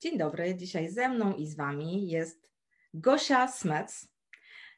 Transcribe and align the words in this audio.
Dzień 0.00 0.18
dobry, 0.18 0.54
dzisiaj 0.54 0.88
ze 0.88 1.08
mną 1.08 1.34
i 1.34 1.46
z 1.46 1.56
Wami 1.56 2.08
jest 2.08 2.52
Gosia 2.94 3.48
Smec. 3.48 4.08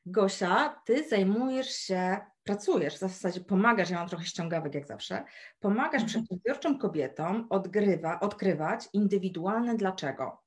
Gosia, 0.07 0.83
Ty 0.85 1.09
zajmujesz 1.09 1.71
się, 1.71 2.17
pracujesz, 2.45 2.95
w 2.95 2.99
zasadzie 2.99 3.41
pomagasz, 3.41 3.91
ja 3.91 3.99
mam 3.99 4.09
trochę 4.09 4.25
ściągawek 4.25 4.75
jak 4.75 4.87
zawsze, 4.87 5.25
pomagasz 5.61 6.03
mhm. 6.03 6.07
przedsiębiorczym 6.07 6.79
kobietom 6.79 7.47
odgrywa, 7.51 8.21
odkrywać 8.21 8.89
indywidualne 8.93 9.75
dlaczego, 9.75 10.43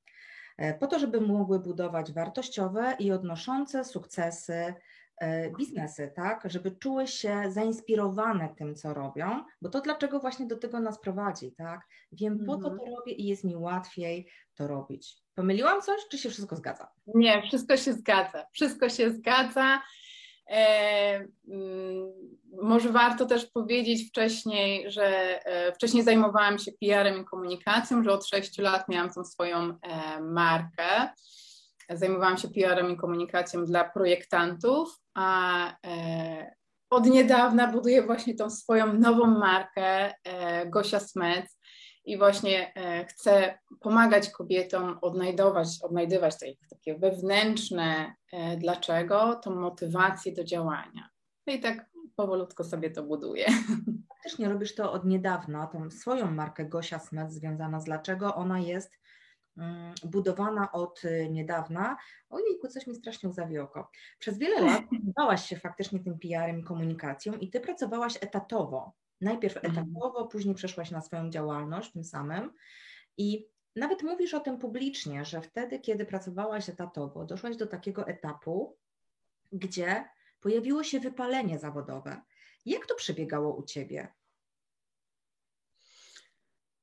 e, 0.57 0.73
po 0.73 0.87
to, 0.87 0.99
żeby 0.99 1.21
mogły 1.21 1.59
budować 1.59 2.13
wartościowe 2.13 2.95
i 2.99 3.11
odnoszące 3.11 3.85
sukcesy 3.85 4.73
biznesy, 5.57 6.11
tak, 6.15 6.43
żeby 6.45 6.71
czuły 6.71 7.07
się 7.07 7.43
zainspirowane 7.49 8.49
tym, 8.57 8.75
co 8.75 8.93
robią, 8.93 9.43
bo 9.61 9.69
to 9.69 9.81
dlaczego 9.81 10.19
właśnie 10.19 10.45
do 10.45 10.57
tego 10.57 10.79
nas 10.79 10.99
prowadzi, 10.99 11.51
tak? 11.51 11.87
Wiem, 12.11 12.45
po 12.45 12.57
co 12.57 12.61
to 12.61 12.71
mhm. 12.71 12.93
robię 12.95 13.13
i 13.13 13.27
jest 13.27 13.43
mi 13.43 13.55
łatwiej 13.55 14.27
to 14.55 14.67
robić. 14.67 15.17
Pomyliłam 15.35 15.81
coś, 15.81 16.01
czy 16.11 16.17
się 16.17 16.29
wszystko 16.29 16.55
zgadza? 16.55 16.91
Nie, 17.07 17.41
wszystko 17.41 17.77
się 17.77 17.93
zgadza. 17.93 18.45
Wszystko 18.53 18.89
się 18.89 19.11
zgadza. 19.11 19.81
E, 20.47 21.27
mm, 21.47 22.11
może 22.61 22.89
warto 22.89 23.25
też 23.25 23.45
powiedzieć 23.45 24.09
wcześniej, 24.09 24.91
że 24.91 25.05
e, 25.45 25.73
wcześniej 25.73 26.03
zajmowałam 26.03 26.59
się 26.59 26.71
PR-em 26.71 27.21
i 27.21 27.25
komunikacją, 27.25 28.03
że 28.03 28.11
od 28.11 28.25
6 28.25 28.57
lat 28.57 28.89
miałam 28.89 29.13
tą 29.13 29.23
swoją 29.23 29.57
e, 29.81 30.21
markę. 30.21 31.09
Zajmowałam 31.93 32.37
się 32.37 32.47
PR-em 32.47 32.91
i 32.91 32.97
komunikacją 32.97 33.65
dla 33.65 33.89
projektantów, 33.89 34.99
a 35.13 35.67
e, 35.87 36.55
od 36.89 37.05
niedawna 37.05 37.67
buduję 37.67 38.03
właśnie 38.03 38.35
tą 38.35 38.49
swoją 38.49 38.93
nową 38.93 39.27
markę 39.27 40.13
e, 40.23 40.65
Gosia 40.65 40.99
Smec 40.99 41.59
i 42.05 42.17
właśnie 42.17 42.73
e, 42.75 43.05
chcę 43.05 43.59
pomagać 43.79 44.29
kobietom 44.29 44.97
odnajdować, 45.01 45.67
odnajdywać 45.81 46.39
te, 46.39 46.45
takie 46.69 46.99
wewnętrzne 46.99 48.15
dlaczego, 48.57 49.35
tą 49.35 49.55
motywację 49.55 50.33
do 50.33 50.43
działania. 50.43 51.09
No 51.47 51.53
i 51.53 51.59
tak 51.59 51.91
powolutku 52.15 52.63
sobie 52.63 52.91
to 52.91 53.03
buduję. 53.03 53.45
Faktycznie 54.09 54.49
robisz 54.49 54.75
to 54.75 54.91
od 54.91 55.05
niedawna, 55.05 55.67
tą 55.67 55.91
swoją 55.91 56.31
markę 56.31 56.65
Gosia 56.65 56.99
Smec 56.99 57.33
związana 57.33 57.79
z 57.79 57.85
dlaczego 57.85 58.35
ona 58.35 58.59
jest 58.59 59.00
budowana 60.03 60.71
od 60.71 61.05
y, 61.05 61.29
niedawna. 61.31 61.97
Ojejku, 62.29 62.67
coś 62.67 62.87
mi 62.87 62.95
strasznie 62.95 63.29
łzawi 63.29 63.59
oko. 63.59 63.89
Przez 64.19 64.37
wiele 64.37 64.61
lat 64.61 64.83
zajmowałaś 64.91 65.45
się 65.45 65.57
faktycznie 65.57 65.99
tym 65.99 66.19
PR-em 66.19 66.59
i 66.59 66.63
komunikacją 66.63 67.33
i 67.33 67.49
Ty 67.49 67.59
pracowałaś 67.59 68.17
etatowo. 68.21 68.93
Najpierw 69.21 69.57
mhm. 69.57 69.73
etatowo, 69.73 70.27
później 70.27 70.55
przeszłaś 70.55 70.91
na 70.91 71.01
swoją 71.01 71.29
działalność 71.29 71.91
tym 71.91 72.03
samym 72.03 72.53
i 73.17 73.47
nawet 73.75 74.03
mówisz 74.03 74.33
o 74.33 74.39
tym 74.39 74.57
publicznie, 74.57 75.25
że 75.25 75.41
wtedy, 75.41 75.79
kiedy 75.79 76.05
pracowałaś 76.05 76.69
etatowo, 76.69 77.25
doszłaś 77.25 77.57
do 77.57 77.67
takiego 77.67 78.07
etapu, 78.07 78.77
gdzie 79.51 80.05
pojawiło 80.41 80.83
się 80.83 80.99
wypalenie 80.99 81.59
zawodowe. 81.59 82.21
Jak 82.65 82.85
to 82.85 82.95
przebiegało 82.95 83.55
u 83.55 83.63
Ciebie? 83.63 84.13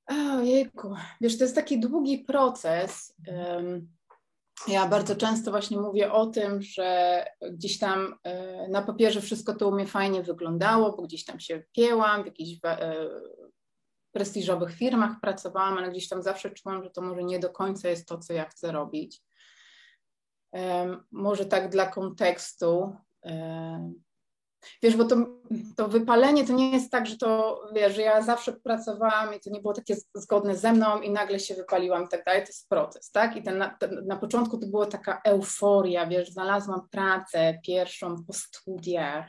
Ojejku, 0.08 0.94
wiesz, 1.20 1.38
to 1.38 1.44
jest 1.44 1.54
taki 1.54 1.80
długi 1.80 2.18
proces. 2.18 3.14
Ja 4.68 4.88
bardzo 4.88 5.16
często 5.16 5.50
właśnie 5.50 5.78
mówię 5.78 6.12
o 6.12 6.26
tym, 6.26 6.62
że 6.62 7.24
gdzieś 7.52 7.78
tam 7.78 8.14
e, 8.24 8.68
na 8.68 8.82
papierze 8.82 9.20
wszystko 9.20 9.54
to 9.54 9.68
u 9.68 9.72
mnie 9.72 9.86
fajnie 9.86 10.22
wyglądało, 10.22 10.96
bo 10.96 11.02
gdzieś 11.02 11.24
tam 11.24 11.40
się 11.40 11.62
piełam, 11.72 12.22
w 12.22 12.26
jakichś 12.26 12.60
e, 12.64 13.08
prestiżowych 14.12 14.74
firmach 14.74 15.20
pracowałam, 15.22 15.78
ale 15.78 15.90
gdzieś 15.90 16.08
tam 16.08 16.22
zawsze 16.22 16.50
czułam, 16.50 16.84
że 16.84 16.90
to 16.90 17.02
może 17.02 17.24
nie 17.24 17.38
do 17.38 17.50
końca 17.50 17.88
jest 17.88 18.08
to, 18.08 18.18
co 18.18 18.32
ja 18.32 18.44
chcę 18.44 18.72
robić. 18.72 19.22
Może 21.10 21.46
tak 21.46 21.68
dla 21.68 21.86
kontekstu. 21.86 22.96
Wiesz, 24.82 24.96
bo 24.96 25.04
to, 25.04 25.16
to 25.76 25.88
wypalenie 25.88 26.46
to 26.46 26.52
nie 26.52 26.70
jest 26.70 26.90
tak, 26.90 27.06
że 27.06 27.16
to, 27.16 27.60
wiesz, 27.74 27.94
że 27.94 28.02
ja 28.02 28.22
zawsze 28.22 28.52
pracowałam 28.52 29.34
i 29.34 29.40
to 29.40 29.50
nie 29.50 29.60
było 29.60 29.74
takie 29.74 29.96
zgodne 30.14 30.56
ze 30.56 30.72
mną 30.72 31.00
i 31.00 31.10
nagle 31.10 31.40
się 31.40 31.54
wypaliłam 31.54 32.04
i 32.04 32.08
tak 32.08 32.24
dalej, 32.24 32.42
to 32.42 32.48
jest 32.48 32.68
proces, 32.68 33.10
tak? 33.10 33.36
I 33.36 33.42
ten, 33.42 33.58
na, 33.58 33.68
ten, 33.68 34.06
na 34.06 34.16
początku 34.16 34.58
to 34.58 34.66
była 34.66 34.86
taka 34.86 35.20
euforia, 35.24 36.06
wiesz, 36.06 36.30
znalazłam 36.30 36.88
pracę 36.90 37.58
pierwszą 37.64 38.24
po 38.24 38.32
studiach, 38.32 39.26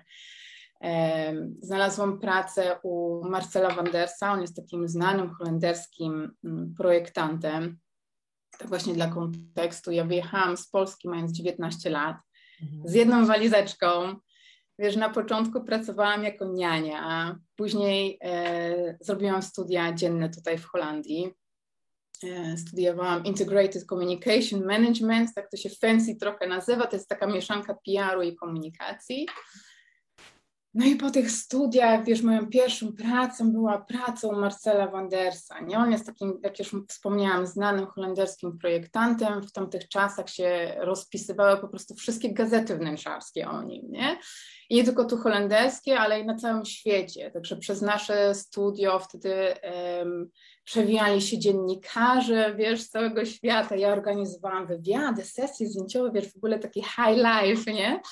Znalazłam 1.61 2.19
pracę 2.19 2.79
u 2.83 3.21
Marcela 3.29 3.69
Wandersa, 3.69 4.31
on 4.31 4.41
jest 4.41 4.55
takim 4.55 4.87
znanym 4.87 5.29
holenderskim 5.29 6.31
mm, 6.43 6.73
projektantem. 6.77 7.77
Tak 8.57 8.67
właśnie 8.67 8.93
dla 8.93 9.07
kontekstu, 9.07 9.91
ja 9.91 10.05
wyjechałam 10.05 10.57
z 10.57 10.69
Polski 10.69 11.09
mając 11.09 11.31
19 11.31 11.89
lat 11.89 12.17
mhm. 12.61 12.81
z 12.85 12.93
jedną 12.93 13.25
walizeczką, 13.25 14.15
Wiesz, 14.79 14.95
na 14.95 15.09
początku 15.09 15.61
pracowałam 15.61 16.23
jako 16.23 16.45
niania, 16.45 17.35
później 17.55 18.17
e, 18.23 18.97
zrobiłam 19.01 19.41
studia 19.41 19.93
dzienne 19.93 20.29
tutaj 20.29 20.57
w 20.57 20.65
Holandii. 20.65 21.33
E, 22.23 22.57
studiowałam 22.57 23.23
Integrated 23.25 23.85
Communication 23.85 24.65
Management, 24.65 25.33
tak 25.35 25.49
to 25.49 25.57
się 25.57 25.69
fancy 25.69 26.15
trochę 26.15 26.47
nazywa, 26.47 26.87
to 26.87 26.95
jest 26.95 27.09
taka 27.09 27.27
mieszanka 27.27 27.77
PR-u 27.85 28.21
i 28.21 28.35
komunikacji. 28.35 29.27
No 30.73 30.85
i 30.85 30.95
po 30.95 31.11
tych 31.11 31.31
studiach, 31.31 32.05
wiesz, 32.05 32.21
moją 32.21 32.47
pierwszą 32.47 32.93
pracą 32.93 33.51
była 33.51 33.77
pracą 33.77 34.31
Marcela 34.31 34.87
Wandersa. 34.87 35.59
Nie? 35.59 35.77
On 35.77 35.91
jest 35.91 36.05
takim, 36.05 36.39
jak 36.43 36.59
już 36.59 36.75
wspomniałam, 36.87 37.47
znanym 37.47 37.87
holenderskim 37.87 38.57
projektantem. 38.57 39.43
W 39.43 39.51
tamtych 39.51 39.87
czasach 39.87 40.29
się 40.29 40.75
rozpisywały 40.77 41.61
po 41.61 41.67
prostu 41.67 41.95
wszystkie 41.95 42.33
gazety 42.33 42.77
wnętrzarskie 42.77 43.49
o 43.49 43.63
nim. 43.63 43.91
Nie? 43.91 44.17
I 44.69 44.75
nie 44.75 44.83
tylko 44.83 45.05
tu 45.05 45.17
holenderskie, 45.17 45.99
ale 45.99 46.19
i 46.19 46.25
na 46.25 46.35
całym 46.35 46.65
świecie. 46.65 47.31
Także 47.31 47.57
przez 47.57 47.81
nasze 47.81 48.35
studio 48.35 48.99
wtedy 48.99 49.33
um, 49.99 50.29
przewijali 50.69 51.21
się 51.21 51.37
dziennikarze, 51.37 52.55
wiesz, 52.55 52.81
z 52.81 52.89
całego 52.89 53.25
świata. 53.25 53.75
Ja 53.75 53.93
organizowałam 53.93 54.67
wywiady, 54.67 55.23
sesje 55.23 55.67
zdjęciowe, 55.67 56.11
wiesz, 56.11 56.33
w 56.33 56.37
ogóle 56.37 56.59
taki 56.59 56.81
high 56.81 57.17
life, 57.17 57.73
nie? 57.73 57.87
Mhm. 57.87 58.03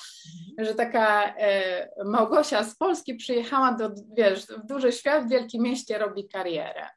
Że 0.58 0.74
taka 0.74 1.34
e, 1.36 1.88
Małgosia 2.04 2.64
z 2.64 2.76
Polski 2.76 3.14
przyjechała 3.14 3.72
do, 3.72 3.90
wiesz, 4.16 4.46
w 4.46 4.66
duży 4.66 4.92
świat, 4.92 5.26
w 5.26 5.30
wielkim 5.30 5.62
mieście 5.62 5.98
robi 5.98 6.28
karierę. 6.28 6.88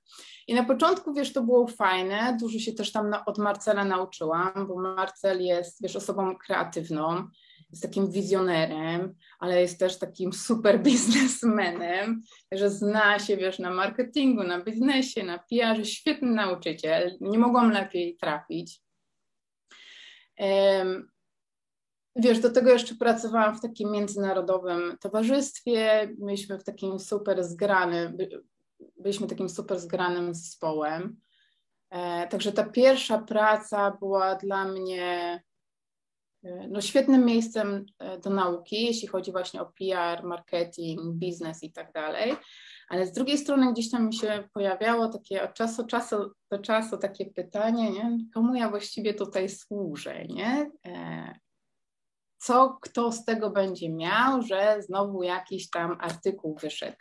I 0.47 0.53
na 0.53 0.63
początku, 0.63 1.13
wiesz, 1.13 1.33
to 1.33 1.41
było 1.41 1.67
fajne, 1.67 2.37
dużo 2.39 2.59
się 2.59 2.73
też 2.73 2.91
tam 2.91 3.09
na, 3.09 3.25
od 3.25 3.37
Marcela 3.37 3.85
nauczyłam, 3.85 4.67
bo 4.67 4.75
Marcel 4.75 5.41
jest, 5.41 5.81
wiesz, 5.81 5.95
osobą 5.95 6.35
kreatywną, 6.37 7.27
jest 7.71 7.83
takim 7.83 8.11
wizjonerem, 8.11 9.15
ale 9.39 9.61
jest 9.61 9.79
też 9.79 9.99
takim 9.99 10.33
super 10.47 10.83
biznesmenem, 10.83 12.21
że 12.51 12.69
zna 12.69 13.19
się, 13.19 13.37
wiesz, 13.37 13.59
na 13.59 13.71
marketingu, 13.71 14.43
na 14.43 14.63
biznesie, 14.63 15.23
na 15.23 15.39
PR, 15.39 15.87
świetny 15.87 16.31
nauczyciel, 16.31 17.17
nie 17.21 17.39
mogłam 17.39 17.71
lepiej 17.71 18.17
trafić. 18.17 18.81
Wiesz, 22.15 22.39
do 22.39 22.51
tego 22.51 22.71
jeszcze 22.71 22.95
pracowałam 22.95 23.55
w 23.55 23.61
takim 23.61 23.91
międzynarodowym 23.91 24.97
towarzystwie, 25.01 26.09
byliśmy 26.17 26.59
w 26.59 26.63
takim 26.63 26.99
super 26.99 27.43
zgranym, 27.43 28.17
byliśmy 28.97 29.27
takim 29.27 29.49
super 29.49 29.79
zgranym 29.79 30.33
zespołem. 30.33 31.21
E, 31.89 32.27
także 32.27 32.51
ta 32.51 32.63
pierwsza 32.63 33.17
praca 33.17 33.97
była 33.99 34.35
dla 34.35 34.65
mnie 34.65 35.41
no, 36.43 36.81
świetnym 36.81 37.25
miejscem 37.25 37.85
e, 37.99 38.17
do 38.17 38.29
nauki, 38.29 38.85
jeśli 38.85 39.07
chodzi 39.07 39.31
właśnie 39.31 39.61
o 39.61 39.65
PR, 39.65 40.23
marketing, 40.23 41.01
biznes 41.13 41.63
i 41.63 41.71
tak 41.71 41.91
dalej. 41.91 42.35
Ale 42.89 43.05
z 43.05 43.11
drugiej 43.11 43.37
strony 43.37 43.73
gdzieś 43.73 43.91
tam 43.91 44.07
mi 44.07 44.13
się 44.13 44.43
pojawiało 44.53 45.07
takie 45.07 45.43
od 45.43 45.53
czasu, 45.53 45.85
czasu 45.85 46.31
do 46.51 46.59
czasu 46.59 46.97
takie 46.97 47.25
pytanie, 47.25 47.91
nie? 47.91 48.17
komu 48.33 48.55
ja 48.55 48.69
właściwie 48.69 49.13
tutaj 49.13 49.49
służę, 49.49 50.25
nie? 50.25 50.71
E, 50.85 51.35
co 52.37 52.77
kto 52.81 53.11
z 53.11 53.25
tego 53.25 53.49
będzie 53.49 53.89
miał, 53.89 54.41
że 54.41 54.77
znowu 54.81 55.23
jakiś 55.23 55.69
tam 55.69 55.97
artykuł 55.99 56.55
wyszedł, 56.55 56.97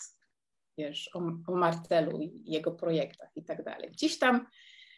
wiesz, 0.79 1.11
o, 1.15 1.19
o 1.47 1.57
Marcelu 1.57 2.21
i 2.21 2.43
jego 2.45 2.73
projektach 2.73 3.29
i 3.37 3.45
tak 3.45 3.65
dalej. 3.65 3.91
Gdzieś 3.91 4.19
tam 4.19 4.47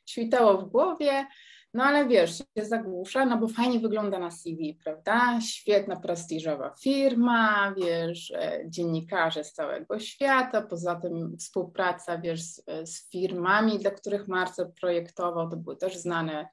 świtało 0.07 0.59
w 0.59 0.69
głowie, 0.69 1.27
no 1.75 1.85
ale 1.85 2.09
wiesz, 2.09 2.39
się 2.39 2.65
zagłusza, 2.65 3.27
no 3.27 3.39
bo 3.39 3.49
fajnie 3.49 3.81
wygląda 3.81 4.19
na 4.19 4.31
CV, 4.31 4.79
prawda? 4.85 5.41
Świetna, 5.41 5.97
prestiżowa 5.97 6.75
firma, 6.83 7.75
wiesz, 7.77 8.31
e, 8.31 8.63
dziennikarze 8.67 9.45
z 9.45 9.53
całego 9.53 9.99
świata, 9.99 10.63
poza 10.63 10.95
tym 10.95 11.37
współpraca, 11.39 12.19
wiesz, 12.19 12.43
z, 12.43 12.65
z 12.85 13.11
firmami, 13.11 13.79
dla 13.79 13.91
których 13.91 14.29
Marcel 14.29 14.73
projektował, 14.81 15.51
to 15.51 15.57
były 15.57 15.77
też 15.77 15.97
znane 15.97 16.49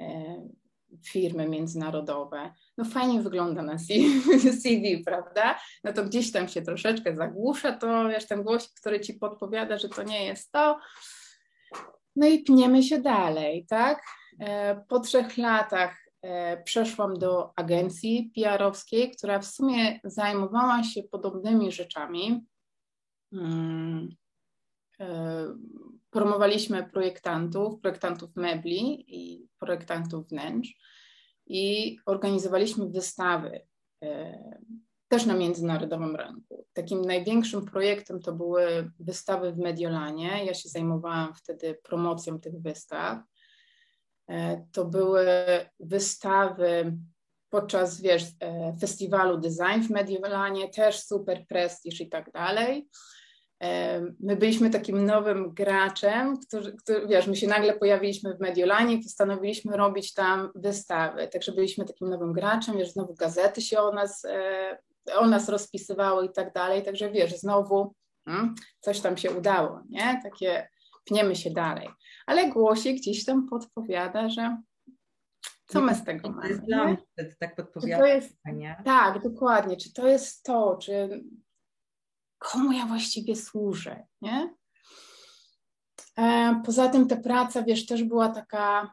e, 0.00 0.36
firmy 1.06 1.48
międzynarodowe. 1.48 2.52
No 2.78 2.84
fajnie 2.84 3.22
wygląda 3.22 3.62
na 3.62 3.78
CV, 4.62 5.02
prawda? 5.06 5.58
No 5.84 5.92
to 5.92 6.04
gdzieś 6.04 6.32
tam 6.32 6.48
się 6.48 6.62
troszeczkę 6.62 7.16
zagłusza, 7.16 7.72
to 7.72 8.08
wiesz, 8.08 8.26
ten 8.26 8.42
głos, 8.42 8.72
który 8.80 9.00
ci 9.00 9.14
podpowiada, 9.14 9.78
że 9.78 9.88
to 9.88 10.02
nie 10.02 10.24
jest 10.26 10.52
to. 10.52 10.78
No 12.16 12.26
i 12.26 12.38
pniemy 12.38 12.82
się 12.82 12.98
dalej, 12.98 13.66
tak? 13.68 14.02
Po 14.88 15.00
trzech 15.00 15.36
latach 15.36 15.96
przeszłam 16.64 17.14
do 17.18 17.58
agencji 17.58 18.32
PR-owskiej, 18.34 19.10
która 19.10 19.38
w 19.38 19.46
sumie 19.46 20.00
zajmowała 20.04 20.84
się 20.84 21.02
podobnymi 21.02 21.72
rzeczami. 21.72 22.46
Mm, 23.32 24.08
promowaliśmy 26.10 26.84
projektantów, 26.84 27.80
projektantów 27.80 28.36
mebli 28.36 29.04
i 29.08 29.48
projektantów 29.58 30.28
wnętrz 30.28 30.74
i 31.46 31.96
organizowaliśmy 32.06 32.88
wystawy 32.88 33.66
e, 34.02 34.38
też 35.08 35.26
na 35.26 35.34
międzynarodowym 35.34 36.16
rynku. 36.16 36.66
Takim 36.72 37.02
największym 37.02 37.64
projektem 37.64 38.20
to 38.20 38.32
były 38.32 38.90
wystawy 39.00 39.52
w 39.52 39.58
Mediolanie. 39.58 40.44
Ja 40.44 40.54
się 40.54 40.68
zajmowałam 40.68 41.34
wtedy 41.34 41.78
promocją 41.82 42.40
tych 42.40 42.60
wystaw. 42.60 43.18
E, 44.28 44.66
to 44.72 44.84
były 44.84 45.26
wystawy 45.80 46.96
podczas 47.50 48.00
wiesz, 48.00 48.24
e, 48.40 48.76
festiwalu 48.80 49.38
Design 49.38 49.82
w 49.82 49.90
Mediolanie, 49.90 50.68
też 50.68 51.00
super 51.00 51.46
prestiż 51.46 52.00
i 52.00 52.08
tak 52.08 52.32
dalej 52.32 52.88
my 54.20 54.36
byliśmy 54.36 54.70
takim 54.70 55.06
nowym 55.06 55.54
graczem, 55.54 56.38
który, 56.38 56.72
który, 56.72 57.06
wiesz, 57.06 57.26
my 57.26 57.36
się 57.36 57.46
nagle 57.46 57.74
pojawiliśmy 57.74 58.34
w 58.34 58.40
Mediolanie 58.40 58.94
i 58.94 59.02
postanowiliśmy 59.02 59.76
robić 59.76 60.14
tam 60.14 60.50
wystawy. 60.54 61.28
Także 61.28 61.52
byliśmy 61.52 61.84
takim 61.84 62.08
nowym 62.08 62.32
graczem, 62.32 62.78
wiesz, 62.78 62.92
znowu 62.92 63.14
gazety 63.14 63.60
się 63.62 63.80
o 63.80 63.92
nas, 63.92 64.24
e, 64.24 64.78
o 65.14 65.26
nas 65.26 65.48
rozpisywały 65.48 66.26
i 66.26 66.32
tak 66.32 66.52
dalej. 66.52 66.82
Także 66.82 67.10
wiesz, 67.10 67.38
znowu 67.38 67.94
hmm, 68.24 68.54
coś 68.80 69.00
tam 69.00 69.16
się 69.16 69.30
udało, 69.30 69.80
nie? 69.88 70.20
Takie 70.22 70.68
pniemy 71.04 71.36
się 71.36 71.50
dalej. 71.50 71.88
Ale 72.26 72.50
głosik 72.50 72.96
gdzieś 72.96 73.24
tam 73.24 73.48
podpowiada, 73.48 74.28
że 74.28 74.56
co 75.66 75.80
my 75.80 75.94
z 75.94 76.04
tego 76.04 76.30
mamy? 76.30 76.42
To 76.42 76.48
jest 76.48 76.64
dla 76.64 76.84
mnie 76.84 76.96
tak 77.38 77.56
podpowiada. 77.56 78.06
Jest, 78.06 78.36
tak, 78.84 79.22
dokładnie. 79.22 79.76
Czy 79.76 79.92
to 79.92 80.08
jest 80.08 80.42
to, 80.42 80.78
czy 80.82 81.24
komu 82.38 82.72
ja 82.72 82.86
właściwie 82.86 83.36
służę, 83.36 84.06
nie? 84.20 84.54
E, 86.18 86.60
poza 86.66 86.88
tym 86.88 87.08
ta 87.08 87.16
praca, 87.16 87.62
wiesz, 87.62 87.86
też 87.86 88.04
była 88.04 88.28
taka 88.28 88.92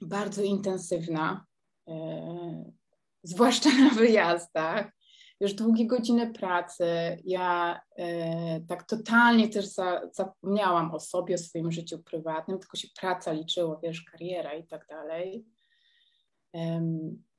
bardzo 0.00 0.42
intensywna, 0.42 1.46
e, 1.88 2.72
zwłaszcza 3.22 3.70
na 3.70 3.90
wyjazdach. 3.90 4.95
Już 5.40 5.54
długie 5.54 5.86
godziny 5.86 6.32
pracy. 6.32 6.86
Ja 7.24 7.80
e, 7.96 8.60
tak 8.60 8.82
totalnie 8.86 9.48
też 9.48 9.66
za, 9.66 10.00
zapomniałam 10.12 10.94
o 10.94 11.00
sobie, 11.00 11.34
o 11.34 11.38
swoim 11.38 11.72
życiu 11.72 11.98
prywatnym, 11.98 12.58
tylko 12.58 12.76
się 12.76 12.88
praca 13.00 13.32
liczyła, 13.32 13.80
wiesz, 13.82 14.02
kariera 14.02 14.54
i 14.54 14.66
tak 14.66 14.86
dalej. 14.88 15.46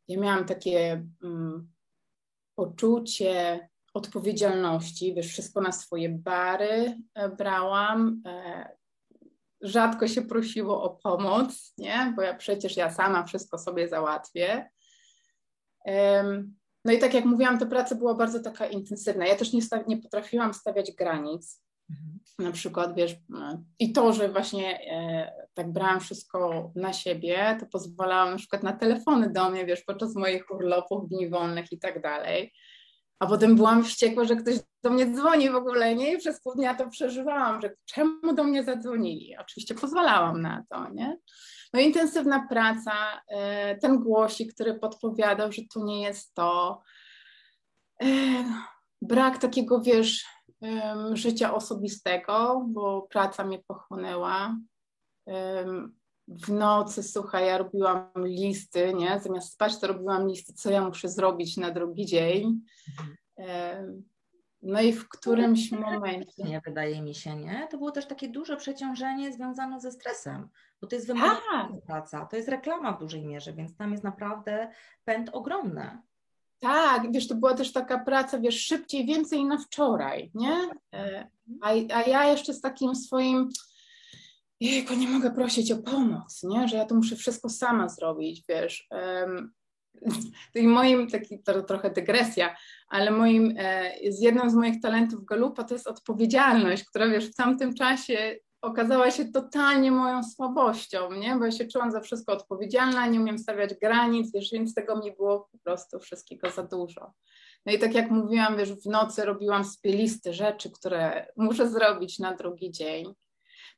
Ja 0.07 0.19
miałam 0.19 0.45
takie 0.45 1.05
um, 1.23 1.71
poczucie 2.55 3.69
odpowiedzialności, 3.93 5.13
wiesz, 5.13 5.27
wszystko 5.27 5.61
na 5.61 5.71
swoje 5.71 6.09
bary 6.09 6.97
e, 7.13 7.29
brałam. 7.29 8.21
E, 8.25 8.69
rzadko 9.61 10.07
się 10.07 10.21
prosiło 10.21 10.83
o 10.83 10.89
pomoc, 10.89 11.73
nie? 11.77 12.13
Bo 12.15 12.21
ja 12.21 12.35
przecież 12.35 12.77
ja 12.77 12.93
sama 12.93 13.23
wszystko 13.23 13.57
sobie 13.57 13.89
załatwię. 13.89 14.69
No 16.85 16.93
i 16.93 16.99
tak 16.99 17.13
jak 17.13 17.25
mówiłam, 17.25 17.59
ta 17.59 17.65
praca 17.65 17.95
była 17.95 18.15
bardzo 18.15 18.39
taka 18.39 18.67
intensywna. 18.67 19.27
Ja 19.27 19.35
też 19.35 19.53
nie, 19.53 19.61
nie 19.87 19.97
potrafiłam 19.97 20.53
stawiać 20.53 20.91
granic. 20.91 21.63
Mhm. 21.89 22.19
Na 22.39 22.51
przykład, 22.51 22.95
wiesz, 22.95 23.15
no, 23.29 23.63
i 23.79 23.91
to, 23.91 24.13
że 24.13 24.29
właśnie 24.29 24.91
e, 24.91 25.31
tak 25.53 25.71
brałam 25.71 25.99
wszystko 25.99 26.71
na 26.75 26.93
siebie, 26.93 27.57
to 27.59 27.65
pozwalałam 27.65 28.31
na 28.31 28.37
przykład 28.37 28.63
na 28.63 28.73
telefony 28.73 29.29
do 29.29 29.49
mnie, 29.49 29.65
wiesz, 29.65 29.81
podczas 29.81 30.15
moich 30.15 30.51
urlopów, 30.51 31.09
dni 31.09 31.29
wolnych 31.29 31.71
i 31.71 31.79
tak 31.79 32.01
dalej. 32.01 32.53
A 33.19 33.27
potem 33.27 33.55
byłam 33.55 33.83
wściekła, 33.83 34.25
że 34.25 34.35
ktoś 34.35 34.55
do 34.83 34.89
mnie 34.89 35.11
dzwoni 35.11 35.49
w 35.49 35.55
ogóle, 35.55 35.95
nie? 35.95 36.13
I 36.13 36.17
przez 36.17 36.41
pół 36.41 36.53
dnia 36.55 36.75
to 36.75 36.89
przeżywałam, 36.89 37.61
że 37.61 37.75
czemu 37.85 38.33
do 38.35 38.43
mnie 38.43 38.63
zadzwonili? 38.63 39.37
Oczywiście 39.37 39.75
pozwalałam 39.75 40.41
na 40.41 40.63
to, 40.69 40.89
nie? 40.89 41.17
No 41.73 41.79
intensywna 41.79 42.47
praca, 42.49 43.21
e, 43.27 43.77
ten 43.77 43.99
głosik, 43.99 44.53
który 44.53 44.79
podpowiadał, 44.79 45.51
że 45.51 45.61
to 45.73 45.83
nie 45.83 46.01
jest 46.01 46.33
to. 46.33 46.81
E, 48.03 48.07
brak 49.01 49.37
takiego, 49.37 49.81
wiesz, 49.81 50.25
życia 51.13 51.53
osobistego, 51.53 52.65
bo 52.67 53.01
praca 53.01 53.43
mnie 53.43 53.59
pochłonęła 53.67 54.55
w 56.27 56.49
nocy, 56.49 57.03
słuchaj, 57.03 57.47
ja 57.47 57.57
robiłam 57.57 58.09
listy, 58.15 58.93
nie? 58.93 59.19
Zamiast 59.19 59.53
spać, 59.53 59.79
to 59.79 59.87
robiłam 59.87 60.27
listy, 60.27 60.53
co 60.53 60.71
ja 60.71 60.87
muszę 60.87 61.09
zrobić 61.09 61.57
na 61.57 61.71
drugi 61.71 62.05
dzień. 62.05 62.61
Mhm. 63.39 64.03
No 64.61 64.81
i 64.81 64.93
w 64.93 65.09
którymś 65.09 65.71
momencie. 65.71 66.43
Nie 66.43 66.61
wydaje 66.65 67.01
mi 67.01 67.15
się, 67.15 67.35
nie? 67.35 67.67
To 67.71 67.77
było 67.77 67.91
też 67.91 68.05
takie 68.05 68.29
duże 68.29 68.57
przeciążenie 68.57 69.33
związane 69.33 69.79
ze 69.79 69.91
stresem, 69.91 70.47
bo 70.81 70.87
to 70.87 70.95
jest 70.95 71.07
tak. 71.07 71.41
praca, 71.85 72.25
to 72.25 72.35
jest 72.35 72.49
reklama 72.49 72.93
w 72.93 72.99
dużej 72.99 73.25
mierze, 73.25 73.53
więc 73.53 73.75
tam 73.75 73.91
jest 73.91 74.03
naprawdę 74.03 74.71
pęd 75.05 75.29
ogromny. 75.33 75.97
Tak, 76.59 77.11
wiesz, 77.11 77.27
to 77.27 77.35
była 77.35 77.53
też 77.53 77.73
taka 77.73 77.99
praca, 77.99 78.39
wiesz, 78.39 78.65
szybciej, 78.65 79.05
więcej 79.05 79.45
na 79.45 79.57
wczoraj, 79.57 80.31
nie? 80.33 80.69
E, 80.93 81.27
a, 81.61 81.69
a 81.69 82.01
ja 82.01 82.25
jeszcze 82.25 82.53
z 82.53 82.61
takim 82.61 82.95
swoim 82.95 83.49
jejku, 84.59 84.93
nie 84.93 85.07
mogę 85.07 85.31
prosić 85.31 85.71
o 85.71 85.77
pomoc, 85.77 86.43
nie? 86.43 86.67
że 86.67 86.77
ja 86.77 86.85
to 86.85 86.95
muszę 86.95 87.15
wszystko 87.15 87.49
sama 87.49 87.89
zrobić, 87.89 88.43
wiesz. 88.49 88.87
Um, 88.91 89.51
moim, 90.55 91.09
taki 91.09 91.43
to 91.43 91.61
trochę 91.63 91.89
dygresja, 91.89 92.55
ale 92.87 93.11
moim, 93.11 93.53
e, 93.57 93.91
z 94.09 94.21
jednym 94.21 94.49
z 94.49 94.53
moich 94.53 94.81
talentów 94.81 95.25
Galupa 95.25 95.63
to 95.63 95.75
jest 95.75 95.87
odpowiedzialność, 95.87 96.83
która 96.83 97.07
wiesz, 97.07 97.31
w 97.31 97.35
tamtym 97.35 97.73
czasie 97.73 98.35
okazała 98.61 99.11
się 99.11 99.31
totalnie 99.31 99.91
moją 99.91 100.23
słabością, 100.23 101.11
nie? 101.13 101.35
bo 101.35 101.45
ja 101.45 101.51
się 101.51 101.67
czułam 101.67 101.91
za 101.91 102.01
wszystko 102.01 102.33
odpowiedzialna, 102.33 103.07
nie 103.07 103.21
umiem 103.21 103.39
stawiać 103.39 103.73
granic, 103.81 104.31
wiesz, 104.33 104.51
więc 104.51 104.73
tego 104.73 104.95
mi 104.95 105.11
było 105.15 105.49
po 105.51 105.57
prostu 105.57 105.99
wszystkiego 105.99 106.49
za 106.49 106.63
dużo. 106.63 107.13
No 107.65 107.73
i 107.73 107.79
tak 107.79 107.93
jak 107.93 108.11
mówiłam, 108.11 108.57
wiesz, 108.57 108.73
w 108.73 108.85
nocy 108.85 109.25
robiłam 109.25 109.63
sobie 109.63 109.95
listy 109.95 110.33
rzeczy, 110.33 110.71
które 110.71 111.27
muszę 111.37 111.69
zrobić 111.69 112.19
na 112.19 112.35
drugi 112.35 112.71
dzień. 112.71 113.13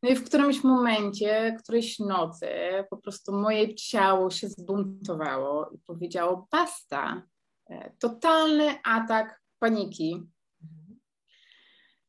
No 0.04 0.10
i 0.10 0.16
w 0.16 0.26
którymś 0.26 0.64
momencie, 0.64 1.56
którejś 1.60 2.00
nocy, 2.00 2.50
po 2.90 2.98
prostu 2.98 3.34
moje 3.34 3.76
ciało 3.76 4.32
się 4.32 4.50
zbuntowało 4.50 5.70
i 5.70 5.80
powiedziało: 5.80 6.48
basta. 6.52 7.24
E, 7.70 7.92
totalny 8.00 8.76
atak 8.84 9.42
paniki. 9.60 10.24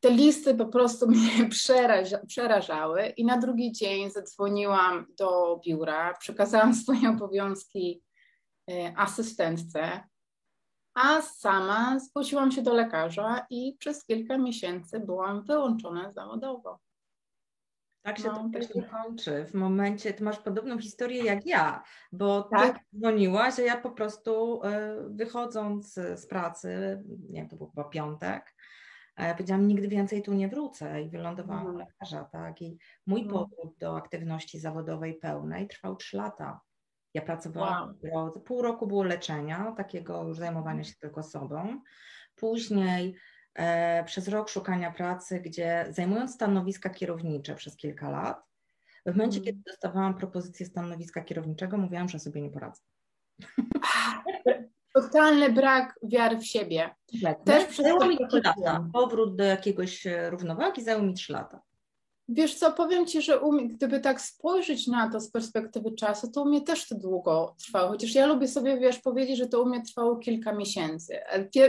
Te 0.01 0.11
listy 0.11 0.55
po 0.55 0.67
prostu 0.67 1.09
mnie 1.11 1.49
przeraża, 1.49 2.19
przerażały, 2.27 3.07
i 3.07 3.25
na 3.25 3.39
drugi 3.39 3.73
dzień 3.73 4.11
zadzwoniłam 4.11 5.07
do 5.19 5.61
biura, 5.67 6.15
przekazałam 6.15 6.75
swoje 6.75 7.11
obowiązki 7.11 8.03
e, 8.71 8.95
asystentce, 8.97 10.01
a 10.95 11.23
sama 11.23 11.99
zgłosiłam 11.99 12.53
się 12.53 12.63
do 12.63 12.75
lekarza 12.75 13.47
i 13.51 13.77
przez 13.79 14.05
kilka 14.05 14.39
miesięcy 14.39 15.01
byłam 15.01 15.43
wyłączona 15.43 16.13
zawodowo. 16.13 16.79
Tak 18.03 18.19
się 18.19 18.29
no, 18.29 18.35
to 18.35 18.49
właśnie 18.49 18.83
kończy. 18.83 19.45
W 19.45 19.55
momencie, 19.55 20.13
ty 20.13 20.25
masz 20.25 20.39
podobną 20.39 20.79
historię 20.79 21.25
jak 21.25 21.47
ja, 21.47 21.83
bo 22.13 22.43
tak 22.43 22.79
ty 22.79 22.85
dzwoniłaś, 22.99 23.57
że 23.57 23.63
ja 23.63 23.77
po 23.81 23.91
prostu 23.91 24.63
e, 24.65 24.97
wychodząc 25.09 25.95
z 25.95 26.27
pracy, 26.27 27.03
nie 27.29 27.41
wiem, 27.41 27.49
to 27.49 27.57
był 27.57 27.67
chyba 27.67 27.85
piątek, 27.85 28.55
powiedziałam, 29.17 29.69
nigdy 29.69 29.89
więcej 29.89 30.23
tu 30.23 30.33
nie 30.33 30.49
wrócę 30.49 31.03
i 31.03 31.11
wylądowałam 31.11 31.67
u 31.67 31.69
mhm. 31.69 31.89
lekarza, 31.89 32.25
tak? 32.25 32.63
I 32.63 32.79
mój 33.07 33.21
mhm. 33.21 33.39
powrót 33.39 33.79
do 33.79 33.97
aktywności 33.97 34.59
zawodowej 34.59 35.15
pełnej 35.15 35.69
trwał 35.69 35.97
trzy 35.97 36.17
lata. 36.17 36.61
Ja 37.15 37.23
pracowałam, 37.23 37.95
wow. 38.13 38.41
pół 38.41 38.63
roku 38.63 38.87
było 38.87 39.03
leczenia, 39.03 39.75
takiego 39.77 40.25
już 40.25 40.39
zajmowania 40.39 40.85
się 40.85 40.95
tylko 41.01 41.23
sobą. 41.23 41.81
Później 42.35 43.17
przez 44.05 44.29
rok 44.29 44.49
szukania 44.49 44.91
pracy, 44.91 45.41
gdzie 45.41 45.87
zajmując 45.91 46.35
stanowiska 46.35 46.91
kierownicze 46.91 47.55
przez 47.55 47.77
kilka 47.77 48.11
lat, 48.11 48.51
w 49.07 49.17
momencie, 49.17 49.37
mm. 49.37 49.45
kiedy 49.45 49.61
dostawałam 49.67 50.15
propozycję 50.15 50.67
stanowiska 50.67 51.21
kierowniczego, 51.21 51.79
mówiłam, 51.79 52.09
że 52.09 52.19
sobie 52.19 52.43
nie 52.43 52.51
poradzę. 52.51 52.83
Totalny 54.95 55.53
brak 55.53 55.99
wiary 56.03 56.39
w 56.39 56.47
siebie. 56.47 56.95
Też 57.45 57.65
przez 57.65 57.77
zajęło 57.77 58.07
mi 58.07 58.19
trzy 58.29 58.43
lata. 58.45 58.89
Powrót 58.93 59.37
do 59.37 59.45
jakiegoś 59.45 60.07
e, 60.07 60.31
równowagi 60.31 60.85
zajął 60.85 61.03
mi 61.03 61.15
trzy 61.15 61.33
lata. 61.33 61.61
Wiesz 62.33 62.55
co, 62.55 62.73
powiem 62.73 63.07
Ci, 63.07 63.23
że 63.23 63.41
gdyby 63.65 64.01
tak 64.01 64.21
spojrzeć 64.21 64.87
na 64.87 65.11
to 65.11 65.21
z 65.21 65.31
perspektywy 65.31 65.93
czasu, 65.93 66.31
to 66.33 66.43
u 66.43 66.45
mnie 66.45 66.61
też 66.61 66.89
to 66.89 66.95
długo 66.95 67.57
trwało. 67.59 67.89
Chociaż 67.89 68.15
ja 68.15 68.27
lubię 68.27 68.49
sobie, 68.49 68.79
wiesz, 68.79 68.99
powiedzieć, 68.99 69.39
że 69.39 69.47
to 69.47 69.63
u 69.63 69.67
mnie 69.67 69.83
trwało 69.83 70.17
kilka 70.17 70.53
miesięcy. 70.53 71.19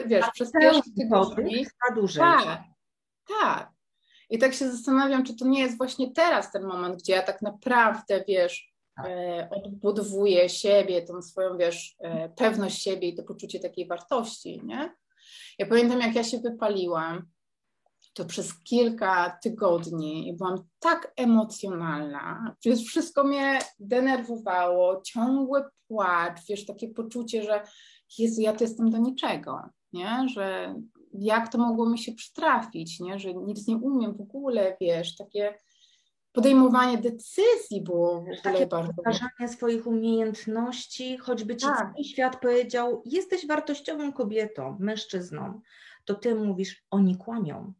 Wiesz, 0.06 0.26
A 0.26 0.32
przez 0.32 0.52
pierwsze 0.52 0.82
tygodnie. 0.98 1.66
dłużej. 1.96 2.24
Tak, 2.24 2.60
tak. 3.42 3.72
I 4.30 4.38
tak 4.38 4.54
się 4.54 4.72
zastanawiam, 4.72 5.24
czy 5.24 5.36
to 5.36 5.46
nie 5.48 5.60
jest 5.60 5.78
właśnie 5.78 6.12
teraz 6.12 6.52
ten 6.52 6.64
moment, 6.64 6.96
gdzie 6.96 7.14
ja 7.14 7.22
tak 7.22 7.42
naprawdę, 7.42 8.24
wiesz, 8.28 8.74
tak. 8.96 9.08
odbudowuje 9.52 10.50
siebie, 10.50 11.02
tą 11.02 11.22
swoją, 11.22 11.58
wiesz, 11.58 11.96
pewność 12.36 12.84
siebie 12.84 13.08
i 13.08 13.16
to 13.16 13.24
poczucie 13.24 13.60
takiej 13.60 13.88
wartości, 13.88 14.62
nie? 14.64 14.94
Ja 15.60 15.66
pamiętam, 15.66 16.02
jak 16.02 16.16
ja 16.16 16.24
się 16.24 16.40
wypaliłam, 16.40 17.26
to 18.14 18.26
przez 18.26 18.64
kilka 18.64 19.38
tygodni 19.44 20.36
byłam 20.38 20.56
tak 20.80 21.14
emocjonalna, 21.16 22.56
przecież 22.60 22.86
wszystko 22.86 23.24
mnie 23.24 23.60
denerwowało, 23.80 25.02
ciągły 25.02 25.64
płacz, 25.88 26.40
wiesz, 26.50 26.66
takie 26.66 26.88
poczucie, 26.88 27.44
że 27.44 27.64
Jezu, 28.18 28.42
ja 28.42 28.54
to 28.54 28.64
jestem 28.64 28.90
do 28.90 28.98
niczego, 28.98 29.60
nie? 29.94 30.26
Że 30.34 30.76
jak 31.14 31.52
to 31.52 31.58
mogło 31.58 31.90
mi 31.90 32.00
się 32.00 32.12
przytrafić, 32.12 33.00
nie? 33.00 33.20
Że 33.20 33.34
nic 33.34 33.68
nie 33.68 33.78
umiem 33.78 34.14
w 34.14 34.22
ogóle, 34.22 34.78
wiesz, 34.82 35.16
takie 35.16 35.58
podejmowanie 36.32 36.98
decyzji 36.98 37.82
było 37.84 38.16
w 38.16 38.18
ogóle 38.18 38.38
Takie 38.44 38.68
bardzo... 38.68 38.94
Takie 39.04 39.48
swoich 39.48 39.88
umiejętności, 39.88 41.18
choćby 41.18 41.56
ci 41.56 41.66
tak. 41.66 41.94
świat 42.04 42.42
powiedział, 42.42 43.04
jesteś 43.06 43.48
wartościową 43.48 44.14
kobietą, 44.14 44.78
mężczyzną, 44.80 45.62
to 46.06 46.16
ty 46.16 46.36
mówisz, 46.36 46.84
oni 46.92 47.18
kłamią. 47.18 47.74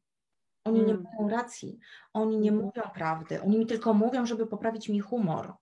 Oni 0.64 0.84
nie 0.84 0.94
mają 0.94 1.30
racji, 1.30 1.80
oni 2.14 2.40
nie 2.40 2.50
hmm. 2.50 2.66
mówią 2.66 2.82
prawdy, 2.94 3.42
oni 3.42 3.58
mi 3.58 3.66
tylko 3.66 3.94
mówią, 3.94 4.26
żeby 4.26 4.48
poprawić 4.48 4.90
mi 4.90 5.00
humor. 5.00 5.54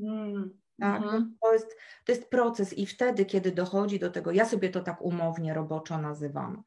Hmm. 0.00 0.60
Tak? 0.80 1.02
Mhm. 1.02 1.36
To, 1.42 1.52
jest, 1.52 1.76
to 2.04 2.12
jest 2.12 2.30
proces 2.30 2.78
i 2.78 2.86
wtedy, 2.86 3.24
kiedy 3.24 3.52
dochodzi 3.52 3.98
do 3.98 4.10
tego, 4.10 4.32
ja 4.32 4.44
sobie 4.44 4.70
to 4.70 4.80
tak 4.80 5.02
umownie, 5.02 5.54
roboczo 5.54 5.98
nazywam, 5.98 6.62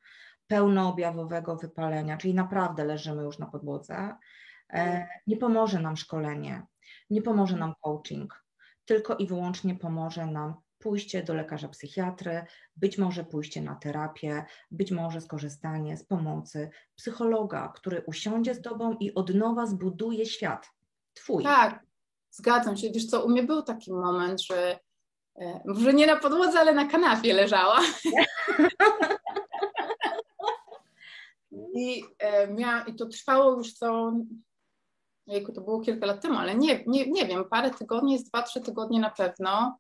pełnoobjawowego 0.48 1.56
wypalenia, 1.56 2.18
czyli 2.18 2.34
naprawdę 2.34 2.86
leżymy 2.86 3.24
już 3.24 3.40
na 3.40 3.46
podłodze, 3.46 4.16
e, 4.74 5.08
nie 5.28 5.38
pomoże 5.38 5.80
nam 5.80 5.98
szkolenie, 5.98 6.66
nie 7.10 7.22
pomoże 7.22 7.58
nam 7.58 7.74
coaching, 7.82 8.44
tylko 8.86 9.16
i 9.16 9.28
wyłącznie 9.28 9.76
pomoże 9.76 10.26
nam 10.26 10.56
pójście 10.80 11.24
do 11.24 11.34
lekarza 11.34 11.68
psychiatry, 11.68 12.46
być 12.76 12.98
może 12.98 13.24
pójście 13.24 13.62
na 13.62 13.76
terapię, 13.76 14.46
być 14.72 14.92
może 14.92 15.22
skorzystanie 15.22 15.98
z 15.98 16.04
pomocy 16.06 16.70
psychologa, 16.96 17.74
który 17.76 18.04
usiądzie 18.08 18.56
z 18.56 18.62
tobą 18.62 18.94
i 19.00 19.14
od 19.14 19.36
nowa 19.36 19.66
zbuduje 19.66 20.26
świat. 20.26 20.70
Twój. 21.14 21.44
Tak, 21.44 21.86
zgadzam 22.32 22.78
się. 22.78 22.92
Wiesz 22.92 23.06
co, 23.06 23.26
u 23.26 23.30
mnie 23.30 23.44
był 23.44 23.62
taki 23.62 23.92
moment, 23.92 24.42
że 24.42 24.80
e, 25.42 25.62
może 25.66 25.94
nie 25.94 26.08
na 26.08 26.16
podłodze, 26.16 26.60
ale 26.60 26.74
na 26.74 26.86
kanapie 26.86 27.34
leżała. 27.34 27.80
I, 31.78 32.04
e, 32.20 32.56
I 32.88 32.96
to 32.96 33.06
trwało 33.06 33.58
już 33.58 33.74
co. 33.74 34.14
Jejku, 35.28 35.52
to 35.52 35.62
było 35.62 35.80
kilka 35.80 36.06
lat 36.06 36.22
temu, 36.22 36.36
ale 36.36 36.56
nie, 36.56 36.84
nie, 36.88 37.12
nie 37.12 37.26
wiem, 37.26 37.46
parę 37.50 37.72
tygodni, 37.72 38.14
jest 38.14 38.30
dwa, 38.30 38.44
trzy 38.44 38.62
tygodnie 38.62 39.00
na 39.00 39.10
pewno. 39.10 39.78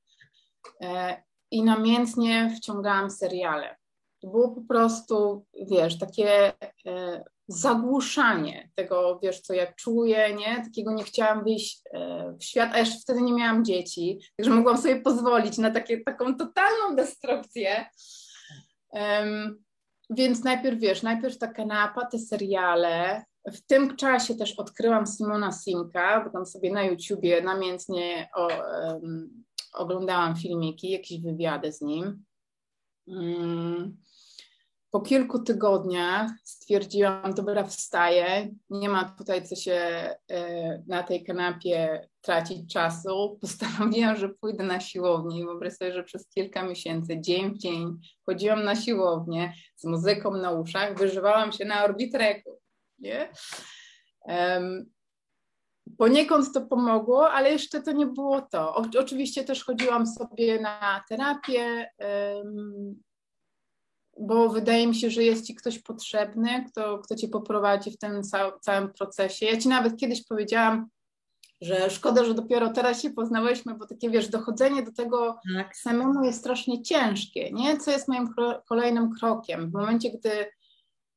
E, 0.82 1.24
i 1.52 1.64
namiętnie 1.64 2.54
wciągałam 2.58 3.12
seriale. 3.12 3.76
To 4.22 4.28
było 4.28 4.52
po 4.52 4.62
prostu, 4.62 5.46
wiesz, 5.70 6.00
takie 6.00 6.54
e, 6.86 7.24
zagłuszanie 7.48 8.70
tego, 8.76 9.20
wiesz, 9.24 9.42
co 9.42 9.54
ja 9.54 9.74
czuję, 9.74 10.36
nie? 10.36 10.64
Takiego 10.64 10.94
nie 10.94 11.04
chciałam 11.04 11.44
wyjść 11.44 11.82
e, 11.94 12.34
w 12.40 12.44
świat, 12.44 12.70
a 12.74 12.80
jeszcze 12.80 13.00
wtedy 13.00 13.22
nie 13.22 13.34
miałam 13.34 13.66
dzieci, 13.66 14.20
także 14.38 14.52
mogłam 14.52 14.78
sobie 14.78 15.02
pozwolić 15.02 15.58
na 15.58 15.72
takie, 15.72 16.04
taką 16.04 16.38
totalną 16.38 16.96
destrukcję. 16.96 17.86
Um, 18.90 19.64
więc 20.10 20.44
najpierw, 20.44 20.80
wiesz, 20.80 21.04
najpierw 21.04 21.38
ta 21.38 21.48
kanapa, 21.48 22.06
te 22.06 22.20
seriale. 22.20 23.24
W 23.48 23.62
tym 23.62 23.96
czasie 23.96 24.36
też 24.36 24.54
odkryłam 24.54 25.06
Simona 25.08 25.52
Simka, 25.52 26.24
bo 26.26 26.32
tam 26.32 26.46
sobie 26.46 26.72
na 26.72 26.84
YouTubie 26.84 27.42
namiętnie 27.42 28.30
o, 28.36 28.48
um, 28.48 29.44
oglądałam 29.78 30.36
filmiki, 30.36 30.90
jakieś 30.90 31.22
wywiady 31.22 31.72
z 31.72 31.82
nim. 31.82 32.24
Mm. 33.08 33.98
Po 34.92 35.02
kilku 35.02 35.40
tygodniach 35.40 36.32
stwierdziłam, 36.44 37.34
dobra, 37.34 37.64
wstaję, 37.64 38.56
nie 38.70 38.90
ma 38.90 39.16
tutaj 39.18 39.48
co 39.48 39.56
się 39.56 39.74
e, 40.32 40.84
na 40.88 41.04
tej 41.04 41.24
kanapie 41.24 42.08
tracić 42.22 42.74
czasu. 42.74 43.10
Postanowiłam, 43.42 44.16
że 44.16 44.30
pójdę 44.30 44.64
na 44.64 44.80
siłownię. 44.80 45.46
Wyobraź 45.46 45.74
sobie, 45.74 45.94
że 45.94 46.04
przez 46.04 46.30
kilka 46.30 46.64
miesięcy, 46.64 47.22
dzień 47.22 47.54
w 47.54 47.58
dzień, 47.58 47.98
chodziłam 48.26 48.64
na 48.64 48.76
siłownię 48.76 49.54
z 49.76 49.86
muzyką 49.86 50.32
na 50.32 50.52
uszach, 50.52 50.98
wyżywałam 50.98 51.52
się 51.52 51.66
na 51.66 51.84
orbitreku. 51.84 52.60
Nie? 53.00 53.32
Poniekąd 55.98 56.54
to 56.54 56.62
pomogło, 56.62 57.32
ale 57.32 57.52
jeszcze 57.52 57.82
to 57.82 57.92
nie 57.92 58.06
było 58.06 58.42
to. 58.42 58.76
O, 58.76 58.86
oczywiście 59.00 59.44
też 59.44 59.64
chodziłam 59.64 60.08
sobie 60.08 60.62
na 60.62 61.04
terapię, 61.10 61.92
bo 64.20 64.50
wydaje 64.50 64.88
mi 64.88 64.96
się, 64.96 65.10
że 65.10 65.24
jest 65.24 65.46
ci 65.46 65.56
ktoś 65.56 65.80
potrzebny, 65.80 66.66
kto, 66.72 67.00
kto 67.00 67.16
cię 67.16 67.28
poprowadzi 67.28 67.92
w 67.92 67.98
tym 67.98 68.22
całym 68.62 68.94
procesie. 68.94 69.46
Ja 69.46 69.58
ci 69.58 69.70
nawet 69.70 69.98
kiedyś 69.98 70.28
powiedziałam, 70.28 70.90
że 71.62 71.90
szkoda, 71.90 72.26
że 72.26 72.34
dopiero 72.34 72.70
teraz 72.70 73.02
się 73.02 73.10
poznałyśmy, 73.10 73.76
bo 73.76 73.88
takie 73.88 74.10
wiesz, 74.10 74.30
dochodzenie 74.30 74.84
do 74.84 74.92
tego 74.92 75.40
tak. 75.58 75.78
samemu 75.78 76.24
jest 76.24 76.40
strasznie 76.40 76.82
ciężkie, 76.82 77.52
nie? 77.52 77.78
Co 77.78 77.92
jest 77.92 78.08
moim 78.08 78.28
kolejnym 78.70 79.12
krokiem? 79.12 79.70
W 79.70 79.74
momencie, 79.74 80.10
gdy 80.12 80.30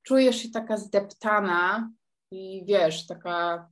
czujesz 0.03 0.37
się 0.37 0.51
taka 0.51 0.77
zdeptana 0.77 1.91
i 2.31 2.65
wiesz, 2.67 3.07
taka 3.07 3.69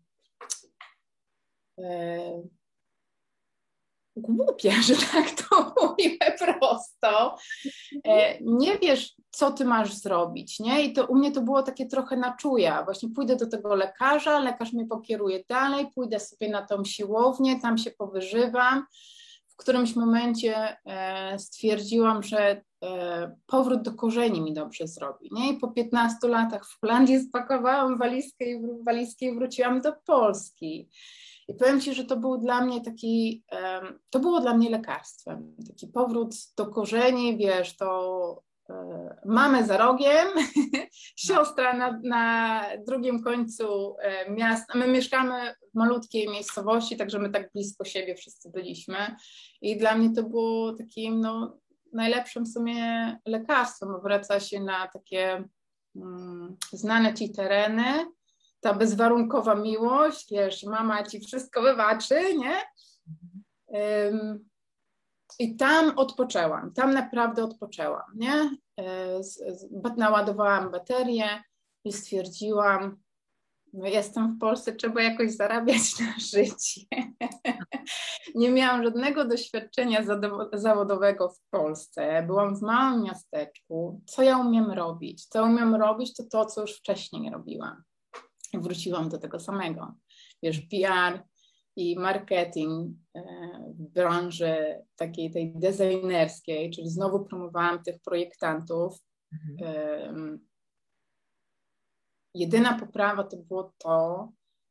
E, 1.85 2.43
głupie, 4.17 4.73
że 4.83 4.95
tak 5.13 5.31
to 5.31 5.73
mówię 5.83 6.19
prosto. 6.39 7.37
E, 8.05 8.41
nie 8.41 8.79
wiesz, 8.79 9.15
co 9.31 9.53
ty 9.53 9.65
masz 9.65 9.95
zrobić, 9.95 10.61
nie? 10.61 10.85
I 10.85 10.93
to 10.93 11.07
u 11.07 11.15
mnie 11.15 11.33
to 11.33 11.41
było 11.41 11.63
takie 11.63 11.87
trochę 11.87 12.17
na 12.17 12.37
czuja. 12.37 12.85
Właśnie 12.85 13.09
pójdę 13.09 13.37
do 13.37 13.47
tego 13.47 13.75
lekarza, 13.75 14.39
lekarz 14.39 14.73
mnie 14.73 14.87
pokieruje 14.87 15.45
dalej, 15.49 15.87
pójdę 15.95 16.21
sobie 16.21 16.51
na 16.51 16.67
tą 16.67 16.85
siłownię, 16.85 17.61
tam 17.61 17.79
się 17.79 17.91
powyżywam. 17.91 18.87
W 19.49 19.57
którymś 19.57 19.97
momencie 19.97 20.77
e, 20.87 21.39
stwierdziłam, 21.39 22.23
że 22.23 22.63
powrót 23.47 23.83
do 23.83 23.95
korzeni 23.95 24.41
mi 24.41 24.55
dobrze 24.55 24.87
zrobi, 24.87 25.29
nie? 25.33 25.53
I 25.53 25.59
po 25.59 25.69
15 25.69 26.29
latach 26.29 26.67
w 26.67 26.81
Holandii 26.81 27.21
spakowałam 27.21 27.99
walizkę 27.99 28.45
i, 28.45 28.61
walizkę 28.85 29.27
i 29.27 29.35
wróciłam 29.35 29.81
do 29.81 29.93
Polski. 30.07 30.89
I 31.49 31.55
powiem 31.55 31.81
Ci, 31.81 31.95
że 31.95 32.05
to 32.05 32.17
był 32.17 32.39
dla 32.39 32.61
mnie 32.65 32.81
taki, 32.81 33.45
to 34.11 34.21
było 34.21 34.41
dla 34.41 34.55
mnie 34.55 34.71
lekarstwem. 34.71 35.57
Taki 35.69 35.87
powrót 35.87 36.35
do 36.57 36.67
korzeni, 36.67 37.37
wiesz, 37.37 37.77
to 37.77 38.43
e, 38.71 39.17
mamy 39.27 39.67
za 39.67 39.77
rogiem, 39.77 40.29
siostra 41.27 41.73
na, 41.77 42.01
na 42.05 42.63
drugim 42.87 43.23
końcu 43.23 43.97
e, 44.01 44.31
miasta. 44.31 44.79
My 44.79 44.89
mieszkamy 44.89 45.55
w 45.75 45.79
malutkiej 45.79 46.29
miejscowości, 46.29 46.97
także 46.97 47.19
my 47.19 47.31
tak 47.31 47.53
blisko 47.53 47.85
siebie 47.85 48.15
wszyscy 48.15 48.51
byliśmy. 48.51 49.17
I 49.63 49.77
dla 49.77 49.95
mnie 49.95 50.11
to 50.15 50.23
było 50.23 50.73
takim 50.73 51.21
no, 51.21 51.59
najlepszym 51.93 52.45
w 52.45 52.53
sumie 52.53 53.17
lekarstwem. 53.27 54.01
Wraca 54.03 54.41
się 54.41 54.61
na 54.61 54.89
takie 54.89 55.45
mm, 55.97 56.57
znane 56.73 57.15
ci 57.15 57.33
tereny, 57.33 58.07
ta 58.61 58.75
bezwarunkowa 58.75 59.55
miłość, 59.55 60.31
wiesz, 60.31 60.65
mama 60.65 61.03
ci 61.03 61.21
wszystko 61.21 61.63
wybaczy, 61.63 62.37
nie? 62.39 62.57
Um, 63.67 64.49
I 65.39 65.57
tam 65.57 65.99
odpoczęłam, 65.99 66.73
tam 66.73 66.95
naprawdę 66.95 67.45
odpoczęłam, 67.45 68.13
nie? 68.15 68.51
E, 68.81 69.21
naładowałam 69.97 70.71
baterię 70.71 71.43
i 71.85 71.93
stwierdziłam, 71.93 72.97
no 73.73 73.87
jestem 73.87 74.37
w 74.37 74.39
Polsce, 74.39 74.73
trzeba 74.73 75.03
jakoś 75.03 75.33
zarabiać 75.33 75.81
na 76.01 76.15
życie. 76.19 76.81
Nie 78.35 78.51
miałam 78.51 78.85
żadnego 78.85 79.25
doświadczenia 79.25 80.05
zawodowego 80.53 81.29
w 81.29 81.41
Polsce. 81.51 82.23
Byłam 82.27 82.57
w 82.57 82.63
małym 82.63 83.03
miasteczku. 83.03 84.01
Co 84.07 84.23
ja 84.23 84.39
umiem 84.39 84.71
robić? 84.71 85.27
Co 85.27 85.45
umiem 85.45 85.75
robić, 85.75 86.17
to 86.17 86.23
to, 86.25 86.47
co 86.47 86.61
już 86.61 86.77
wcześniej 86.77 87.31
robiłam 87.31 87.83
wróciłam 88.55 89.09
do 89.09 89.19
tego 89.19 89.41
samego. 89.41 89.95
Wiesz, 90.43 90.61
PR 90.61 91.23
i 91.77 91.99
marketing 91.99 92.97
e, 93.15 93.23
w 93.79 93.93
branży 93.93 94.85
takiej 94.97 95.31
tej 95.31 95.53
designerskiej, 95.57 96.71
czyli 96.71 96.91
znowu 96.91 97.25
promowałam 97.25 97.83
tych 97.83 98.01
projektantów. 98.01 98.99
Mhm. 99.33 100.49
Jedyna 102.35 102.79
poprawa 102.79 103.25
to 103.25 103.37
było 103.37 103.73
to, 103.79 104.29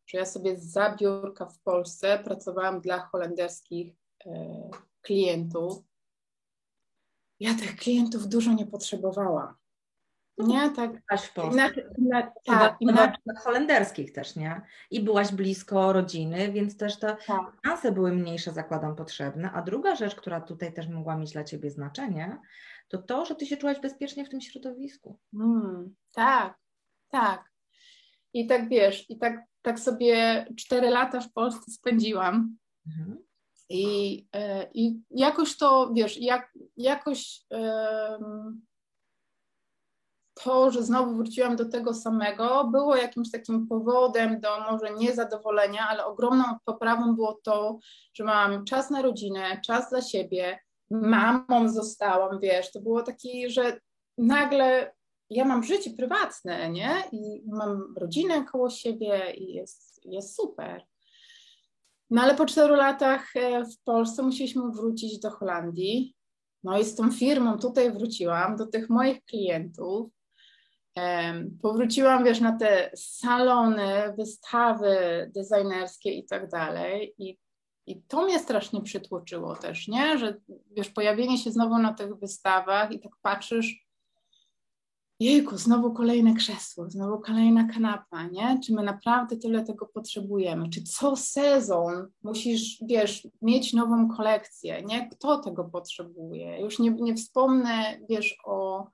że 0.08 0.18
ja 0.18 0.26
sobie 0.26 0.60
za 0.60 0.96
biurka 0.96 1.46
w 1.46 1.60
Polsce 1.60 2.20
pracowałam 2.24 2.82
dla 2.82 3.00
holenderskich 3.00 3.96
e, 4.26 4.70
klientów. 5.02 5.84
Ja 7.40 7.54
tych 7.56 7.76
klientów 7.76 8.28
dużo 8.28 8.54
nie 8.54 8.66
potrzebowałam. 8.66 9.56
Nie, 10.38 10.70
tak. 10.70 10.92
Byłaś 10.92 11.26
w 11.26 11.34
Polsce. 11.34 11.54
Inaczej, 11.54 11.84
inaczej, 11.98 12.32
tak, 12.46 12.76
inaczej. 12.80 13.24
Holenderskich 13.44 14.12
też, 14.12 14.36
nie? 14.36 14.62
I 14.92 15.02
byłaś 15.02 15.32
blisko 15.32 15.94
rodziny, 15.94 16.52
więc 16.52 16.78
też 16.78 17.00
te 17.00 17.18
tak. 17.28 17.42
szanse 17.66 17.92
były 17.92 18.12
mniejsze, 18.12 18.52
zakładam, 18.52 18.96
potrzebne. 18.96 19.52
A 19.52 19.62
druga 19.62 19.96
rzecz, 19.96 20.16
która 20.16 20.42
tutaj 20.42 20.74
też 20.74 20.88
mogła 20.88 21.18
mieć 21.18 21.32
dla 21.34 21.44
Ciebie 21.44 21.70
znaczenie, 21.72 22.38
to 22.88 22.98
to, 22.98 23.26
że 23.26 23.36
Ty 23.36 23.46
się 23.46 23.58
czułaś 23.58 23.80
bezpiecznie 23.80 24.26
w 24.26 24.30
tym 24.30 24.42
środowisku. 24.42 25.20
Mm, 25.34 25.96
tak, 26.14 26.58
tak. 27.10 27.50
I 28.34 28.48
tak 28.48 28.70
wiesz, 28.70 29.10
i 29.10 29.18
tak, 29.18 29.44
tak 29.62 29.80
sobie 29.80 30.46
cztery 30.58 30.90
lata 30.90 31.22
w 31.22 31.34
Polsce 31.34 31.72
spędziłam. 31.72 32.58
Mhm. 32.88 33.18
I, 33.70 34.28
e, 34.36 34.70
I 34.74 35.02
jakoś 35.12 35.58
to, 35.58 35.92
wiesz, 35.94 36.18
jak, 36.22 36.54
jakoś 36.78 37.42
to, 40.44 40.72
że 40.72 40.84
znowu 40.84 41.16
wróciłam 41.16 41.56
do 41.56 41.70
tego 41.70 41.94
samego, 41.94 42.70
było 42.72 42.96
jakimś 42.96 43.32
takim 43.32 43.68
powodem 43.68 44.40
do 44.40 44.50
może 44.72 44.94
niezadowolenia, 44.94 45.88
ale 45.90 46.06
ogromną 46.06 46.44
poprawą 46.66 47.16
było 47.16 47.40
to, 47.44 47.80
że 48.14 48.24
mam 48.24 48.66
czas 48.66 48.90
na 48.90 49.02
rodzinę, 49.02 49.62
czas 49.66 49.90
dla 49.90 50.02
siebie, 50.02 50.60
mamą 50.92 51.70
zostałam, 51.70 52.40
wiesz, 52.40 52.72
to 52.72 52.80
było 52.80 53.04
takie, 53.04 53.50
że 53.50 53.80
nagle 54.18 54.92
ja 55.30 55.46
mam 55.46 55.64
życie 55.64 55.90
prywatne, 55.90 56.70
nie? 56.70 57.04
I 57.12 57.44
mam 57.46 57.94
rodzinę 57.98 58.46
koło 58.46 58.70
siebie 58.70 59.34
i 59.34 59.54
jest, 59.54 60.06
jest 60.06 60.36
super. 60.36 60.86
No 62.10 62.22
ale 62.22 62.36
po 62.36 62.46
czteru 62.46 62.76
latach 62.76 63.36
e, 63.36 63.66
w 63.66 63.84
Polsce 63.84 64.24
musieliśmy 64.24 64.72
wrócić 64.72 65.20
do 65.20 65.32
Holandii. 65.32 66.16
No 66.64 66.80
i 66.80 66.86
z 66.86 66.96
tą 66.96 67.12
firmą 67.12 67.58
tutaj 67.60 67.92
wróciłam 67.92 68.56
do 68.56 68.66
tych 68.66 68.90
moich 68.90 69.24
klientów. 69.24 70.17
Powróciłam, 71.62 72.24
wiesz, 72.24 72.42
na 72.42 72.58
te 72.58 72.92
salony, 72.96 74.14
wystawy 74.18 74.96
designerskie 75.36 76.12
i 76.12 76.26
tak 76.26 76.50
dalej. 76.50 77.16
I, 77.18 77.38
I 77.86 78.02
to 78.02 78.26
mnie 78.26 78.40
strasznie 78.40 78.82
przytłoczyło 78.82 79.56
też, 79.56 79.88
nie? 79.88 80.18
Że 80.18 80.36
wiesz, 80.72 80.90
pojawienie 80.90 81.38
się 81.38 81.52
znowu 81.52 81.78
na 81.78 81.94
tych 81.94 82.16
wystawach 82.16 82.92
i 82.92 83.00
tak 83.00 83.12
patrzysz, 83.22 83.88
jejku, 85.20 85.58
znowu 85.58 85.94
kolejne 85.94 86.34
krzesło, 86.34 86.90
znowu 86.90 87.20
kolejna 87.20 87.68
kanapa, 87.74 88.24
nie? 88.28 88.60
Czy 88.64 88.74
my 88.74 88.84
naprawdę 88.84 89.38
tyle 89.38 89.64
tego 89.64 89.86
potrzebujemy? 89.86 90.70
Czy 90.70 90.84
co 90.84 91.16
sezon 91.16 92.08
musisz, 92.24 92.78
wiesz, 92.82 93.28
mieć 93.42 93.74
nową 93.74 94.08
kolekcję, 94.08 94.82
nie? 94.84 95.10
Kto 95.10 95.38
tego 95.38 95.64
potrzebuje? 95.64 96.62
Już 96.62 96.80
nie, 96.80 96.90
nie 96.90 97.16
wspomnę, 97.16 98.00
wiesz, 98.10 98.38
o 98.46 98.88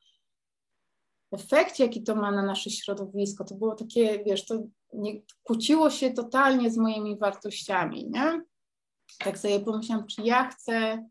efekcie, 1.34 1.84
jaki 1.84 2.04
to 2.04 2.16
ma 2.16 2.32
na 2.32 2.44
nasze 2.44 2.70
środowisko. 2.70 3.44
To 3.44 3.56
było 3.56 3.76
takie, 3.76 4.24
wiesz, 4.24 4.46
to 4.46 4.64
nie, 4.94 5.22
kłóciło 5.44 5.90
się 5.90 6.12
totalnie 6.12 6.72
z 6.72 6.78
moimi 6.78 7.18
wartościami, 7.18 8.10
nie? 8.10 8.42
Tak 9.20 9.38
sobie 9.38 9.60
pomyślałam, 9.60 10.08
czy 10.08 10.22
ja 10.22 10.50
chcę 10.50 11.06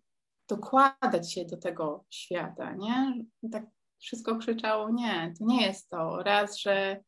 dokładać 0.48 1.32
się 1.32 1.44
do 1.44 1.56
tego 1.56 2.04
świata, 2.10 2.72
nie? 2.72 3.24
I 3.42 3.50
tak 3.50 3.66
wszystko 3.98 4.36
krzyczało, 4.36 4.90
nie, 4.90 5.34
to 5.38 5.44
nie 5.44 5.66
jest 5.66 5.88
to. 5.88 6.22
Raz, 6.22 6.58
że 6.58 7.04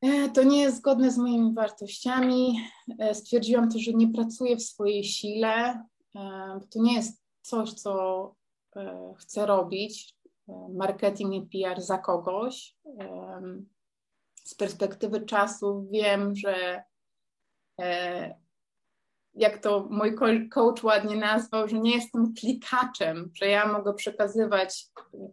e, 0.00 0.30
to 0.30 0.42
nie 0.42 0.60
jest 0.60 0.76
zgodne 0.76 1.10
z 1.10 1.18
moimi 1.18 1.54
wartościami. 1.54 2.60
E, 2.98 3.14
stwierdziłam 3.14 3.70
też, 3.70 3.82
że 3.82 3.92
nie 3.92 4.08
pracuję 4.08 4.56
w 4.56 4.62
swojej 4.62 5.04
sile, 5.04 5.84
e, 6.16 6.60
to 6.70 6.82
nie 6.82 6.94
jest 6.94 7.22
coś, 7.42 7.72
co 7.72 8.34
chcę 9.18 9.46
robić. 9.46 10.16
Marketing 10.74 11.34
i 11.34 11.42
PR 11.42 11.82
za 11.82 11.98
kogoś. 11.98 12.76
Z 14.44 14.54
perspektywy 14.54 15.20
czasu 15.20 15.88
wiem, 15.90 16.36
że 16.36 16.82
jak 19.34 19.58
to 19.58 19.88
mój 19.90 20.16
coach 20.48 20.84
ładnie 20.84 21.16
nazwał, 21.16 21.68
że 21.68 21.78
nie 21.78 21.94
jestem 21.94 22.34
klikaczem, 22.34 23.30
że 23.34 23.46
ja 23.46 23.72
mogę 23.72 23.94
przekazywać 23.94 24.86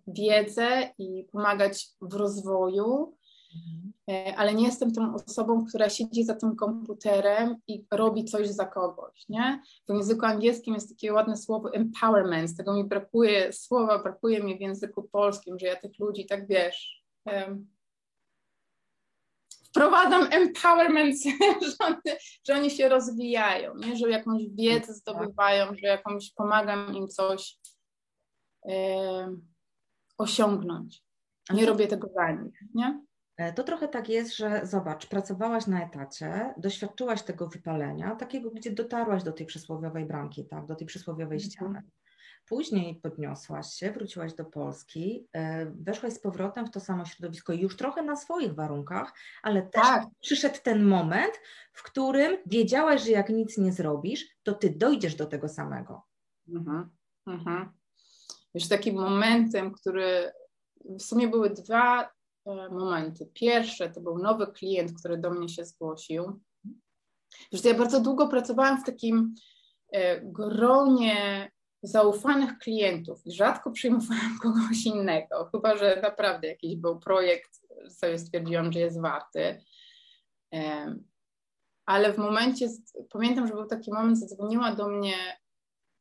wiedzę 0.08 0.94
i 0.98 1.28
pomagać 1.32 1.88
w 2.02 2.14
rozwoju, 2.14 3.18
mhm. 3.56 3.89
Ale 4.38 4.54
nie 4.54 4.66
jestem 4.66 4.92
tą 4.92 5.16
osobą, 5.16 5.66
która 5.66 5.90
siedzi 5.90 6.24
za 6.24 6.36
tym 6.36 6.56
komputerem 6.56 7.56
i 7.68 7.86
robi 7.92 8.26
coś 8.26 8.48
za 8.48 8.66
kogoś, 8.66 9.26
nie? 9.30 9.62
W 9.90 9.94
języku 9.94 10.26
angielskim 10.26 10.74
jest 10.74 10.90
takie 10.90 11.14
ładne 11.14 11.38
słowo 11.38 11.74
empowerment, 11.74 12.50
z 12.50 12.58
tego 12.58 12.74
mi 12.74 12.84
brakuje 12.84 13.54
słowa, 13.54 14.04
brakuje 14.04 14.44
mi 14.44 14.58
w 14.58 14.62
języku 14.62 15.04
polskim, 15.04 15.60
że 15.60 15.68
ja 15.68 15.76
tych 15.76 16.00
ludzi 16.00 16.26
tak 16.26 16.48
wiesz, 16.48 17.04
wprowadzam 19.70 20.28
empowerment, 20.32 21.16
że, 21.68 21.74
oni, 21.80 21.98
że 22.48 22.54
oni 22.54 22.72
się 22.72 22.90
rozwijają, 22.90 23.76
nie? 23.76 23.96
że 23.96 24.10
jakąś 24.10 24.44
wiedzę 24.50 24.94
zdobywają, 24.94 25.76
że 25.76 25.88
jakąś 25.88 26.34
pomagam 26.34 26.96
im 26.96 27.08
coś 27.08 27.58
e, 28.70 29.36
osiągnąć. 30.18 31.04
Nie 31.54 31.66
robię 31.66 31.88
tego 31.88 32.10
za 32.16 32.32
nich, 32.32 32.60
nie? 32.74 33.09
E, 33.40 33.54
to 33.54 33.64
trochę 33.64 33.88
tak 33.88 34.10
jest, 34.10 34.36
że 34.36 34.62
zobacz, 34.64 35.08
pracowałaś 35.08 35.68
na 35.68 35.86
etacie, 35.86 36.54
doświadczyłaś 36.58 37.22
tego 37.22 37.48
wypalenia, 37.48 38.16
takiego, 38.16 38.52
gdzie 38.52 38.72
dotarłaś 38.72 39.24
do 39.24 39.32
tej 39.32 39.46
przysłowiowej 39.46 40.06
bramki, 40.06 40.46
tak, 40.46 40.66
do 40.66 40.76
tej 40.76 40.88
przysłowiowej 40.88 41.38
mhm. 41.38 41.52
ściany. 41.52 41.82
Później 42.46 42.96
podniosłaś 42.96 43.74
się, 43.74 43.92
wróciłaś 43.92 44.34
do 44.34 44.46
Polski, 44.46 45.28
e, 45.34 45.66
weszłaś 45.66 46.14
z 46.14 46.20
powrotem 46.20 46.66
w 46.66 46.72
to 46.72 46.80
samo 46.80 47.06
środowisko, 47.06 47.54
już 47.54 47.78
trochę 47.78 48.04
na 48.04 48.16
swoich 48.16 48.54
warunkach, 48.54 49.14
ale 49.44 49.62
też 49.62 49.84
tak. 49.84 50.06
przyszedł 50.22 50.58
ten 50.64 50.84
moment, 50.84 51.34
w 51.74 51.84
którym 51.84 52.38
wiedziałaś, 52.46 53.04
że 53.04 53.12
jak 53.12 53.30
nic 53.30 53.58
nie 53.58 53.72
zrobisz, 53.72 54.26
to 54.44 54.54
ty 54.54 54.70
dojdziesz 54.70 55.16
do 55.16 55.26
tego 55.26 55.50
samego. 55.50 56.02
Mhm, 56.48 56.90
mhm. 57.28 57.72
Już 58.54 58.68
takim 58.68 58.96
momentem, 58.96 59.72
który 59.72 60.32
w 60.86 61.02
sumie 61.02 61.28
były 61.28 61.50
dwa 61.50 62.19
momenty. 62.56 63.30
Pierwsze 63.34 63.90
to 63.90 64.02
był 64.02 64.18
nowy 64.18 64.48
klient, 64.48 65.00
który 65.00 65.18
do 65.18 65.30
mnie 65.30 65.50
się 65.50 65.66
zgłosił. 65.66 66.40
Już 67.52 67.64
ja 67.64 67.74
bardzo 67.74 68.02
długo 68.02 68.28
pracowałam 68.28 68.82
w 68.82 68.86
takim 68.86 69.36
e, 69.92 70.22
gronie 70.22 71.52
zaufanych 71.84 72.58
klientów 72.58 73.22
i 73.26 73.32
rzadko 73.32 73.72
przyjmowałam 73.72 74.40
kogoś 74.44 74.86
innego, 74.86 75.50
chyba 75.52 75.78
że 75.78 76.00
naprawdę 76.02 76.48
jakiś 76.48 76.76
był 76.76 77.00
projekt, 77.00 77.62
sobie 77.90 78.20
stwierdziłam, 78.20 78.72
że 78.72 78.80
jest 78.80 79.02
warty. 79.02 79.64
Ale 81.86 82.14
w 82.14 82.18
momencie, 82.18 82.68
pamiętam, 83.10 83.48
że 83.48 83.54
był 83.54 83.66
taki 83.66 83.94
moment, 83.94 84.20
zadzwoniła 84.20 84.76
do 84.76 84.88
mnie 84.88 85.16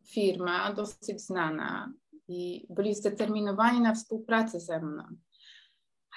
firma 0.06 0.72
dosyć 0.72 1.20
znana 1.20 1.92
i 2.28 2.66
byli 2.70 2.94
zdeterminowani 2.94 3.80
na 3.80 3.94
współpracę 3.94 4.60
ze 4.60 4.80
mną. 4.80 5.04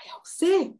A 0.01 0.07
ja 0.07 0.13
łzy. 0.25 0.73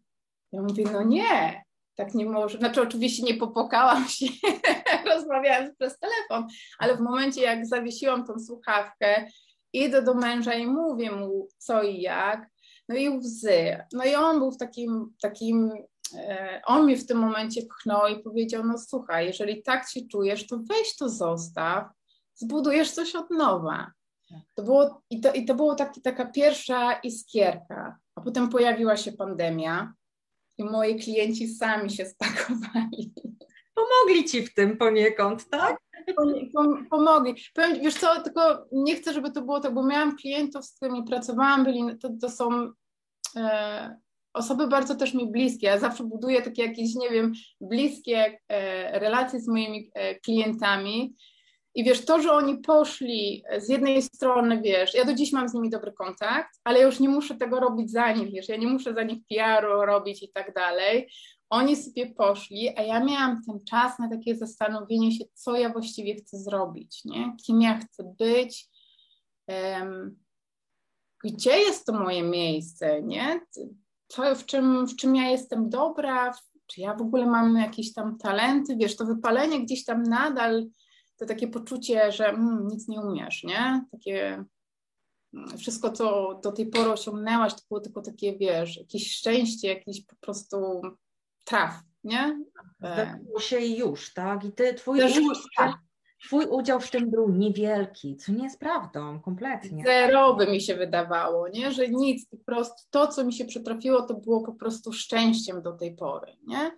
Ja 0.51 0.62
mówię, 0.62 0.84
no 0.93 1.03
nie, 1.03 1.63
tak 1.95 2.13
nie 2.13 2.25
może. 2.25 2.57
Znaczy, 2.57 2.81
oczywiście 2.81 3.23
nie 3.23 3.34
popłakałam 3.34 4.07
się, 4.07 4.25
rozmawiając 5.15 5.75
przez 5.75 5.99
telefon, 5.99 6.47
ale 6.79 6.97
w 6.97 7.01
momencie, 7.01 7.41
jak 7.41 7.65
zawiesiłam 7.65 8.25
tą 8.25 8.39
słuchawkę, 8.39 9.27
idę 9.73 10.01
do 10.01 10.13
męża 10.13 10.53
i 10.53 10.67
mówię 10.67 11.12
mu 11.12 11.47
co 11.57 11.84
i 11.84 12.01
jak, 12.01 12.49
no 12.89 12.95
i 12.95 13.10
łzy. 13.10 13.77
No 13.93 14.05
i 14.05 14.15
on 14.15 14.39
był 14.39 14.51
w 14.51 14.57
takim, 14.57 15.13
takim 15.21 15.71
e, 16.17 16.62
on 16.65 16.86
mi 16.86 16.97
w 16.97 17.07
tym 17.07 17.17
momencie 17.17 17.62
pchnął 17.62 18.07
i 18.07 18.23
powiedział: 18.23 18.63
No 18.65 18.77
słuchaj, 18.77 19.25
jeżeli 19.25 19.63
tak 19.63 19.89
się 19.89 20.01
czujesz, 20.12 20.47
to 20.47 20.60
weź 20.69 20.95
to 20.95 21.10
zostaw, 21.10 21.86
zbudujesz 22.36 22.91
coś 22.91 23.15
od 23.15 23.29
nowa. 23.29 23.91
To 24.55 24.63
było, 24.63 25.01
i, 25.10 25.21
to, 25.21 25.34
I 25.34 25.45
to 25.45 25.55
było 25.55 25.75
taki, 25.75 26.01
taka 26.01 26.25
pierwsza 26.25 26.93
iskierka. 26.93 27.97
A 28.15 28.21
potem 28.21 28.50
pojawiła 28.50 28.97
się 28.97 29.12
pandemia 29.12 29.93
i 30.58 30.63
moi 30.63 31.00
klienci 31.00 31.47
sami 31.47 31.89
się 31.89 32.06
spakowali. 32.06 33.13
Pomogli 33.76 34.26
ci 34.26 34.45
w 34.45 34.54
tym 34.54 34.78
poniekąd, 34.78 35.50
tak? 35.50 35.78
Pomogli. 36.89 37.36
Powiem, 37.54 37.82
wiesz 37.82 37.95
co, 37.95 38.21
tylko 38.21 38.65
nie 38.71 38.95
chcę, 38.95 39.13
żeby 39.13 39.32
to 39.32 39.41
było 39.41 39.60
tak, 39.60 39.74
bo 39.74 39.84
miałam 39.84 40.17
klientów, 40.17 40.65
z 40.65 40.76
którymi 40.76 41.04
pracowałam, 41.04 41.63
byli, 41.63 41.97
to, 42.00 42.10
to 42.21 42.30
są 42.30 42.71
e, 43.36 44.00
osoby 44.34 44.67
bardzo 44.67 44.95
też 44.95 45.13
mi 45.13 45.32
bliskie. 45.32 45.67
Ja 45.67 45.80
zawsze 45.80 46.04
buduję 46.04 46.41
takie 46.41 46.63
jakieś, 46.63 46.95
nie 46.95 47.10
wiem, 47.10 47.34
bliskie 47.62 48.39
e, 48.47 49.00
relacje 49.00 49.39
z 49.39 49.47
moimi 49.47 49.91
e, 49.93 50.19
klientami 50.19 51.15
i 51.75 51.84
wiesz, 51.84 52.05
to, 52.05 52.21
że 52.21 52.31
oni 52.31 52.57
poszli 52.57 53.43
z 53.57 53.69
jednej 53.69 54.01
strony, 54.01 54.62
wiesz, 54.62 54.93
ja 54.93 55.05
do 55.05 55.13
dziś 55.13 55.31
mam 55.31 55.49
z 55.49 55.53
nimi 55.53 55.69
dobry 55.69 55.91
kontakt, 55.91 56.60
ale 56.63 56.81
już 56.81 56.99
nie 56.99 57.10
muszę 57.10 57.36
tego 57.36 57.60
robić 57.60 57.91
za 57.91 58.12
nich, 58.12 58.31
wiesz, 58.31 58.49
ja 58.49 58.57
nie 58.57 58.67
muszę 58.67 58.93
za 58.93 59.03
nich 59.03 59.19
PR-u 59.29 59.86
robić 59.86 60.23
i 60.23 60.31
tak 60.31 60.53
dalej. 60.53 61.12
Oni 61.49 61.75
sobie 61.75 62.13
poszli, 62.13 62.77
a 62.77 62.81
ja 62.81 63.03
miałam 63.03 63.41
ten 63.43 63.60
czas 63.69 63.99
na 63.99 64.10
takie 64.10 64.36
zastanowienie 64.36 65.12
się, 65.12 65.25
co 65.34 65.55
ja 65.55 65.69
właściwie 65.69 66.15
chcę 66.15 66.38
zrobić, 66.38 67.05
nie? 67.05 67.36
Kim 67.45 67.62
ja 67.62 67.79
chcę 67.79 68.15
być, 68.19 68.69
um, 69.47 70.19
gdzie 71.23 71.60
jest 71.60 71.86
to 71.86 71.93
moje 71.93 72.23
miejsce, 72.23 73.01
nie? 73.01 73.41
To, 74.07 74.36
w 74.36 74.45
czym, 74.45 74.88
w 74.88 74.95
czym 74.95 75.15
ja 75.15 75.29
jestem 75.29 75.69
dobra, 75.69 76.34
czy 76.67 76.81
ja 76.81 76.95
w 76.95 77.01
ogóle 77.01 77.25
mam 77.25 77.57
jakieś 77.57 77.93
tam 77.93 78.17
talenty, 78.17 78.75
wiesz, 78.75 78.95
to 78.95 79.05
wypalenie 79.05 79.62
gdzieś 79.62 79.86
tam 79.86 80.03
nadal, 80.03 80.67
to 81.21 81.27
takie 81.27 81.47
poczucie, 81.47 82.12
że 82.12 82.29
mm, 82.29 82.67
nic 82.67 82.88
nie 82.88 83.01
umiesz, 83.01 83.43
nie? 83.43 83.86
Takie 83.91 84.45
mm, 85.34 85.57
wszystko, 85.57 85.91
co 85.91 86.39
do 86.43 86.51
tej 86.51 86.65
pory 86.65 86.91
osiągnęłaś, 86.91 87.53
to 87.53 87.62
było 87.69 87.79
tylko 87.79 88.01
takie, 88.01 88.38
wiesz, 88.38 88.77
jakieś 88.77 89.15
szczęście, 89.15 89.67
jakiś 89.67 90.05
po 90.05 90.15
prostu 90.15 90.81
traf, 91.43 91.79
nie? 92.03 92.43
Zdarzyło 92.79 93.39
się 93.39 93.60
i 93.60 93.77
już, 93.77 94.13
tak? 94.13 94.45
I 94.45 94.51
ty, 94.51 94.73
twój 94.73 95.05
udział, 95.05 95.23
tak. 95.57 95.75
twój 96.25 96.45
udział 96.45 96.79
w 96.79 96.91
tym 96.91 97.12
był 97.12 97.29
niewielki, 97.29 98.17
co 98.17 98.31
nie 98.31 98.43
jest 98.43 98.60
prawdą, 98.60 99.19
kompletnie. 99.19 99.84
Zerowy 99.84 100.47
mi 100.47 100.62
się 100.62 100.75
wydawało, 100.75 101.47
nie? 101.47 101.71
Że 101.71 101.88
nic, 101.88 102.29
po 102.29 102.38
prostu 102.38 102.84
to, 102.89 103.07
co 103.07 103.23
mi 103.23 103.34
się 103.34 103.45
przytrafiło, 103.45 104.01
to 104.01 104.13
było 104.13 104.41
po 104.41 104.53
prostu 104.53 104.93
szczęściem 104.93 105.62
do 105.62 105.71
tej 105.71 105.95
pory, 105.95 106.38
nie? 106.47 106.71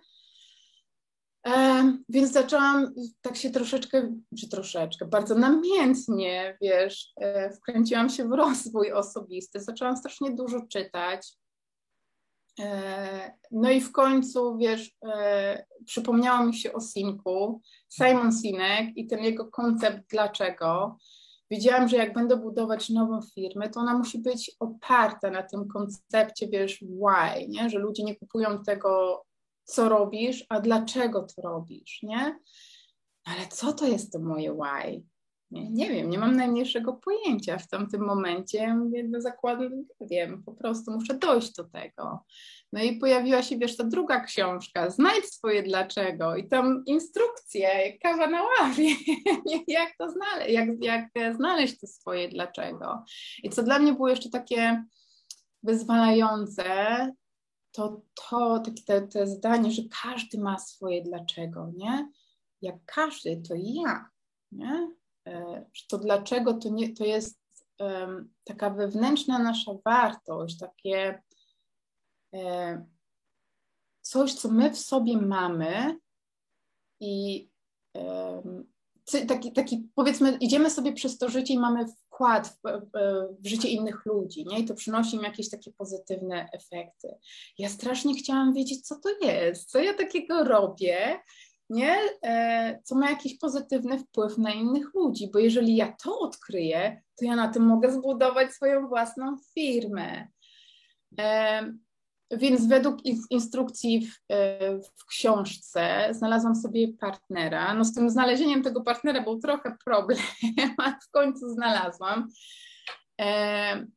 Więc 2.08 2.32
zaczęłam 2.32 2.94
tak 3.20 3.36
się 3.36 3.50
troszeczkę, 3.50 4.14
czy 4.38 4.48
troszeczkę, 4.48 5.06
bardzo 5.06 5.34
namiętnie, 5.34 6.56
wiesz, 6.62 7.12
e, 7.20 7.50
wkręciłam 7.50 8.08
się 8.08 8.28
w 8.28 8.32
rozwój 8.32 8.92
osobisty, 8.92 9.60
zaczęłam 9.60 9.96
strasznie 9.96 10.34
dużo 10.34 10.66
czytać, 10.68 11.36
E, 12.60 13.32
no 13.50 13.70
i 13.70 13.80
w 13.80 13.92
końcu, 13.92 14.56
wiesz, 14.56 14.96
e, 15.14 15.64
przypomniało 15.86 16.46
mi 16.46 16.54
się 16.54 16.72
o 16.72 16.80
Sinku, 16.80 17.60
Simon 17.92 18.32
Sinek 18.32 18.96
i 18.96 19.06
ten 19.06 19.24
jego 19.24 19.46
koncept 19.50 19.98
dlaczego. 20.10 20.98
Wiedziałam, 21.50 21.88
że 21.88 21.96
jak 21.96 22.14
będę 22.14 22.36
budować 22.36 22.90
nową 22.90 23.20
firmę, 23.34 23.70
to 23.70 23.80
ona 23.80 23.98
musi 23.98 24.18
być 24.18 24.56
oparta 24.60 25.30
na 25.30 25.42
tym 25.42 25.68
koncepcie, 25.68 26.48
wiesz, 26.48 26.78
why, 26.80 27.48
nie? 27.48 27.70
że 27.70 27.78
ludzie 27.78 28.04
nie 28.04 28.16
kupują 28.16 28.62
tego, 28.62 29.22
co 29.64 29.88
robisz, 29.88 30.44
a 30.48 30.60
dlaczego 30.60 31.22
to 31.22 31.42
robisz, 31.42 32.02
nie? 32.02 32.38
Ale 33.24 33.48
co 33.48 33.72
to 33.72 33.86
jest 33.86 34.12
to 34.12 34.18
moje 34.18 34.52
why? 34.52 35.02
Nie, 35.50 35.70
nie 35.70 35.90
wiem, 35.90 36.10
nie 36.10 36.18
mam 36.18 36.36
najmniejszego 36.36 36.92
pojęcia 36.92 37.58
w 37.58 37.68
tamtym 37.68 38.06
momencie. 38.06 38.74
Mówię, 38.74 39.08
do 39.08 39.20
zakładu, 39.20 39.62
nie 40.00 40.26
wiem, 40.26 40.42
po 40.42 40.52
prostu 40.52 40.92
muszę 40.92 41.14
dojść 41.14 41.52
do 41.52 41.64
tego. 41.64 42.24
No 42.72 42.82
i 42.82 42.98
pojawiła 42.98 43.42
się, 43.42 43.58
wiesz, 43.58 43.76
ta 43.76 43.84
druga 43.84 44.20
książka, 44.20 44.90
Znajdź 44.90 45.24
swoje 45.24 45.62
dlaczego 45.62 46.36
i 46.36 46.48
tam 46.48 46.82
instrukcje, 46.86 47.98
kawa 47.98 48.26
na 48.26 48.42
ławie, 48.42 48.88
jak 49.68 49.96
to 49.98 50.10
znaleźć, 50.10 50.52
jak, 50.52 50.68
jak 50.80 51.34
znaleźć 51.36 51.80
to 51.80 51.86
swoje 51.86 52.28
dlaczego. 52.28 53.04
I 53.42 53.50
co 53.50 53.62
dla 53.62 53.78
mnie 53.78 53.92
było 53.92 54.08
jeszcze 54.08 54.30
takie 54.30 54.84
wyzwalające, 55.62 56.64
to 57.74 58.02
to, 58.14 58.58
takie 58.58 58.82
te, 58.82 59.02
te 59.02 59.26
zdanie, 59.26 59.70
że 59.70 59.82
każdy 60.02 60.38
ma 60.38 60.58
swoje 60.58 61.02
dlaczego, 61.02 61.70
nie? 61.76 62.12
Jak 62.62 62.76
każdy, 62.84 63.42
to 63.48 63.54
ja, 63.56 64.10
nie? 64.52 64.94
E, 65.28 65.64
że 65.72 65.82
to 65.88 65.98
dlaczego 65.98 66.54
to, 66.54 66.68
nie, 66.68 66.94
to 66.94 67.04
jest 67.04 67.40
um, 67.78 68.32
taka 68.44 68.70
wewnętrzna 68.70 69.38
nasza 69.38 69.72
wartość, 69.84 70.58
takie 70.58 71.22
um, 72.32 72.86
coś, 74.00 74.34
co 74.34 74.48
my 74.48 74.70
w 74.70 74.78
sobie 74.78 75.16
mamy 75.16 75.98
i 77.00 77.48
um, 77.94 78.73
taki, 79.28 79.52
taki, 79.52 79.88
powiedzmy, 79.94 80.38
idziemy 80.40 80.70
sobie 80.70 80.92
przez 80.92 81.18
to 81.18 81.28
życie 81.28 81.54
i 81.54 81.58
mamy 81.58 81.86
wkład 81.86 82.48
w, 82.48 82.60
w, 83.42 83.48
życie 83.48 83.68
innych 83.68 84.06
ludzi, 84.06 84.46
nie? 84.46 84.58
I 84.58 84.64
to 84.64 84.74
przynosi 84.74 85.16
im 85.16 85.22
jakieś 85.22 85.50
takie 85.50 85.72
pozytywne 85.72 86.48
efekty. 86.52 87.08
Ja 87.58 87.68
strasznie 87.68 88.14
chciałam 88.14 88.54
wiedzieć, 88.54 88.86
co 88.86 88.94
to 89.00 89.26
jest, 89.26 89.70
co 89.70 89.78
ja 89.78 89.94
takiego 89.94 90.44
robię, 90.44 91.18
nie? 91.70 91.96
E, 92.22 92.80
co 92.84 92.94
ma 92.94 93.10
jakiś 93.10 93.38
pozytywny 93.38 93.98
wpływ 93.98 94.38
na 94.38 94.52
innych 94.52 94.94
ludzi, 94.94 95.30
bo 95.32 95.38
jeżeli 95.38 95.76
ja 95.76 95.96
to 96.04 96.18
odkryję, 96.18 97.02
to 97.18 97.24
ja 97.24 97.36
na 97.36 97.48
tym 97.48 97.62
mogę 97.62 97.92
zbudować 97.92 98.52
swoją 98.52 98.88
własną 98.88 99.36
firmę. 99.54 100.28
E, 102.30 102.36
więc 102.36 102.66
według 102.66 102.98
instrukcji 103.30 104.06
w, 104.06 104.18
e, 104.28 104.78
w, 104.78 105.04
książce 105.06 106.08
znalazłam 106.10 106.56
sobie 106.56 106.92
partnera. 106.92 107.74
No 107.74 107.84
z 107.84 107.94
tym 107.94 108.10
znalezieniem 108.10 108.62
tego 108.62 108.80
partnera 108.80 109.22
był 109.22 109.38
trochę 109.38 109.76
problem, 109.84 110.18
a 110.78 110.90
w 110.90 111.10
końcu 111.10 111.48
znalazłam. 111.48 112.28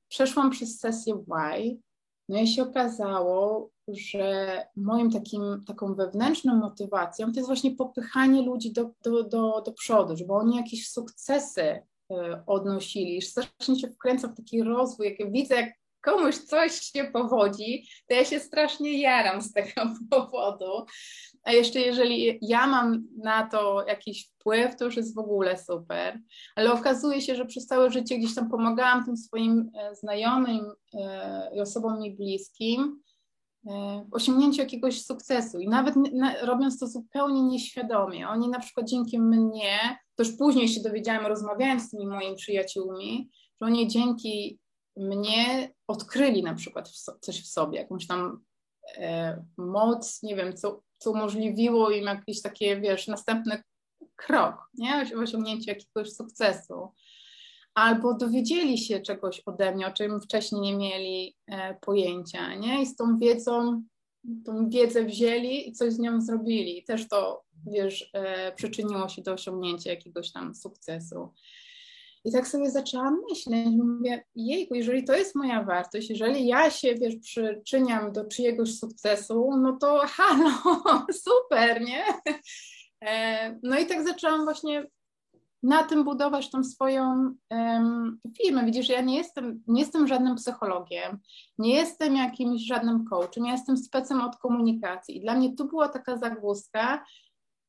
Przeszłam 0.08 0.52
przez 0.52 0.80
sesję 0.80 1.14
Y, 1.16 1.78
no 2.30 2.40
i 2.40 2.48
się 2.48 2.64
okazało, 2.64 3.70
że 3.88 4.66
moim 4.76 5.12
takim, 5.12 5.64
taką 5.68 5.96
wewnętrzną 5.96 6.56
motywacją 6.56 7.32
to 7.32 7.40
jest 7.40 7.48
właśnie 7.48 7.76
popychanie 7.76 8.42
ludzi 8.42 8.74
do, 8.74 8.92
do, 9.04 9.24
do, 9.24 9.62
do 9.62 9.72
przodu, 9.72 10.18
żeby 10.18 10.34
oni 10.34 10.58
jakieś 10.58 10.90
sukcesy 10.90 11.62
e, 11.62 11.84
odnosili. 12.48 13.22
Strasznie 13.22 13.80
się 13.80 13.88
wkręcam 13.88 14.34
w 14.34 14.38
taki 14.38 14.64
rozwój, 14.64 15.16
jak 15.20 15.32
widzę, 15.32 15.56
jak 15.56 15.74
komuś 16.02 16.36
coś 16.36 16.82
się 16.82 17.04
powodzi, 17.04 17.88
to 18.10 18.16
ja 18.16 18.26
się 18.26 18.40
strasznie 18.40 19.02
jaram 19.02 19.42
z 19.42 19.54
tego 19.54 19.82
powodu. 20.12 20.86
A 21.44 21.52
jeszcze 21.52 21.80
jeżeli 21.80 22.40
ja 22.42 22.68
mam 22.68 23.08
na 23.24 23.48
to 23.48 23.86
jakiś 23.88 24.28
wpływ, 24.28 24.76
to 24.76 24.86
już 24.86 24.98
jest 24.98 25.16
w 25.16 25.20
ogóle 25.20 25.58
super. 25.58 26.20
Ale 26.56 26.74
okazuje 26.74 27.22
się, 27.22 27.36
że 27.36 27.46
przez 27.46 27.68
całe 27.68 27.92
życie 27.92 28.18
gdzieś 28.18 28.36
tam 28.36 28.50
pomagałam 28.50 29.06
tym 29.06 29.18
swoim 29.18 29.72
e, 29.76 29.96
znajomym 29.96 30.72
e, 30.94 31.52
i 31.56 31.62
osobom 31.62 32.00
mi 32.00 32.16
bliskim 32.16 33.02
e, 33.68 34.06
w 34.12 34.16
osiągnięciu 34.16 34.62
jakiegoś 34.62 35.06
sukcesu 35.06 35.60
i 35.60 35.68
nawet 35.68 35.96
robiąc 36.42 36.80
to 36.80 36.88
zupełnie 36.88 37.42
nieświadomie. 37.42 38.30
Oni 38.30 38.50
na 38.50 38.60
przykład 38.60 38.88
dzięki 38.88 39.20
mnie, 39.20 39.98
to 40.16 40.24
już 40.24 40.38
później 40.38 40.68
się 40.68 40.82
dowiedziałam, 40.82 41.26
rozmawiając 41.26 41.84
z 41.84 41.90
tymi 41.90 42.08
moimi 42.08 42.36
przyjaciółmi, 42.36 43.30
że 43.62 43.68
oni 43.68 43.88
dzięki 43.88 44.60
mnie 44.98 45.72
odkryli 45.88 46.44
na 46.44 46.56
przykład 46.56 46.90
coś 47.22 47.44
w 47.44 47.48
sobie, 47.48 47.80
jakąś 47.80 48.08
tam 48.08 48.44
moc, 49.58 50.24
nie 50.24 50.36
wiem, 50.36 50.58
co 50.58 50.82
co 50.98 51.12
umożliwiło 51.12 51.92
im 51.92 52.06
jakiś 52.06 52.42
taki, 52.42 52.82
wiesz, 52.82 53.08
następny 53.08 53.64
krok, 54.16 54.70
nie? 54.74 55.06
W 55.06 55.20
osiągnięciu 55.20 55.70
jakiegoś 55.70 56.14
sukcesu. 56.14 56.88
Albo 57.74 58.14
dowiedzieli 58.14 58.78
się 58.78 59.00
czegoś 59.00 59.42
ode 59.46 59.76
mnie, 59.76 59.88
o 59.88 59.92
czym 59.92 60.22
wcześniej 60.22 60.62
nie 60.62 60.78
mieli 60.78 61.36
e, 61.48 61.74
pojęcia, 61.82 62.56
nie? 62.56 62.82
I 62.82 62.86
z 62.86 62.96
tą 62.96 63.18
wiedzą, 63.18 63.84
tą 64.46 64.70
wiedzę 64.70 65.04
wzięli 65.06 65.70
i 65.70 65.74
coś 65.74 65.94
z 65.94 66.00
nią 66.00 66.22
zrobili. 66.22 66.80
I 66.80 66.84
też 66.84 67.08
to, 67.08 67.44
wiesz, 67.72 68.10
e, 68.14 68.52
przyczyniło 68.52 69.10
się 69.10 69.22
do 69.22 69.34
osiągnięcia 69.34 69.90
jakiegoś 69.90 70.32
tam 70.32 70.56
sukcesu. 70.56 71.34
I 72.26 72.32
tak 72.32 72.48
sobie 72.48 72.72
zaczęłam 72.72 73.22
myśleć, 73.30 73.68
mówię, 73.68 74.26
jejku, 74.36 74.76
jeżeli 74.76 75.04
to 75.04 75.16
jest 75.16 75.36
moja 75.36 75.64
wartość, 75.64 76.10
jeżeli 76.10 76.48
ja 76.48 76.70
się, 76.70 76.96
wiesz, 76.96 77.16
przyczyniam 77.16 78.12
do 78.12 78.26
czyjegoś 78.26 78.80
sukcesu, 78.80 79.50
no 79.58 79.78
to 79.82 80.02
halo, 80.06 80.52
super, 81.28 81.82
nie? 81.82 82.04
E, 83.04 83.60
no 83.64 83.80
i 83.80 83.86
tak 83.86 84.08
zaczęłam 84.08 84.44
właśnie 84.44 84.88
na 85.64 85.84
tym 85.84 86.04
budować 86.04 86.50
tą 86.50 86.64
swoją 86.64 87.36
um, 87.50 88.20
firmę. 88.38 88.66
Widzisz, 88.66 88.90
ja 88.90 89.02
nie 89.02 89.18
jestem, 89.18 89.64
nie 89.68 89.82
jestem 89.82 90.08
żadnym 90.08 90.36
psychologiem, 90.36 91.20
nie 91.58 91.76
jestem 91.76 92.16
jakimś 92.16 92.62
żadnym 92.62 93.06
coachem, 93.06 93.46
ja 93.46 93.52
jestem 93.52 93.78
specem 93.78 94.22
od 94.22 94.36
komunikacji. 94.36 95.18
I 95.18 95.22
dla 95.22 95.36
mnie 95.36 95.56
tu 95.56 95.68
była 95.68 95.90
taka 95.90 96.18
zagwozdka, 96.18 97.06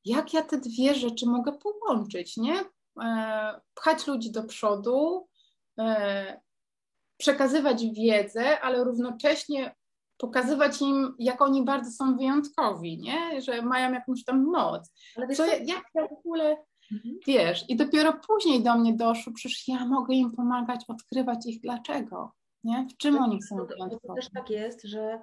jak 0.04 0.34
ja 0.34 0.42
te 0.42 0.58
dwie 0.58 0.94
rzeczy 0.94 1.26
mogę 1.26 1.52
połączyć, 1.52 2.36
nie? 2.36 2.64
E, 3.02 3.60
pchać 3.74 4.06
ludzi 4.06 4.32
do 4.32 4.44
przodu, 4.44 5.28
e, 5.78 6.40
przekazywać 7.16 7.84
wiedzę, 7.84 8.60
ale 8.60 8.84
równocześnie 8.84 9.74
pokazywać 10.18 10.82
im, 10.82 11.14
jak 11.18 11.42
oni 11.42 11.64
bardzo 11.64 11.90
są 11.90 12.16
wyjątkowi, 12.16 12.98
nie? 12.98 13.40
że 13.40 13.62
mają 13.62 13.92
jakąś 13.92 14.24
tam 14.24 14.44
moc. 14.44 14.92
Ale 15.16 15.28
Co, 15.28 15.46
jak 15.46 15.84
ja 15.94 16.08
w 16.08 16.12
ogóle, 16.12 16.56
mhm. 16.92 17.18
wiesz, 17.26 17.64
i 17.68 17.76
dopiero 17.76 18.20
później 18.26 18.62
do 18.62 18.78
mnie 18.78 18.94
doszło, 18.94 19.32
przecież 19.32 19.68
ja 19.68 19.86
mogę 19.86 20.14
im 20.14 20.32
pomagać 20.32 20.84
odkrywać 20.88 21.46
ich 21.46 21.60
dlaczego, 21.60 22.32
nie? 22.64 22.86
w 22.94 22.96
czym 22.96 23.18
oni 23.18 23.42
są 23.42 23.56
wyjątkowi. 23.56 24.08
To 24.08 24.14
też 24.14 24.30
tak 24.30 24.50
jest, 24.50 24.82
że 24.84 25.20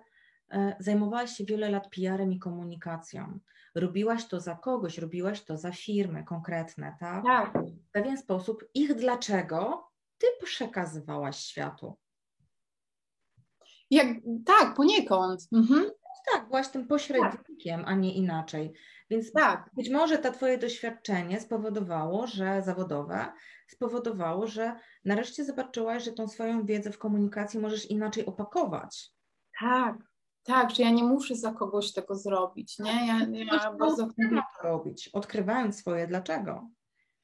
e, 0.52 0.76
zajmowałaś 0.80 1.32
się 1.32 1.46
wiele 1.46 1.70
lat 1.70 1.90
PR-em 1.90 2.34
i 2.34 2.40
komunikacją 2.40 3.40
robiłaś 3.76 4.28
to 4.28 4.40
za 4.40 4.56
kogoś, 4.56 4.98
robiłaś 4.98 5.44
to 5.44 5.58
za 5.58 5.72
firmy 5.72 6.24
konkretne, 6.24 6.96
tak? 7.00 7.24
Tak. 7.26 7.54
W 7.64 7.92
pewien 7.92 8.18
sposób 8.18 8.66
ich 8.74 8.96
dlaczego 8.96 9.88
ty 10.18 10.28
przekazywałaś 10.44 11.38
światu. 11.38 11.98
Jak, 13.92 14.08
tak, 14.46 14.76
poniekąd. 14.76 15.48
Mhm. 15.54 15.92
Tak, 16.34 16.48
byłaś 16.48 16.68
tym 16.68 16.88
pośrednikiem, 16.88 17.80
tak. 17.80 17.90
a 17.90 17.96
nie 17.96 18.16
inaczej. 18.16 18.74
Więc 19.10 19.32
tak. 19.32 19.70
być 19.74 19.90
może 19.90 20.18
to 20.18 20.32
Twoje 20.32 20.58
doświadczenie 20.58 21.42
spowodowało, 21.42 22.28
że 22.28 22.62
zawodowe 22.66 23.32
spowodowało, 23.68 24.48
że 24.48 24.80
nareszcie 25.06 25.46
zobaczyłaś, 25.46 26.04
że 26.04 26.12
tą 26.12 26.28
swoją 26.28 26.66
wiedzę 26.66 26.92
w 26.92 26.98
komunikacji 26.98 27.60
możesz 27.60 27.86
inaczej 27.86 28.26
opakować. 28.26 29.12
Tak, 29.60 29.96
tak, 30.46 30.72
że 30.72 30.84
ja 30.84 30.90
nie 30.90 31.04
muszę 31.04 31.36
za 31.36 31.54
kogoś 31.54 31.94
tego 31.94 32.16
zrobić, 32.16 32.80
nie? 32.80 33.08
Ja, 33.08 33.28
ja 33.54 33.74
bardzo 33.74 34.08
chcę 34.08 34.30
to 34.30 34.68
robić, 34.68 35.10
odkrywając 35.14 35.80
swoje 35.80 36.08
dlaczego. 36.08 36.70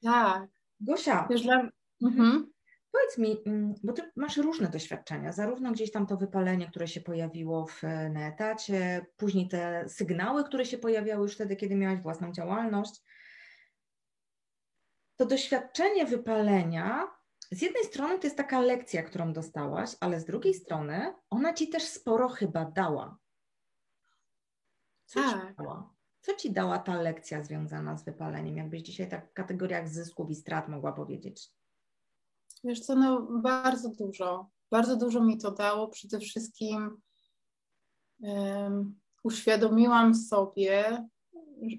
Tak. 0.02 0.48
Gosia. 0.80 1.26
Wiesz, 1.30 1.42
dla... 1.42 1.68
mhm. 2.02 2.52
Powiedz 2.92 3.18
mi, 3.18 3.42
mm, 3.46 3.74
bo 3.82 3.92
ty 3.92 4.02
masz 4.16 4.36
różne 4.36 4.68
doświadczenia, 4.68 5.32
zarówno 5.32 5.72
gdzieś 5.72 5.92
tam 5.92 6.06
to 6.06 6.16
wypalenie, 6.16 6.66
które 6.66 6.88
się 6.88 7.00
pojawiło 7.00 7.66
w, 7.66 7.82
na 8.10 8.28
etacie, 8.28 9.06
później 9.16 9.48
te 9.48 9.88
sygnały, 9.88 10.44
które 10.44 10.66
się 10.66 10.78
pojawiały 10.78 11.22
już 11.22 11.34
wtedy, 11.34 11.56
kiedy 11.56 11.74
miałaś 11.74 12.00
własną 12.00 12.32
działalność. 12.32 13.02
To 15.16 15.26
doświadczenie 15.26 16.06
wypalenia, 16.06 17.08
z 17.52 17.62
jednej 17.62 17.84
strony 17.84 18.18
to 18.18 18.26
jest 18.26 18.36
taka 18.36 18.60
lekcja, 18.60 19.02
którą 19.02 19.32
dostałaś, 19.32 19.96
ale 20.00 20.20
z 20.20 20.24
drugiej 20.24 20.54
strony 20.54 21.14
ona 21.30 21.54
ci 21.54 21.68
też 21.68 21.82
sporo 21.82 22.28
chyba 22.28 22.64
dała. 22.64 23.18
Co 25.06 25.20
tak. 25.20 25.48
ci 25.48 25.56
dała? 25.56 25.94
Co 26.20 26.36
ci 26.36 26.52
dała 26.52 26.78
ta 26.78 27.02
lekcja 27.02 27.42
związana 27.42 27.96
z 27.96 28.04
wypaleniem? 28.04 28.56
Jakbyś 28.56 28.82
dzisiaj 28.82 29.08
tak 29.08 29.30
w 29.30 29.32
kategoriach 29.32 29.88
zysków 29.88 30.30
i 30.30 30.34
strat 30.34 30.68
mogła 30.68 30.92
powiedzieć? 30.92 31.50
Wiesz 32.64 32.80
co, 32.80 32.94
no 32.94 33.22
bardzo 33.42 33.88
dużo. 33.88 34.50
Bardzo 34.70 34.96
dużo 34.96 35.24
mi 35.24 35.38
to 35.38 35.50
dało. 35.50 35.88
Przede 35.88 36.20
wszystkim 36.20 37.00
um, 38.20 39.00
uświadomiłam 39.22 40.14
sobie, 40.14 41.04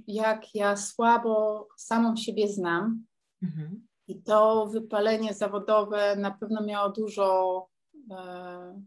jak 0.07 0.55
ja 0.55 0.77
słabo 0.77 1.67
samą 1.77 2.15
siebie 2.15 2.47
znam. 2.47 3.05
Mhm. 3.41 3.87
I 4.07 4.21
to 4.21 4.67
wypalenie 4.67 5.33
zawodowe 5.33 6.15
na 6.15 6.31
pewno 6.31 6.63
miało 6.63 6.89
dużo 6.89 7.67
e, 8.11 8.83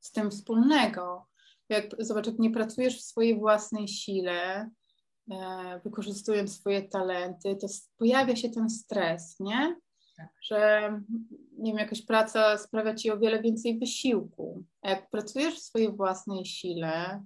z 0.00 0.12
tym 0.12 0.30
wspólnego. 0.30 1.26
Jak 1.68 1.84
zobacz, 1.98 2.26
jak 2.26 2.38
nie 2.38 2.50
pracujesz 2.50 2.98
w 2.98 3.04
swojej 3.04 3.38
własnej 3.38 3.88
sile, 3.88 4.70
e, 5.30 5.80
wykorzystując 5.84 6.58
swoje 6.58 6.82
talenty, 6.82 7.56
to 7.56 7.66
pojawia 7.98 8.36
się 8.36 8.50
ten 8.50 8.70
stres, 8.70 9.40
nie? 9.40 9.76
Tak. 10.16 10.28
Że 10.42 10.90
nie 11.58 11.72
wiem, 11.72 11.78
jakaś 11.78 12.02
praca 12.02 12.58
sprawia 12.58 12.94
ci 12.94 13.10
o 13.10 13.18
wiele 13.18 13.42
więcej 13.42 13.78
wysiłku. 13.78 14.64
A 14.82 14.90
jak 14.90 15.10
pracujesz 15.10 15.54
w 15.54 15.62
swojej 15.62 15.96
własnej 15.96 16.46
sile, 16.46 17.24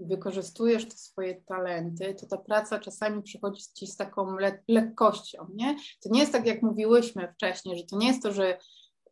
wykorzystujesz 0.00 0.88
te 0.88 0.96
swoje 0.96 1.42
talenty, 1.42 2.14
to 2.14 2.26
ta 2.26 2.36
praca 2.36 2.78
czasami 2.78 3.22
przychodzi 3.22 3.62
ci 3.74 3.86
z 3.86 3.96
taką 3.96 4.36
le 4.36 4.62
lekkością, 4.68 5.46
nie? 5.54 5.76
To 6.02 6.08
nie 6.10 6.20
jest 6.20 6.32
tak, 6.32 6.46
jak 6.46 6.62
mówiłyśmy 6.62 7.32
wcześniej, 7.32 7.78
że 7.78 7.84
to 7.84 7.96
nie 7.96 8.06
jest 8.06 8.22
to, 8.22 8.32
że 8.32 8.58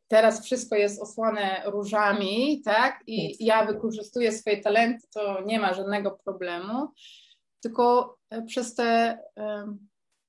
teraz 0.08 0.44
wszystko 0.44 0.76
jest 0.76 1.02
osłane 1.02 1.62
różami, 1.66 2.62
tak? 2.64 3.02
I 3.06 3.44
ja 3.44 3.66
wykorzystuję 3.66 4.32
swoje 4.32 4.62
talenty, 4.62 5.06
to 5.14 5.42
nie 5.46 5.60
ma 5.60 5.74
żadnego 5.74 6.18
problemu, 6.24 6.88
tylko 7.60 8.16
e, 8.30 8.42
przez 8.42 8.74
te 8.74 9.18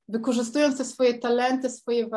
wykorzystując 0.09 0.77
te 0.77 0.85
swoje 0.85 1.19
talenty, 1.19 1.69
swoje 1.69 2.09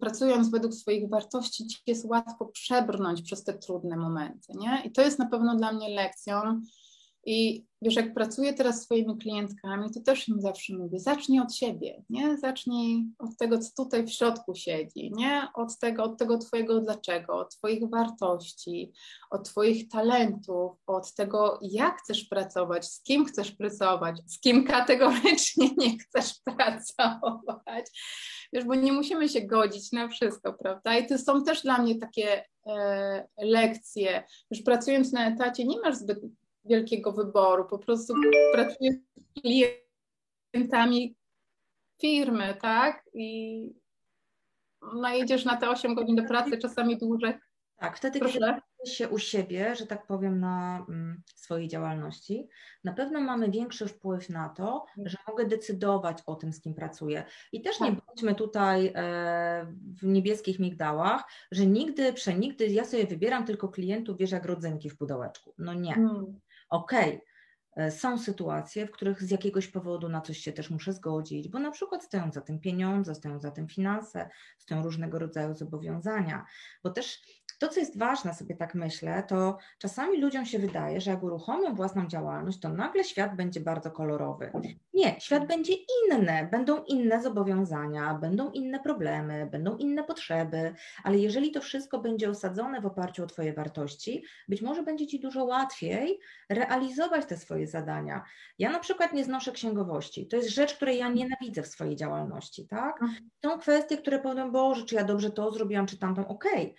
pracując 0.00 0.50
według 0.50 0.74
swoich 0.74 1.08
wartości, 1.08 1.66
ci 1.66 1.78
jest 1.86 2.04
łatwo 2.04 2.46
przebrnąć 2.46 3.22
przez 3.22 3.44
te 3.44 3.58
trudne 3.58 3.96
momenty, 3.96 4.52
nie? 4.54 4.82
I 4.84 4.92
to 4.92 5.02
jest 5.02 5.18
na 5.18 5.28
pewno 5.28 5.56
dla 5.56 5.72
mnie 5.72 5.88
lekcją. 5.88 6.62
I 7.26 7.66
wiesz, 7.82 7.96
jak 7.96 8.14
pracuję 8.14 8.54
teraz 8.54 8.80
z 8.80 8.84
swoimi 8.84 9.18
klientkami, 9.18 9.90
to 9.94 10.00
też 10.00 10.28
im 10.28 10.40
zawsze 10.40 10.76
mówię, 10.76 11.00
zacznij 11.00 11.40
od 11.40 11.54
siebie, 11.54 12.02
nie? 12.10 12.38
Zacznij 12.38 13.06
od 13.18 13.36
tego, 13.36 13.58
co 13.58 13.84
tutaj 13.84 14.06
w 14.06 14.10
środku 14.10 14.54
siedzi, 14.54 15.12
nie? 15.16 15.48
Od 15.54 15.78
tego, 15.78 16.04
od 16.04 16.18
tego 16.18 16.38
twojego 16.38 16.80
dlaczego, 16.80 17.38
od 17.38 17.56
twoich 17.56 17.90
wartości, 17.90 18.92
od 19.30 19.48
twoich 19.48 19.88
talentów, 19.88 20.72
od 20.86 21.14
tego, 21.14 21.58
jak 21.62 21.98
chcesz 21.98 22.24
pracować, 22.24 22.86
z 22.86 23.02
kim 23.02 23.24
chcesz 23.24 23.52
pracować, 23.52 24.16
z 24.26 24.40
kim 24.40 24.64
kategorycznie 24.64 25.70
nie 25.78 25.98
chcesz 25.98 26.34
pracować. 26.44 27.86
Wiesz, 28.52 28.64
bo 28.64 28.74
nie 28.74 28.92
musimy 28.92 29.28
się 29.28 29.40
godzić 29.40 29.92
na 29.92 30.08
wszystko, 30.08 30.52
prawda? 30.52 30.98
I 30.98 31.06
to 31.06 31.18
są 31.18 31.44
też 31.44 31.62
dla 31.62 31.78
mnie 31.78 31.98
takie 31.98 32.44
e, 32.66 33.28
lekcje. 33.38 34.24
Już 34.50 34.62
pracując 34.62 35.12
na 35.12 35.26
etacie 35.26 35.64
nie 35.64 35.80
masz 35.80 35.96
zbyt 35.96 36.18
wielkiego 36.64 37.12
wyboru, 37.12 37.64
po 37.64 37.78
prostu 37.78 38.14
pracujesz 38.52 38.94
z 39.16 39.40
klientami 40.52 41.16
firmy, 42.00 42.56
tak? 42.60 43.04
I 43.14 43.74
najedziesz 44.94 45.44
na 45.44 45.56
te 45.56 45.70
8 45.70 45.94
godzin 45.94 46.16
do 46.16 46.24
pracy, 46.24 46.58
czasami 46.58 46.98
dłużej. 46.98 47.34
Tak, 47.76 47.96
wtedy, 47.96 48.18
Proszę. 48.18 48.38
kiedy 48.38 48.94
się 48.94 49.08
u 49.08 49.18
siebie, 49.18 49.76
że 49.76 49.86
tak 49.86 50.06
powiem, 50.06 50.40
na 50.40 50.84
mm, 50.88 51.22
swojej 51.34 51.68
działalności, 51.68 52.48
na 52.84 52.92
pewno 52.92 53.20
mamy 53.20 53.50
większy 53.50 53.86
wpływ 53.86 54.30
na 54.30 54.48
to, 54.48 54.84
że 55.04 55.18
mogę 55.28 55.46
decydować 55.46 56.22
o 56.26 56.34
tym, 56.34 56.52
z 56.52 56.60
kim 56.60 56.74
pracuję. 56.74 57.24
I 57.52 57.62
też 57.62 57.80
nie 57.80 57.96
tak. 57.96 58.04
bądźmy 58.06 58.34
tutaj 58.34 58.92
e, 58.94 59.66
w 60.02 60.06
niebieskich 60.06 60.58
migdałach, 60.58 61.24
że 61.50 61.66
nigdy, 61.66 62.12
przenigdy 62.12 62.66
ja 62.66 62.84
sobie 62.84 63.06
wybieram 63.06 63.44
tylko 63.44 63.68
klientów, 63.68 64.18
wiesz, 64.18 64.30
jak 64.30 64.44
rodzynki 64.44 64.90
w 64.90 64.96
pudełeczku. 64.96 65.54
No 65.58 65.74
nie. 65.74 65.94
Hmm 65.94 66.40
okej, 66.72 67.08
okay, 67.08 67.84
e, 67.86 67.90
są 67.90 68.18
sytuacje, 68.18 68.86
w 68.86 68.90
których 68.90 69.22
z 69.22 69.30
jakiegoś 69.30 69.68
powodu 69.68 70.08
na 70.08 70.20
coś 70.20 70.38
się 70.38 70.52
też 70.52 70.70
muszę 70.70 70.92
zgodzić, 70.92 71.48
bo 71.48 71.58
na 71.58 71.70
przykład 71.70 72.04
stoją 72.04 72.32
za 72.32 72.40
tym 72.40 72.60
pieniądze, 72.60 73.14
stoją 73.14 73.40
za 73.40 73.50
tym 73.50 73.68
finanse, 73.68 74.28
stoją 74.58 74.82
różnego 74.82 75.18
rodzaju 75.18 75.54
zobowiązania, 75.54 76.46
bo 76.84 76.90
też 76.90 77.20
to, 77.62 77.68
co 77.68 77.80
jest 77.80 77.98
ważne, 77.98 78.34
sobie 78.34 78.56
tak 78.56 78.74
myślę, 78.74 79.22
to 79.28 79.58
czasami 79.78 80.20
ludziom 80.20 80.46
się 80.46 80.58
wydaje, 80.58 81.00
że 81.00 81.10
jak 81.10 81.22
uruchomią 81.22 81.74
własną 81.74 82.06
działalność, 82.06 82.60
to 82.60 82.68
nagle 82.68 83.04
świat 83.04 83.36
będzie 83.36 83.60
bardzo 83.60 83.90
kolorowy. 83.90 84.52
Nie, 84.94 85.20
świat 85.20 85.46
będzie 85.46 85.72
inny, 85.74 86.48
będą 86.50 86.84
inne 86.84 87.22
zobowiązania, 87.22 88.14
będą 88.14 88.50
inne 88.50 88.80
problemy, 88.80 89.48
będą 89.50 89.76
inne 89.76 90.04
potrzeby, 90.04 90.74
ale 91.04 91.18
jeżeli 91.18 91.50
to 91.50 91.60
wszystko 91.60 91.98
będzie 91.98 92.30
osadzone 92.30 92.80
w 92.80 92.86
oparciu 92.86 93.24
o 93.24 93.26
Twoje 93.26 93.52
wartości, 93.52 94.24
być 94.48 94.62
może 94.62 94.82
będzie 94.82 95.06
Ci 95.06 95.20
dużo 95.20 95.44
łatwiej 95.44 96.20
realizować 96.48 97.26
te 97.26 97.36
swoje 97.36 97.66
zadania. 97.66 98.24
Ja 98.58 98.72
na 98.72 98.78
przykład 98.78 99.12
nie 99.12 99.24
znoszę 99.24 99.52
księgowości. 99.52 100.26
To 100.26 100.36
jest 100.36 100.48
rzecz, 100.48 100.74
której 100.74 100.98
ja 100.98 101.08
nienawidzę 101.08 101.62
w 101.62 101.66
swojej 101.66 101.96
działalności, 101.96 102.68
tak? 102.68 103.00
Są 103.44 103.58
kwestie, 103.58 103.96
które 103.98 104.18
powiem, 104.18 104.52
Boże, 104.52 104.84
czy 104.84 104.94
ja 104.94 105.04
dobrze 105.04 105.30
to 105.30 105.52
zrobiłam, 105.52 105.86
czy 105.86 105.98
tamtą, 105.98 106.28
okej. 106.28 106.62
Okay 106.62 106.74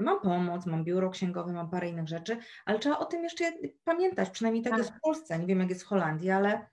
mam 0.00 0.20
pomoc, 0.20 0.66
mam 0.66 0.84
biuro 0.84 1.10
księgowe, 1.10 1.52
mam 1.52 1.70
parę 1.70 1.88
innych 1.88 2.08
rzeczy, 2.08 2.36
ale 2.64 2.78
trzeba 2.78 2.98
o 2.98 3.04
tym 3.04 3.22
jeszcze 3.24 3.44
pamiętać, 3.84 4.30
przynajmniej 4.30 4.64
tak, 4.64 4.70
tak. 4.70 4.78
jest 4.78 4.90
w 4.90 5.00
Polsce, 5.00 5.38
nie 5.38 5.46
wiem 5.46 5.60
jak 5.60 5.68
jest 5.68 5.82
w 5.82 5.86
Holandii, 5.86 6.30
ale 6.30 6.66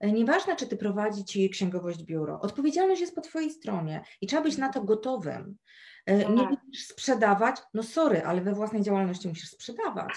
e, 0.00 0.12
Nieważne, 0.12 0.56
czy 0.56 0.66
ty 0.66 0.76
prowadzi 0.76 1.24
ci 1.24 1.50
księgowość 1.50 2.02
biuro, 2.02 2.40
odpowiedzialność 2.40 3.00
jest 3.00 3.14
po 3.14 3.20
twojej 3.20 3.50
stronie 3.50 4.04
i 4.20 4.26
trzeba 4.26 4.42
być 4.42 4.58
na 4.58 4.68
to 4.68 4.84
gotowym. 4.84 5.56
E, 6.06 6.20
tak. 6.20 6.36
Nie 6.36 6.42
musisz 6.42 6.86
sprzedawać, 6.86 7.56
no 7.74 7.82
sorry, 7.82 8.22
ale 8.24 8.40
we 8.40 8.54
własnej 8.54 8.82
działalności 8.82 9.28
musisz 9.28 9.50
sprzedawać. 9.50 10.14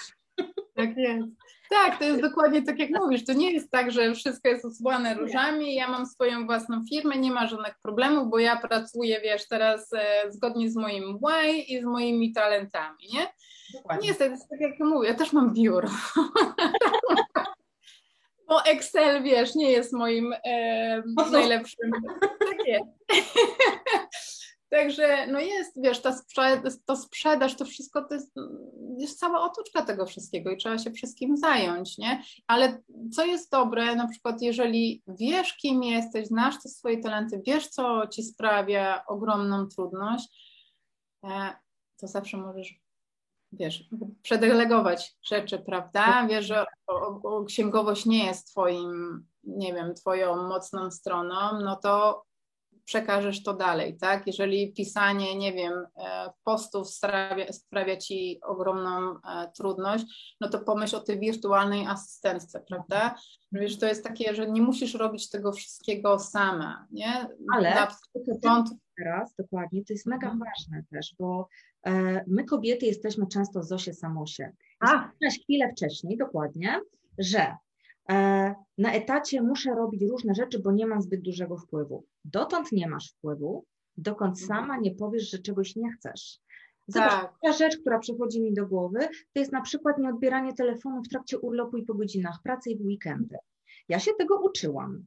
Tak 0.74 0.96
jest. 0.96 1.28
Tak, 1.70 1.98
to 1.98 2.04
jest 2.04 2.20
dokładnie 2.20 2.62
tak 2.62 2.78
jak 2.78 2.90
mówisz. 2.90 3.24
To 3.24 3.32
nie 3.32 3.52
jest 3.52 3.70
tak, 3.70 3.90
że 3.90 4.14
wszystko 4.14 4.48
jest 4.48 4.64
osłane 4.64 5.14
różami. 5.14 5.74
Ja 5.74 5.88
mam 5.88 6.06
swoją 6.06 6.46
własną 6.46 6.84
firmę, 6.90 7.16
nie 7.16 7.30
ma 7.30 7.46
żadnych 7.46 7.74
problemów, 7.82 8.30
bo 8.30 8.38
ja 8.38 8.56
pracuję, 8.56 9.20
wiesz, 9.20 9.48
teraz 9.48 9.92
e, 9.92 10.32
zgodnie 10.32 10.70
z 10.70 10.76
moim 10.76 11.18
why 11.18 11.52
i 11.52 11.80
z 11.80 11.84
moimi 11.84 12.32
talentami, 12.32 13.08
nie? 13.12 13.26
Dokładnie. 13.74 14.08
Nie, 14.08 14.14
to 14.14 14.24
jest 14.24 14.48
tak 14.50 14.60
jak 14.60 14.78
mówię, 14.78 15.08
ja 15.08 15.14
też 15.14 15.32
mam 15.32 15.54
biuro. 15.54 15.88
bo 18.48 18.64
Excel, 18.64 19.22
wiesz, 19.22 19.54
nie 19.54 19.70
jest 19.70 19.92
moim 19.92 20.34
e, 20.44 21.02
najlepszym. 21.32 21.90
Tak 22.20 22.66
jest. 22.66 22.88
Także 24.74 25.26
no 25.26 25.40
jest, 25.40 25.82
wiesz, 25.82 26.02
ta 26.02 26.12
sprzedaż, 26.12 26.72
to 26.86 26.96
sprzedaż, 26.96 27.56
to 27.56 27.64
wszystko 27.64 28.04
to 28.04 28.14
jest, 28.14 28.34
jest 28.98 29.18
cała 29.18 29.42
otoczka 29.42 29.82
tego 29.82 30.06
wszystkiego 30.06 30.50
i 30.50 30.56
trzeba 30.56 30.78
się 30.78 30.90
wszystkim 30.90 31.36
zająć, 31.36 31.98
nie? 31.98 32.22
Ale 32.46 32.82
co 33.12 33.24
jest 33.24 33.50
dobre, 33.50 33.96
na 33.96 34.08
przykład 34.08 34.42
jeżeli 34.42 35.02
wiesz, 35.08 35.56
kim 35.56 35.82
jesteś, 35.82 36.26
znasz 36.26 36.62
te 36.62 36.68
swoje 36.68 36.98
talenty, 36.98 37.42
wiesz, 37.46 37.68
co 37.68 38.06
ci 38.06 38.22
sprawia 38.22 39.04
ogromną 39.06 39.68
trudność, 39.68 40.28
e, 41.24 41.54
to 42.00 42.06
zawsze 42.06 42.36
możesz, 42.36 42.80
wiesz, 43.52 43.84
przedelegować 44.22 45.16
rzeczy, 45.22 45.58
prawda? 45.58 46.26
Wiesz, 46.30 46.46
że 46.46 46.66
księgowość 47.46 48.06
nie 48.06 48.26
jest 48.26 48.50
twoim, 48.50 49.24
nie 49.44 49.74
wiem, 49.74 49.94
twoją 49.94 50.48
mocną 50.48 50.90
stroną, 50.90 51.60
no 51.60 51.76
to 51.76 52.24
przekażesz 52.84 53.42
to 53.42 53.54
dalej, 53.54 53.96
tak? 53.96 54.26
Jeżeli 54.26 54.72
pisanie, 54.72 55.38
nie 55.38 55.52
wiem, 55.52 55.72
e, 55.72 56.30
postów 56.44 56.90
sprawia, 56.90 57.52
sprawia 57.52 57.96
ci 57.96 58.40
ogromną 58.42 59.10
e, 59.10 59.52
trudność, 59.56 60.36
no 60.40 60.48
to 60.48 60.58
pomyśl 60.58 60.96
o 60.96 61.00
tej 61.00 61.20
wirtualnej 61.20 61.86
asystentce, 61.86 62.64
prawda? 62.68 63.14
Wiesz, 63.52 63.78
to 63.78 63.86
jest 63.86 64.04
takie, 64.04 64.34
że 64.34 64.50
nie 64.50 64.62
musisz 64.62 64.94
robić 64.94 65.30
tego 65.30 65.52
wszystkiego 65.52 66.18
sama, 66.18 66.86
nie? 66.90 67.28
Ale 67.52 67.74
Na 67.74 67.86
teraz, 68.96 69.34
dokładnie, 69.38 69.84
to 69.84 69.92
jest 69.92 70.06
mega 70.06 70.30
mhm. 70.30 70.38
ważne 70.38 70.82
też, 70.90 71.14
bo 71.18 71.48
e, 71.86 72.24
my 72.26 72.44
kobiety 72.44 72.86
jesteśmy 72.86 73.26
często 73.26 73.62
Zosie 73.62 73.92
Samosie. 73.92 74.52
A. 74.80 75.10
chwilę 75.42 75.72
wcześniej, 75.72 76.16
dokładnie, 76.16 76.80
że 77.18 77.56
na 78.78 78.92
etacie 78.92 79.42
muszę 79.42 79.74
robić 79.74 80.02
różne 80.02 80.34
rzeczy, 80.34 80.58
bo 80.58 80.72
nie 80.72 80.86
mam 80.86 81.02
zbyt 81.02 81.20
dużego 81.20 81.56
wpływu. 81.56 82.04
Dotąd 82.24 82.72
nie 82.72 82.88
masz 82.88 83.12
wpływu, 83.12 83.64
dokąd 83.96 84.40
mhm. 84.40 84.48
sama 84.48 84.78
nie 84.78 84.94
powiesz, 84.94 85.30
że 85.30 85.38
czegoś 85.38 85.76
nie 85.76 85.92
chcesz. 85.92 86.38
Zobacz, 86.88 87.10
tak. 87.10 87.34
ta 87.42 87.52
rzecz, 87.52 87.76
która 87.76 87.98
przychodzi 87.98 88.42
mi 88.42 88.54
do 88.54 88.66
głowy, 88.66 88.98
to 89.32 89.40
jest 89.40 89.52
na 89.52 89.60
przykład 89.60 89.98
nieodbieranie 89.98 90.54
telefonu 90.54 91.02
w 91.02 91.08
trakcie 91.08 91.38
urlopu 91.38 91.76
i 91.76 91.84
po 91.84 91.94
godzinach 91.94 92.38
pracy 92.42 92.70
i 92.70 92.78
w 92.78 92.86
weekendy. 92.86 93.36
Ja 93.88 93.98
się 93.98 94.10
tego 94.18 94.40
uczyłam 94.40 95.04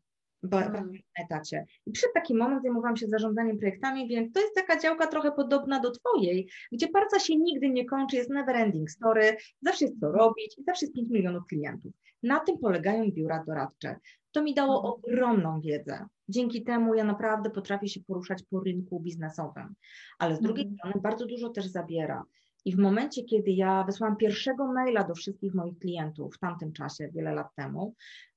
hmm. 0.51 0.93
w 0.93 1.21
etacie. 1.21 1.65
I 1.86 1.91
przy 1.91 2.07
takim 2.13 2.38
moment 2.38 2.63
zajmowałam 2.63 2.97
się 2.97 3.07
zarządzaniem 3.07 3.57
projektami, 3.57 4.07
więc 4.07 4.33
to 4.33 4.39
jest 4.39 4.55
taka 4.55 4.79
działka 4.79 5.07
trochę 5.07 5.31
podobna 5.31 5.79
do 5.79 5.91
Twojej, 5.91 6.49
gdzie 6.71 6.88
praca 6.88 7.19
się 7.19 7.36
nigdy 7.38 7.69
nie 7.69 7.86
kończy, 7.86 8.15
jest 8.15 8.29
never 8.29 8.55
ending 8.55 8.91
story, 8.91 9.38
zawsze 9.62 9.86
jest 9.86 9.99
co 9.99 10.12
robić 10.12 10.57
i 10.57 10.63
zawsze 10.63 10.86
jest 10.86 10.95
5 10.95 11.10
milionów 11.10 11.43
klientów. 11.49 11.91
Na 12.23 12.39
tym 12.39 12.58
polegają 12.58 13.12
biura 13.12 13.43
doradcze. 13.47 13.95
To 14.32 14.43
mi 14.43 14.53
dało 14.53 14.75
mhm. 14.75 14.93
ogromną 14.93 15.62
wiedzę. 15.62 16.06
Dzięki 16.30 16.63
temu 16.63 16.95
ja 16.95 17.03
naprawdę 17.03 17.49
potrafię 17.49 17.88
się 17.88 17.99
poruszać 18.08 18.43
po 18.49 18.60
rynku 18.60 18.99
biznesowym, 18.99 19.75
ale 20.19 20.36
z 20.36 20.39
drugiej 20.39 20.65
mhm. 20.65 20.77
strony 20.77 21.01
bardzo 21.01 21.25
dużo 21.25 21.49
też 21.49 21.67
zabiera. 21.67 22.23
I 22.65 22.75
w 22.75 22.77
momencie, 22.77 23.23
kiedy 23.23 23.51
ja 23.51 23.84
wysłałam 23.84 24.17
pierwszego 24.17 24.73
maila 24.73 25.03
do 25.03 25.15
wszystkich 25.15 25.53
moich 25.53 25.80
klientów 25.80 26.36
w 26.36 26.39
tamtym 26.39 26.73
czasie, 26.73 27.10
wiele 27.13 27.34
lat 27.34 27.47
temu, 27.56 27.95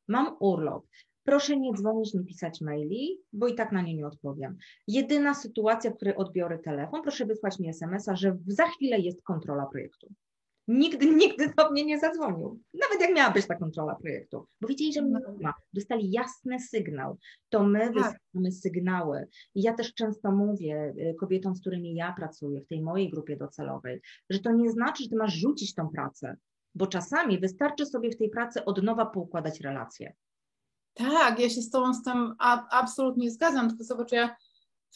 mam 0.08 0.36
urlop. 0.40 0.86
Proszę 1.24 1.56
nie 1.56 1.72
dzwonić, 1.72 2.14
nie 2.14 2.24
pisać 2.24 2.60
maili, 2.60 3.20
bo 3.32 3.48
i 3.48 3.54
tak 3.54 3.72
na 3.72 3.82
nie 3.82 3.94
nie 3.94 4.06
odpowiem. 4.06 4.56
Jedyna 4.88 5.34
sytuacja, 5.34 5.90
w 5.90 5.96
której 5.96 6.16
odbiorę 6.16 6.58
telefon, 6.58 7.02
proszę 7.02 7.26
wysłać 7.26 7.58
mi 7.58 7.68
SMS-a, 7.68 8.16
że 8.16 8.36
za 8.46 8.66
chwilę 8.66 8.98
jest 8.98 9.22
kontrola 9.22 9.66
projektu. 9.66 10.12
Nigdy, 10.70 11.06
nigdy 11.22 11.52
do 11.56 11.70
mnie 11.70 11.84
nie 11.84 11.98
zadzwonił. 11.98 12.60
Nawet 12.74 13.00
jak 13.00 13.14
miała 13.14 13.30
być 13.30 13.46
ta 13.46 13.54
kontrola 13.54 13.94
projektu, 13.94 14.46
bo 14.60 14.68
wiedzieli, 14.68 14.92
że 14.92 15.02
mnie 15.02 15.20
nie 15.38 15.42
ma. 15.42 15.54
Dostali 15.72 16.10
jasny 16.10 16.60
sygnał. 16.60 17.18
To 17.48 17.62
my 17.64 17.80
tak. 17.80 17.92
wysyłamy 17.94 18.52
sygnały. 18.52 19.26
I 19.54 19.62
ja 19.62 19.74
też 19.74 19.94
często 19.94 20.32
mówię 20.32 20.94
y, 20.98 21.14
kobietom, 21.20 21.54
z 21.54 21.60
którymi 21.60 21.94
ja 21.94 22.12
pracuję 22.12 22.60
w 22.60 22.66
tej 22.66 22.82
mojej 22.82 23.10
grupie 23.10 23.36
docelowej, 23.36 24.00
że 24.30 24.38
to 24.38 24.52
nie 24.52 24.70
znaczy, 24.70 25.02
że 25.02 25.08
ty 25.08 25.16
masz 25.16 25.34
rzucić 25.34 25.74
tą 25.74 25.88
pracę, 25.88 26.36
bo 26.74 26.86
czasami 26.86 27.40
wystarczy 27.40 27.86
sobie 27.86 28.10
w 28.10 28.16
tej 28.16 28.30
pracy 28.30 28.64
od 28.64 28.82
nowa 28.82 29.06
poukładać 29.06 29.60
relacje. 29.60 30.14
Tak, 30.94 31.38
ja 31.38 31.48
się 31.48 31.62
z 31.62 31.70
Tobą 31.70 31.94
z 31.94 32.02
tym 32.02 32.34
absolutnie 32.70 33.30
zgadzam, 33.30 33.68
tylko 33.68 33.84
zobacz, 33.84 34.12
ja 34.12 34.36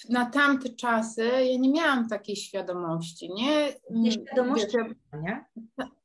na 0.09 0.31
tamte 0.31 0.69
czasy 0.69 1.25
ja 1.25 1.59
nie 1.59 1.73
miałam 1.73 2.09
takiej 2.09 2.37
świadomości, 2.37 3.35
nie? 3.35 3.73
Nieświadomości, 3.91 4.77
wiesz, 4.77 5.23
nie? 5.23 5.45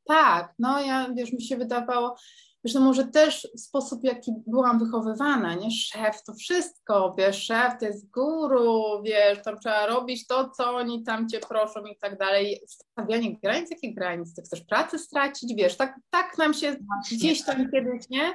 Tak, 0.07 0.53
no 0.59 0.81
ja, 0.81 1.09
wiesz, 1.13 1.33
mi 1.33 1.41
się 1.41 1.57
wydawało, 1.57 2.15
wiesz, 2.63 2.73
no 2.73 2.81
może 2.81 3.07
też 3.07 3.47
sposób, 3.57 4.03
jaki 4.03 4.31
byłam 4.47 4.79
wychowywana, 4.79 5.55
nie? 5.55 5.71
Szef 5.71 6.23
to 6.23 6.33
wszystko, 6.33 7.15
wiesz, 7.17 7.43
szef 7.43 7.73
to 7.79 7.85
jest 7.85 8.09
guru, 8.09 9.01
wiesz, 9.03 9.41
tam 9.43 9.59
trzeba 9.59 9.85
robić 9.85 10.27
to, 10.27 10.49
co 10.49 10.75
oni 10.75 11.03
tam 11.03 11.29
cię 11.29 11.39
proszą 11.39 11.85
i 11.85 11.97
tak 11.97 12.17
dalej. 12.17 12.61
Stawianie 12.67 13.39
granic, 13.43 13.71
jakie 13.71 13.93
granice? 13.93 14.33
Ty 14.35 14.41
chcesz 14.41 14.61
pracę 14.61 14.99
stracić, 14.99 15.55
wiesz, 15.55 15.77
tak, 15.77 15.95
tak 16.09 16.37
nam 16.37 16.53
się 16.53 16.67
Właśnie, 16.67 17.17
gdzieś 17.17 17.45
tam 17.45 17.57
tak. 17.57 17.71
kiedyś, 17.71 18.09
nie? 18.09 18.33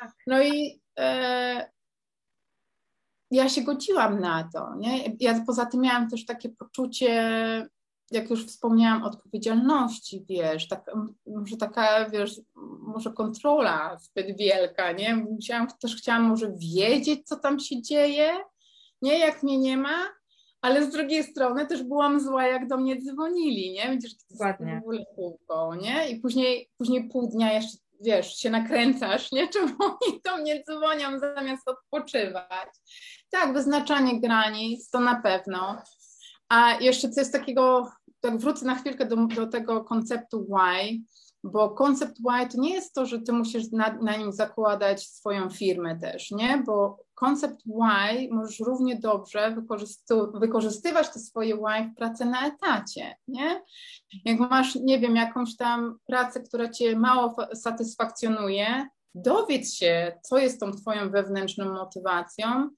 Tak. 0.00 0.12
No 0.26 0.42
i 0.42 0.80
e, 0.98 1.70
ja 3.30 3.48
się 3.48 3.62
godziłam 3.62 4.20
na 4.20 4.48
to. 4.54 4.74
Nie? 4.78 5.16
Ja 5.20 5.44
poza 5.46 5.66
tym 5.66 5.80
miałam 5.80 6.10
też 6.10 6.24
takie 6.26 6.48
poczucie, 6.48 7.68
jak 8.10 8.30
już 8.30 8.46
wspomniałam, 8.46 9.02
odpowiedzialności, 9.02 10.24
wiesz, 10.28 10.68
tak, 10.68 10.90
może 11.26 11.56
taka, 11.56 12.10
wiesz, 12.10 12.40
może 12.80 13.12
kontrola 13.12 13.98
zbyt 13.98 14.38
wielka, 14.38 14.92
nie? 14.92 15.16
Musiałam, 15.16 15.68
też 15.80 15.96
chciałam 15.96 16.22
może 16.22 16.52
wiedzieć, 16.56 17.28
co 17.28 17.36
tam 17.36 17.60
się 17.60 17.82
dzieje, 17.82 18.32
nie? 19.02 19.18
Jak 19.18 19.42
mnie 19.42 19.58
nie 19.58 19.76
ma, 19.76 19.96
ale 20.60 20.86
z 20.86 20.90
drugiej 20.90 21.24
strony 21.24 21.66
też 21.66 21.82
byłam 21.82 22.20
zła, 22.20 22.46
jak 22.46 22.68
do 22.68 22.76
mnie 22.76 23.02
dzwonili, 23.02 23.72
nie? 23.72 23.90
Widzisz, 23.90 24.16
to 24.16 24.24
jest 24.46 24.60
w 24.60 24.78
ogóle 24.78 25.04
kółko, 25.14 25.74
nie? 25.74 26.10
I 26.10 26.20
później, 26.20 26.70
później 26.78 27.08
pół 27.08 27.30
dnia 27.30 27.52
jeszcze 27.52 27.76
wiesz, 28.00 28.36
się 28.36 28.50
nakręcasz, 28.50 29.32
nie? 29.32 29.48
Czemu 29.52 29.74
oni 29.80 30.20
do 30.24 30.36
mnie 30.36 30.64
dzwonią 30.64 31.18
zamiast 31.18 31.68
odpoczywać? 31.68 32.68
Tak, 33.30 33.52
wyznaczanie 33.52 34.20
granic 34.20 34.90
to 34.90 35.00
na 35.00 35.20
pewno. 35.22 35.82
A 36.48 36.74
jeszcze 36.80 37.10
coś 37.10 37.32
takiego, 37.32 37.90
tak 38.20 38.38
wrócę 38.38 38.66
na 38.66 38.74
chwilkę 38.74 39.06
do, 39.06 39.16
do 39.16 39.46
tego 39.46 39.84
konceptu 39.84 40.46
why, 40.50 40.98
bo 41.46 41.70
koncept 41.70 42.16
why 42.18 42.48
to 42.48 42.60
nie 42.60 42.74
jest 42.74 42.94
to, 42.94 43.06
że 43.06 43.20
ty 43.20 43.32
musisz 43.32 43.70
na, 43.72 43.92
na 43.92 44.16
nim 44.16 44.32
zakładać 44.32 45.06
swoją 45.06 45.50
firmę 45.50 45.98
też, 46.00 46.30
nie? 46.30 46.62
Bo 46.66 46.98
koncept 47.14 47.62
why 47.66 48.28
możesz 48.30 48.60
równie 48.60 48.96
dobrze 48.96 49.56
wykorzystywać 50.34 51.12
te 51.12 51.18
swoje 51.18 51.56
why 51.56 51.90
w 51.92 51.94
pracy 51.96 52.24
na 52.24 52.46
etacie, 52.46 53.16
nie? 53.28 53.62
Jak 54.24 54.38
masz, 54.38 54.74
nie 54.74 54.98
wiem, 54.98 55.16
jakąś 55.16 55.56
tam 55.56 55.98
pracę, 56.06 56.40
która 56.40 56.68
cię 56.68 56.96
mało 56.96 57.36
satysfakcjonuje, 57.54 58.88
dowiedz 59.14 59.74
się, 59.74 60.18
co 60.22 60.38
jest 60.38 60.60
tą 60.60 60.72
twoją 60.72 61.10
wewnętrzną 61.10 61.72
motywacją 61.72 62.70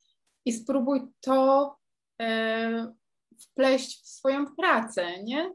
i 0.44 0.52
spróbuj 0.52 1.00
to 1.20 1.76
e, 2.22 2.94
wpleść 3.40 4.02
w 4.02 4.08
swoją 4.08 4.46
pracę, 4.56 5.22
nie? 5.22 5.54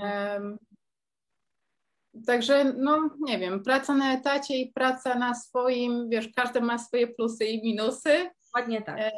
E, 0.00 0.40
Także, 2.26 2.64
no 2.64 3.10
nie 3.20 3.38
wiem, 3.38 3.62
praca 3.62 3.94
na 3.94 4.14
etacie 4.14 4.56
i 4.56 4.72
praca 4.72 5.18
na 5.18 5.34
swoim, 5.34 6.08
wiesz, 6.08 6.28
każdy 6.36 6.60
ma 6.60 6.78
swoje 6.78 7.06
plusy 7.06 7.44
i 7.44 7.62
minusy. 7.62 8.30
Ładnie 8.54 8.82
tak. 8.82 9.00
E, 9.00 9.12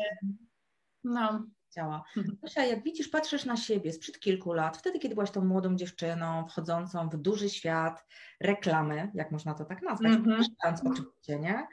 no. 1.05 1.47
Działa. 1.77 2.05
Kasia, 2.43 2.65
jak 2.65 2.83
widzisz, 2.83 3.09
patrzysz 3.09 3.45
na 3.45 3.57
siebie 3.57 3.93
sprzed 3.93 4.21
kilku 4.21 4.53
lat, 4.53 4.77
wtedy, 4.77 4.99
kiedy 4.99 5.15
byłaś 5.15 5.31
tą 5.31 5.45
młodą 5.45 5.77
dziewczyną 5.77 6.49
wchodzącą 6.49 7.09
w 7.09 7.17
duży 7.17 7.51
świat 7.51 8.05
reklamy, 8.41 9.11
jak 9.15 9.31
można 9.31 9.55
to 9.55 9.65
tak 9.65 9.83
nazwać, 9.83 10.13
mm 10.13 10.25
-hmm. 10.25 10.45
oczywiście, 10.85 11.39
nie? 11.39 11.67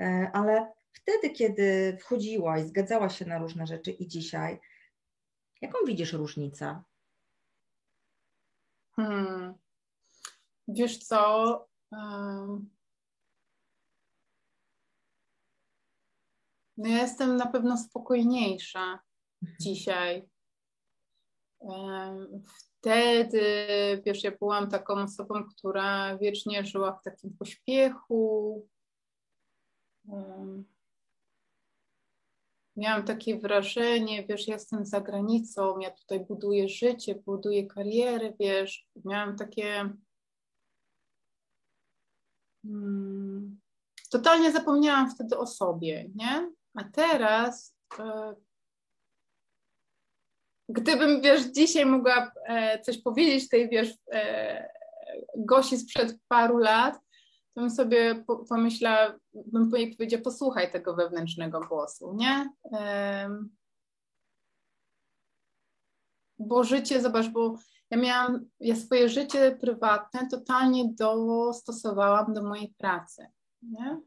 E, 0.00 0.30
ale 0.32 0.72
wtedy, 0.92 1.30
kiedy 1.30 1.96
wchodziłaś, 2.00 2.62
zgadzałaś 2.62 3.18
się 3.18 3.24
na 3.24 3.38
różne 3.38 3.66
rzeczy 3.66 3.90
i 3.90 4.08
dzisiaj, 4.08 4.58
jaką 5.60 5.78
widzisz 5.86 6.12
różnicę? 6.12 6.82
Hmm. 8.96 9.54
Wiesz 10.68 10.98
co? 10.98 11.68
No 16.76 16.88
ja 16.88 16.98
jestem 16.98 17.36
na 17.36 17.46
pewno 17.46 17.78
spokojniejsza 17.78 18.98
mhm. 19.42 19.58
dzisiaj. 19.60 20.28
Wtedy, 22.78 23.42
wiesz, 24.06 24.24
ja 24.24 24.30
byłam 24.30 24.70
taką 24.70 24.94
osobą, 24.94 25.44
która 25.44 26.18
wiecznie 26.18 26.64
żyła 26.64 26.92
w 26.92 27.02
takim 27.02 27.36
pośpiechu. 27.36 28.68
Miałam 32.76 33.04
takie 33.04 33.38
wrażenie, 33.38 34.26
wiesz, 34.26 34.48
ja 34.48 34.54
jestem 34.54 34.86
za 34.86 35.00
granicą, 35.00 35.78
ja 35.78 35.90
tutaj 35.90 36.20
buduję 36.20 36.68
życie, 36.68 37.14
buduję 37.14 37.66
karierę, 37.66 38.32
wiesz. 38.40 38.88
Miałam 39.04 39.36
takie. 39.36 39.90
Totalnie 44.10 44.52
zapomniałam 44.52 45.10
wtedy 45.10 45.38
o 45.38 45.46
sobie, 45.46 46.10
nie? 46.14 46.52
A 46.74 46.84
teraz, 46.84 47.76
e, 47.98 48.34
gdybym, 50.68 51.20
wiesz, 51.20 51.42
dzisiaj 51.42 51.86
mogła 51.86 52.32
e, 52.46 52.80
coś 52.80 53.02
powiedzieć 53.02 53.48
tej, 53.48 53.68
wiesz, 53.68 53.94
e, 54.12 54.76
Gosi 55.36 55.78
sprzed 55.78 56.18
paru 56.28 56.58
lat, 56.58 56.94
to 57.54 57.60
bym 57.60 57.70
sobie 57.70 58.24
po, 58.26 58.36
pomyślała, 58.36 59.14
bym 59.34 59.70
powiedziała, 59.70 60.22
posłuchaj 60.22 60.72
tego 60.72 60.94
wewnętrznego 60.94 61.60
głosu, 61.60 62.16
nie? 62.16 62.50
bo 66.38 66.64
życie, 66.64 67.00
zobacz, 67.00 67.28
bo 67.28 67.58
ja 67.90 67.98
miałam, 67.98 68.48
ja 68.60 68.76
swoje 68.76 69.08
życie 69.08 69.56
prywatne 69.60 70.28
totalnie 70.30 70.94
dostosowałam 70.98 72.34
do 72.34 72.42
mojej 72.42 72.74
pracy. 72.78 73.26
Nie? 73.62 74.00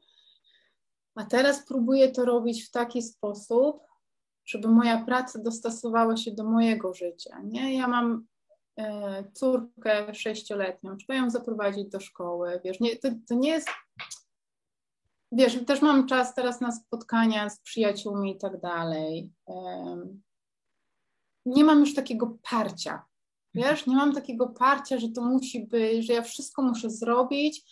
A 1.15 1.25
teraz 1.25 1.65
próbuję 1.67 2.11
to 2.11 2.25
robić 2.25 2.63
w 2.63 2.71
taki 2.71 3.01
sposób, 3.01 3.81
żeby 4.45 4.67
moja 4.67 5.05
praca 5.05 5.39
dostosowała 5.39 6.17
się 6.17 6.31
do 6.31 6.43
mojego 6.43 6.93
życia. 6.93 7.41
Nie? 7.43 7.75
Ja 7.75 7.87
mam 7.87 8.25
e, 8.77 9.23
córkę 9.33 10.13
sześcioletnią, 10.13 10.97
trzeba 10.97 11.15
ją 11.15 11.29
zaprowadzić 11.29 11.89
do 11.89 11.99
szkoły. 11.99 12.61
Wiesz, 12.63 12.79
nie, 12.79 12.95
to, 12.95 13.09
to 13.27 13.35
nie 13.35 13.49
jest. 13.49 13.69
Wiesz, 15.31 15.65
też 15.65 15.81
mam 15.81 16.07
czas 16.07 16.35
teraz 16.35 16.61
na 16.61 16.71
spotkania 16.71 17.49
z 17.49 17.59
przyjaciółmi 17.59 18.31
i 18.31 18.37
tak 18.37 18.61
dalej. 18.61 19.33
Nie 21.45 21.63
mam 21.63 21.79
już 21.79 21.95
takiego 21.95 22.37
parcia. 22.49 23.05
Wiesz, 23.53 23.87
nie 23.87 23.95
mam 23.95 24.13
takiego 24.13 24.47
parcia, 24.47 24.97
że 24.97 25.09
to 25.09 25.21
musi 25.21 25.67
być, 25.67 26.05
że 26.05 26.13
ja 26.13 26.21
wszystko 26.21 26.61
muszę 26.61 26.89
zrobić. 26.89 27.63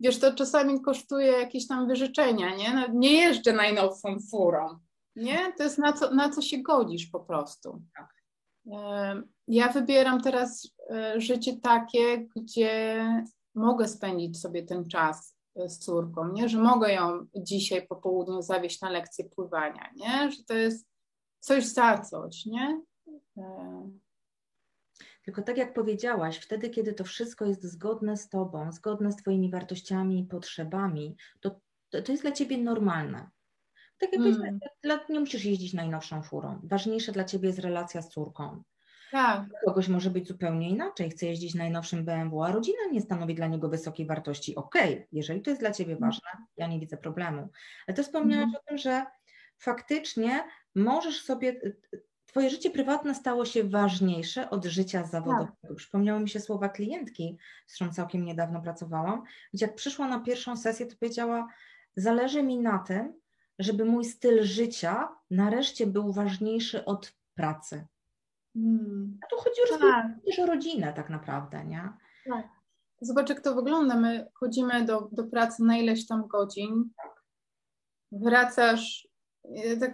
Wiesz, 0.00 0.18
to 0.18 0.34
czasami 0.34 0.80
kosztuje 0.80 1.26
jakieś 1.26 1.68
tam 1.68 1.88
wyrzeczenia, 1.88 2.56
nie? 2.56 2.88
Nie 2.92 3.12
jeżdżę 3.12 3.52
najnowszą 3.52 4.16
furą, 4.30 4.78
nie? 5.16 5.52
To 5.56 5.62
jest 5.62 5.78
na 5.78 5.92
co, 5.92 6.14
na 6.14 6.30
co 6.30 6.42
się 6.42 6.58
godzisz 6.58 7.06
po 7.06 7.20
prostu. 7.20 7.82
Tak. 7.96 8.14
Ja 9.48 9.68
wybieram 9.68 10.20
teraz 10.22 10.68
e, 10.90 11.20
życie 11.20 11.56
takie, 11.60 12.28
gdzie 12.36 13.06
mogę 13.54 13.88
spędzić 13.88 14.40
sobie 14.40 14.62
ten 14.62 14.88
czas 14.88 15.36
e, 15.56 15.68
z 15.68 15.78
córką, 15.78 16.32
nie? 16.32 16.48
Że 16.48 16.58
mogę 16.58 16.92
ją 16.92 17.26
dzisiaj 17.36 17.86
po 17.86 17.96
południu 17.96 18.42
zawieźć 18.42 18.80
na 18.80 18.90
lekcję 18.90 19.24
pływania, 19.24 19.90
nie? 19.96 20.30
Że 20.30 20.44
to 20.44 20.54
jest 20.54 20.86
coś 21.40 21.64
za 21.64 21.98
coś, 21.98 22.46
nie? 22.46 22.80
Tylko 25.24 25.42
tak 25.42 25.56
jak 25.56 25.74
powiedziałaś, 25.74 26.38
wtedy, 26.38 26.70
kiedy 26.70 26.92
to 26.92 27.04
wszystko 27.04 27.44
jest 27.44 27.62
zgodne 27.62 28.16
z 28.16 28.28
Tobą, 28.28 28.72
zgodne 28.72 29.12
z 29.12 29.16
Twoimi 29.16 29.50
wartościami 29.50 30.20
i 30.20 30.24
potrzebami, 30.24 31.16
to, 31.40 31.60
to, 31.90 32.02
to 32.02 32.12
jest 32.12 32.24
dla 32.24 32.32
Ciebie 32.32 32.58
normalne. 32.58 33.30
Tak 33.98 34.12
jak 34.12 34.22
mm. 34.22 34.60
nie 35.08 35.20
musisz 35.20 35.44
jeździć 35.44 35.74
najnowszą 35.74 36.22
furą. 36.22 36.60
Ważniejsze 36.62 37.12
dla 37.12 37.24
ciebie 37.24 37.48
jest 37.48 37.58
relacja 37.58 38.02
z 38.02 38.08
córką. 38.08 38.62
Tak. 39.10 39.44
Kogoś 39.64 39.88
może 39.88 40.10
być 40.10 40.28
zupełnie 40.28 40.70
inaczej. 40.70 41.10
Chce 41.10 41.26
jeździć 41.26 41.54
najnowszym 41.54 42.04
BMW, 42.04 42.42
a 42.42 42.52
rodzina 42.52 42.78
nie 42.92 43.00
stanowi 43.00 43.34
dla 43.34 43.46
niego 43.46 43.68
wysokiej 43.68 44.06
wartości. 44.06 44.54
Okej, 44.54 44.94
okay, 44.94 45.06
jeżeli 45.12 45.42
to 45.42 45.50
jest 45.50 45.62
dla 45.62 45.72
ciebie 45.72 45.92
mm. 45.92 46.00
ważne, 46.00 46.28
ja 46.56 46.66
nie 46.66 46.80
widzę 46.80 46.96
problemu. 46.96 47.48
Ale 47.86 47.96
to 47.96 48.02
wspomniałaś 48.02 48.44
mm. 48.44 48.56
o 48.56 48.68
tym, 48.68 48.78
że 48.78 49.06
faktycznie 49.58 50.44
możesz 50.74 51.22
sobie. 51.22 51.60
Twoje 52.34 52.50
życie 52.50 52.70
prywatne 52.70 53.14
stało 53.14 53.44
się 53.44 53.64
ważniejsze 53.64 54.50
od 54.50 54.64
życia 54.64 55.04
zawodowego. 55.04 55.56
Tak. 55.62 55.74
Przypomniały 55.74 56.20
mi 56.20 56.28
się 56.28 56.40
słowa 56.40 56.68
klientki, 56.68 57.38
z 57.66 57.74
którą 57.74 57.92
całkiem 57.92 58.24
niedawno 58.24 58.60
pracowałam, 58.60 59.22
gdzie 59.52 59.66
jak 59.66 59.74
przyszła 59.74 60.08
na 60.08 60.20
pierwszą 60.20 60.56
sesję, 60.56 60.86
to 60.86 60.96
powiedziała: 60.96 61.48
Zależy 61.96 62.42
mi 62.42 62.58
na 62.58 62.78
tym, 62.78 63.20
żeby 63.58 63.84
mój 63.84 64.04
styl 64.04 64.44
życia 64.44 65.08
nareszcie 65.30 65.86
był 65.86 66.12
ważniejszy 66.12 66.84
od 66.84 67.14
pracy. 67.34 67.86
Hmm. 68.54 69.18
A 69.22 69.26
tu 69.26 69.36
chodzi 69.36 69.60
o, 69.74 69.78
tak. 69.78 70.06
o 70.42 70.46
rodzinę 70.46 70.92
tak 70.92 71.10
naprawdę, 71.10 71.64
nie? 71.64 71.92
Tak. 72.30 72.48
Zobacz, 73.00 73.28
jak 73.28 73.40
to 73.40 73.54
wygląda. 73.54 73.96
My 73.96 74.30
chodzimy 74.34 74.84
do, 74.84 75.08
do 75.12 75.24
pracy 75.24 75.64
na 75.64 75.76
ileś 75.76 76.06
tam 76.06 76.26
godzin, 76.26 76.90
wracasz, 78.12 79.08
tak, 79.80 79.92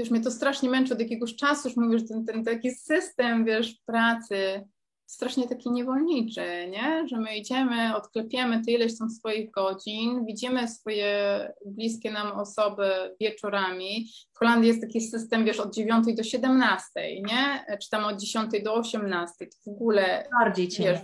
wiesz, 0.00 0.10
mnie 0.10 0.20
to 0.20 0.30
strasznie 0.30 0.70
męczy 0.70 0.94
od 0.94 1.00
jakiegoś 1.00 1.36
czasu, 1.36 1.68
już 1.68 1.76
mówisz, 1.76 2.08
ten, 2.08 2.24
ten 2.26 2.44
taki 2.44 2.70
system, 2.70 3.44
wiesz, 3.44 3.74
pracy, 3.86 4.64
strasznie 5.06 5.48
taki 5.48 5.70
niewolniczy, 5.70 6.68
nie? 6.70 7.08
że 7.08 7.16
my 7.16 7.36
idziemy, 7.36 7.96
odklepiemy 7.96 8.64
tyle 8.64 8.76
ileś 8.76 8.98
tam 8.98 9.10
swoich 9.10 9.50
godzin, 9.50 10.24
widzimy 10.26 10.68
swoje 10.68 11.52
bliskie 11.66 12.10
nam 12.10 12.32
osoby 12.32 13.16
wieczorami. 13.20 14.06
W 14.34 14.38
Holandii 14.38 14.68
jest 14.68 14.80
taki 14.80 15.00
system, 15.00 15.44
wiesz, 15.44 15.60
od 15.60 15.74
9 15.74 16.14
do 16.16 16.22
17, 16.22 16.90
nie? 17.22 17.64
Czy 17.82 17.90
tam 17.90 18.04
od 18.04 18.20
10 18.20 18.50
do 18.64 18.74
18, 18.74 19.46
to 19.46 19.56
w 19.66 19.68
ogóle 19.68 20.28
bardziej 20.38 20.68
cię 20.68 20.82
wiesz, 20.82 21.00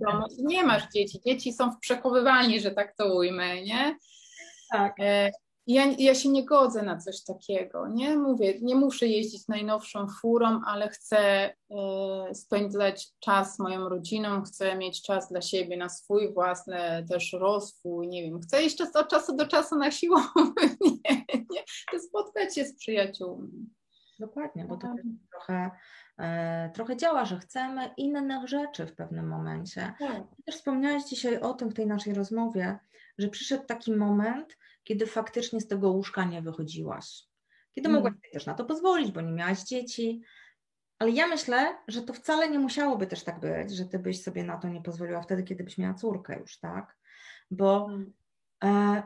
nie, 0.00 0.56
nie 0.56 0.64
masz 0.64 0.82
dzieci, 0.94 1.20
dzieci 1.26 1.52
są 1.52 1.70
w 1.72 1.78
przechowywalni, 1.78 2.60
że 2.60 2.70
tak 2.70 2.96
to 2.96 3.14
ujmę, 3.14 3.62
nie? 3.62 3.96
Tak. 4.72 4.96
Ja, 5.66 5.84
ja 5.98 6.14
się 6.14 6.28
nie 6.28 6.44
godzę 6.44 6.82
na 6.82 6.96
coś 6.96 7.24
takiego, 7.24 7.88
nie? 7.88 8.16
Mówię, 8.16 8.54
nie 8.62 8.74
muszę 8.76 9.06
jeździć 9.06 9.48
najnowszą 9.48 10.06
furą, 10.08 10.60
ale 10.66 10.88
chcę 10.88 11.50
y, 11.50 12.34
spędzać 12.34 13.08
czas 13.20 13.56
z 13.56 13.58
moją 13.58 13.88
rodziną, 13.88 14.42
chcę 14.42 14.76
mieć 14.76 15.02
czas 15.02 15.28
dla 15.28 15.40
siebie, 15.40 15.76
na 15.76 15.88
swój 15.88 16.32
własny 16.32 17.06
też 17.08 17.32
rozwój, 17.32 18.08
nie 18.08 18.22
wiem, 18.22 18.40
chcę 18.40 18.64
iść 18.64 18.76
czas, 18.76 18.96
od 18.96 19.08
czasu 19.08 19.36
do 19.36 19.46
czasu 19.46 19.76
na 19.76 19.90
siłownię, 19.90 21.24
nie, 21.50 22.00
spotkać 22.00 22.54
się 22.54 22.64
z 22.64 22.76
przyjaciółmi. 22.76 23.70
Dokładnie, 24.18 24.64
bo 24.64 24.76
to 24.76 24.86
tak. 24.86 24.96
trochę, 25.30 25.70
e, 26.18 26.70
trochę 26.74 26.96
działa, 26.96 27.24
że 27.24 27.38
chcemy 27.38 27.90
innych 27.96 28.48
rzeczy 28.48 28.86
w 28.86 28.94
pewnym 28.94 29.28
momencie. 29.28 29.94
Tak. 29.98 30.22
Też 30.46 30.54
wspomniałaś 30.54 31.04
dzisiaj 31.04 31.40
o 31.40 31.54
tym 31.54 31.70
w 31.70 31.74
tej 31.74 31.86
naszej 31.86 32.14
rozmowie, 32.14 32.78
że 33.18 33.28
przyszedł 33.28 33.64
taki 33.66 33.92
moment, 33.92 34.56
kiedy 34.84 35.06
faktycznie 35.06 35.60
z 35.60 35.68
tego 35.68 35.90
łóżka 35.90 36.24
nie 36.24 36.42
wychodziłaś. 36.42 37.22
Kiedy 37.72 37.88
mm. 37.88 37.98
mogłaś 37.98 38.14
sobie 38.14 38.30
też 38.32 38.46
na 38.46 38.54
to 38.54 38.64
pozwolić, 38.64 39.12
bo 39.12 39.20
nie 39.20 39.32
miałaś 39.32 39.62
dzieci. 39.62 40.22
Ale 40.98 41.10
ja 41.10 41.26
myślę, 41.26 41.78
że 41.88 42.02
to 42.02 42.12
wcale 42.12 42.50
nie 42.50 42.58
musiałoby 42.58 43.06
też 43.06 43.24
tak 43.24 43.40
być, 43.40 43.70
że 43.70 43.84
ty 43.84 43.98
byś 43.98 44.22
sobie 44.22 44.44
na 44.44 44.56
to 44.56 44.68
nie 44.68 44.82
pozwoliła 44.82 45.22
wtedy, 45.22 45.42
kiedy 45.42 45.64
byś 45.64 45.78
miała 45.78 45.94
córkę 45.94 46.38
już, 46.40 46.58
tak? 46.58 46.96
Bo 47.50 47.86
mm. 47.90 48.12
e, 48.64 49.02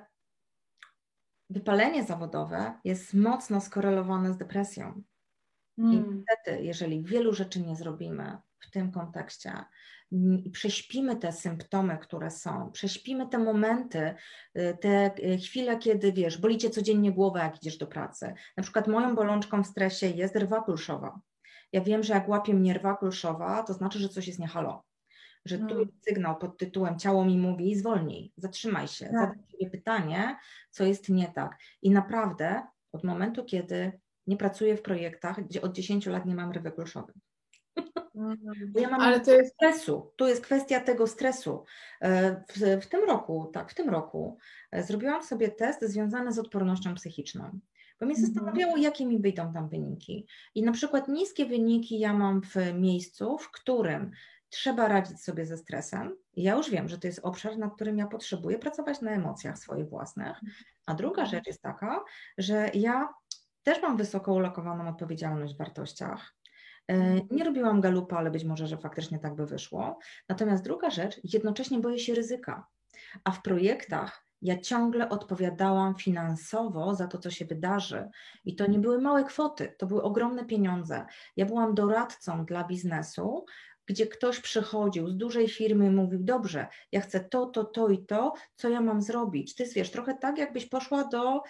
wypalenie 1.51 2.05
zawodowe 2.05 2.81
jest 2.85 3.15
mocno 3.15 3.61
skorelowane 3.61 4.33
z 4.33 4.37
depresją. 4.37 5.03
Mm. 5.79 5.93
I 5.93 6.15
niestety, 6.15 6.63
jeżeli 6.63 7.03
wielu 7.03 7.33
rzeczy 7.33 7.61
nie 7.61 7.77
zrobimy 7.77 8.39
w 8.59 8.71
tym 8.71 8.93
kontekście, 8.93 9.53
i 10.13 10.51
prześpimy 10.51 11.17
te 11.17 11.33
symptomy, 11.33 11.99
które 11.99 12.31
są, 12.31 12.71
prześpimy 12.73 13.29
te 13.29 13.39
momenty, 13.39 14.15
y, 14.59 14.79
te 14.81 15.11
y, 15.25 15.39
chwile, 15.39 15.79
kiedy 15.79 16.13
wiesz, 16.13 16.39
boli 16.39 16.59
cię 16.59 16.71
codziennie 16.71 17.13
głowa, 17.13 17.45
jak 17.45 17.57
idziesz 17.57 17.79
do 17.79 17.87
pracy. 17.87 18.35
Na 18.57 18.63
przykład 18.63 18.89
moją 18.89 19.15
bolączką 19.15 19.63
w 19.63 19.67
stresie 19.67 20.07
jest 20.07 20.37
rwa 20.37 20.61
kulszowa. 20.61 21.21
Ja 21.73 21.81
wiem, 21.81 22.03
że 22.03 22.15
jak 22.15 22.29
łapie 22.29 22.55
mnie 22.55 22.75
rwa 22.75 22.97
kulszowa, 22.97 23.63
to 23.63 23.73
znaczy, 23.73 23.99
że 23.99 24.09
coś 24.09 24.27
jest 24.27 24.39
nie 24.39 24.49
halo. 24.49 24.85
Że 25.45 25.59
tu 25.59 25.67
hmm. 25.67 25.81
jest 25.81 26.05
sygnał 26.05 26.39
pod 26.39 26.59
tytułem 26.59 26.99
ciało 26.99 27.25
mi 27.25 27.39
mówi 27.39 27.77
zwolnij, 27.77 28.33
zatrzymaj 28.37 28.89
się, 28.89 29.05
tak. 29.05 29.15
zadaj 29.15 29.39
sobie 29.53 29.71
pytanie, 29.71 30.37
co 30.71 30.85
jest 30.85 31.09
nie 31.09 31.29
tak. 31.29 31.59
I 31.83 31.91
naprawdę 31.91 32.63
od 32.93 33.05
momentu, 33.05 33.45
kiedy 33.45 34.01
nie 34.27 34.37
pracuję 34.37 34.77
w 34.77 34.83
projektach, 34.83 35.47
gdzie 35.47 35.63
od 35.63 35.73
10 35.73 36.07
lat 36.07 36.27
nie 36.27 36.35
mam 36.35 36.53
rywy 36.53 36.73
kulszowej, 36.73 37.15
Mhm. 37.15 37.26
Ja 38.75 38.91
mam 38.91 39.01
Ale 39.01 39.21
to 39.21 39.31
jest 39.31 39.55
stresu. 39.55 40.13
Tu 40.17 40.27
jest 40.27 40.43
kwestia 40.43 40.81
tego 40.81 41.07
stresu. 41.07 41.65
E, 42.01 42.37
w, 42.49 42.85
w, 42.85 42.87
tym 42.87 43.05
roku, 43.05 43.51
tak, 43.53 43.71
w 43.71 43.75
tym 43.75 43.91
roku 43.91 44.39
e, 44.73 44.83
zrobiłam 44.83 45.23
sobie 45.23 45.49
test 45.49 45.83
związany 45.83 46.33
z 46.33 46.39
odpornością 46.39 46.95
psychiczną. 46.95 47.61
Bo 48.01 48.07
mnie 48.07 48.15
mhm. 48.15 48.35
zastanawiało, 48.35 48.77
jakie 48.77 49.07
mi 49.07 49.19
wyjdą 49.19 49.53
tam 49.53 49.69
wyniki. 49.69 50.27
I 50.55 50.63
na 50.63 50.73
przykład 50.73 51.09
niskie 51.09 51.47
wyniki 51.47 51.99
ja 51.99 52.13
mam 52.13 52.43
w 52.43 52.57
miejscu, 52.75 53.39
w 53.39 53.51
którym 53.51 54.11
trzeba 54.49 54.89
radzić 54.89 55.23
sobie 55.23 55.47
ze 55.47 55.57
stresem. 55.57 56.17
Ja 56.37 56.55
już 56.55 56.71
wiem, 56.71 56.89
że 56.89 56.99
to 56.99 57.07
jest 57.07 57.21
obszar, 57.23 57.59
na 57.59 57.71
którym 57.71 57.99
ja 57.99 58.07
potrzebuję 58.07 58.59
pracować 58.59 59.01
na 59.01 59.11
emocjach 59.11 59.59
swoich 59.59 59.89
własnych. 59.89 60.41
A 60.87 60.95
druga 60.95 61.23
mhm. 61.23 61.31
rzecz 61.31 61.47
jest 61.47 61.63
taka, 61.63 62.05
że 62.39 62.71
ja 62.75 63.09
też 63.63 63.83
mam 63.83 63.97
wysoko 63.97 64.35
ulokowaną 64.35 64.89
odpowiedzialność 64.89 65.55
w 65.55 65.59
wartościach. 65.59 66.37
E, 66.91 67.21
nie 67.31 67.45
robiłam 67.45 67.81
galupa, 67.81 68.17
ale 68.17 68.31
być 68.31 68.45
może, 68.45 68.67
że 68.67 68.77
faktycznie 68.77 69.19
tak 69.19 69.35
by 69.35 69.47
wyszło. 69.47 69.99
Natomiast 70.29 70.65
druga 70.65 70.91
rzecz, 70.91 71.21
jednocześnie 71.25 71.79
boję 71.79 71.99
się 71.99 72.15
ryzyka. 72.15 72.67
A 73.25 73.31
w 73.31 73.43
projektach 73.43 74.27
ja 74.43 74.61
ciągle 74.61 75.09
odpowiadałam 75.09 75.95
finansowo 75.95 76.95
za 76.95 77.07
to, 77.07 77.19
co 77.19 77.31
się 77.31 77.45
wydarzy. 77.45 78.09
I 78.45 78.57
to 78.57 78.67
nie 78.67 78.79
były 78.79 79.01
małe 79.01 79.25
kwoty, 79.25 79.75
to 79.79 79.87
były 79.87 80.03
ogromne 80.03 80.45
pieniądze. 80.45 81.07
Ja 81.37 81.47
byłam 81.47 81.75
doradcą 81.75 82.45
dla 82.45 82.65
biznesu, 82.65 83.45
gdzie 83.87 84.07
ktoś 84.07 84.41
przychodził 84.41 85.09
z 85.09 85.17
dużej 85.17 85.49
firmy 85.49 85.87
i 85.87 85.91
mówił: 85.91 86.19
Dobrze, 86.23 86.67
ja 86.93 87.01
chcę 87.01 87.21
to, 87.21 87.47
to, 87.47 87.65
to 87.65 87.89
i 87.89 88.07
to, 88.07 88.33
co 88.57 88.69
ja 88.69 88.81
mam 88.81 89.03
zrobić. 89.03 89.55
Ty 89.55 89.65
wiesz, 89.75 89.91
trochę 89.91 90.15
tak, 90.15 90.39
jakbyś 90.39 90.67
poszła 90.67 91.05
do 91.05 91.43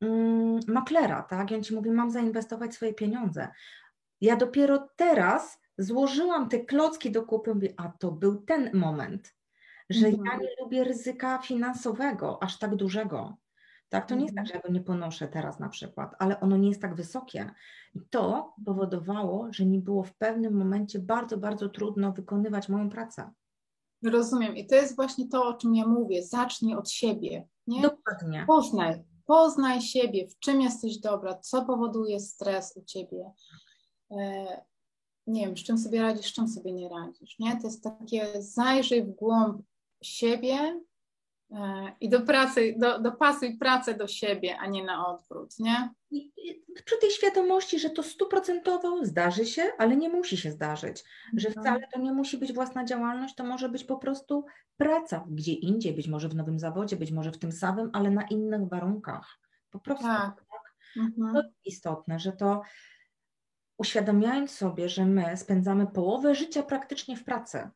mm, 0.00 0.60
maklera, 0.68 1.22
tak? 1.22 1.50
I 1.50 1.54
on 1.54 1.62
ci 1.62 1.74
mówi: 1.74 1.90
Mam 1.90 2.10
zainwestować 2.10 2.74
swoje 2.74 2.94
pieniądze. 2.94 3.48
Ja 4.20 4.36
dopiero 4.36 4.88
teraz 4.96 5.60
złożyłam 5.78 6.48
te 6.48 6.60
klocki 6.60 7.10
do 7.10 7.22
kupy, 7.22 7.54
mówię, 7.54 7.74
a 7.76 7.88
to 7.88 8.12
był 8.12 8.42
ten 8.42 8.70
moment, 8.74 9.34
że 9.90 10.06
mhm. 10.06 10.26
ja 10.26 10.36
nie 10.36 10.48
lubię 10.60 10.84
ryzyka 10.84 11.38
finansowego, 11.38 12.42
aż 12.42 12.58
tak 12.58 12.76
dużego. 12.76 13.36
Tak, 13.88 14.06
to 14.06 14.14
nie 14.14 14.22
jest 14.22 14.36
tak, 14.36 14.46
że 14.46 14.54
ja 14.54 14.60
go 14.60 14.72
nie 14.72 14.80
ponoszę 14.80 15.28
teraz 15.28 15.58
na 15.58 15.68
przykład, 15.68 16.14
ale 16.18 16.40
ono 16.40 16.56
nie 16.56 16.68
jest 16.68 16.82
tak 16.82 16.94
wysokie. 16.94 17.50
I 17.94 18.00
to 18.10 18.54
powodowało, 18.64 19.48
że 19.52 19.66
mi 19.66 19.80
było 19.80 20.02
w 20.02 20.14
pewnym 20.14 20.54
momencie 20.54 20.98
bardzo, 20.98 21.38
bardzo 21.38 21.68
trudno 21.68 22.12
wykonywać 22.12 22.68
moją 22.68 22.90
pracę. 22.90 23.30
Rozumiem. 24.04 24.56
I 24.56 24.66
to 24.66 24.74
jest 24.74 24.96
właśnie 24.96 25.28
to, 25.28 25.46
o 25.46 25.54
czym 25.54 25.74
ja 25.74 25.86
mówię. 25.86 26.22
Zacznij 26.22 26.74
od 26.74 26.90
siebie. 26.90 27.48
Nie? 27.66 27.82
Dokładnie. 27.82 28.44
Poznaj, 28.46 29.04
poznaj 29.26 29.82
siebie, 29.82 30.28
w 30.28 30.38
czym 30.38 30.60
jesteś 30.60 30.98
dobra, 30.98 31.34
co 31.34 31.64
powoduje 31.64 32.20
stres 32.20 32.76
u 32.76 32.84
ciebie. 32.84 33.30
E, 34.10 34.46
nie 35.26 35.46
wiem, 35.46 35.56
z 35.56 35.62
czym 35.62 35.78
sobie 35.78 36.02
radzisz, 36.02 36.26
z 36.26 36.32
czym 36.32 36.48
sobie 36.48 36.72
nie 36.72 36.88
radzisz. 36.88 37.38
Nie? 37.38 37.56
To 37.60 37.66
jest 37.66 37.84
takie 37.84 38.42
zajrzyj 38.42 39.02
w 39.02 39.10
głąb 39.10 39.62
siebie 40.02 40.80
e, 41.52 41.92
i 42.00 42.08
do 42.08 42.20
pracy, 42.20 42.74
do, 42.78 43.00
dopasuj 43.00 43.58
pracę 43.58 43.94
do 43.94 44.06
siebie, 44.06 44.58
a 44.58 44.66
nie 44.66 44.84
na 44.84 45.06
odwrót, 45.06 45.58
nie? 45.58 45.90
I, 46.10 46.32
przy 46.84 46.96
tej 47.00 47.10
świadomości, 47.10 47.78
że 47.78 47.90
to 47.90 48.02
stuprocentowo 48.02 49.04
zdarzy 49.04 49.46
się, 49.46 49.62
ale 49.78 49.96
nie 49.96 50.08
musi 50.08 50.36
się 50.36 50.50
zdarzyć, 50.50 51.04
że 51.36 51.48
mhm. 51.48 51.64
wcale 51.64 51.88
to 51.92 52.00
nie 52.00 52.12
musi 52.12 52.38
być 52.38 52.52
własna 52.52 52.84
działalność, 52.84 53.34
to 53.34 53.44
może 53.44 53.68
być 53.68 53.84
po 53.84 53.96
prostu 53.96 54.44
praca 54.76 55.24
gdzie 55.30 55.52
indziej, 55.52 55.92
być 55.92 56.08
może 56.08 56.28
w 56.28 56.34
nowym 56.34 56.58
zawodzie, 56.58 56.96
być 56.96 57.12
może 57.12 57.32
w 57.32 57.38
tym 57.38 57.52
samym, 57.52 57.90
ale 57.92 58.10
na 58.10 58.22
innych 58.22 58.68
warunkach. 58.68 59.38
Po 59.70 59.80
prostu. 59.80 60.04
Tak. 60.04 60.44
tak? 60.50 60.74
Mhm. 60.96 61.34
To 61.34 61.42
jest 61.42 61.54
istotne, 61.64 62.18
że 62.18 62.32
to 62.32 62.62
uświadamiając 63.80 64.50
sobie, 64.50 64.88
że 64.88 65.06
my 65.06 65.36
spędzamy 65.36 65.86
połowę 65.86 66.34
życia 66.34 66.62
praktycznie 66.62 67.16
w 67.16 67.24
pracy. 67.24 67.70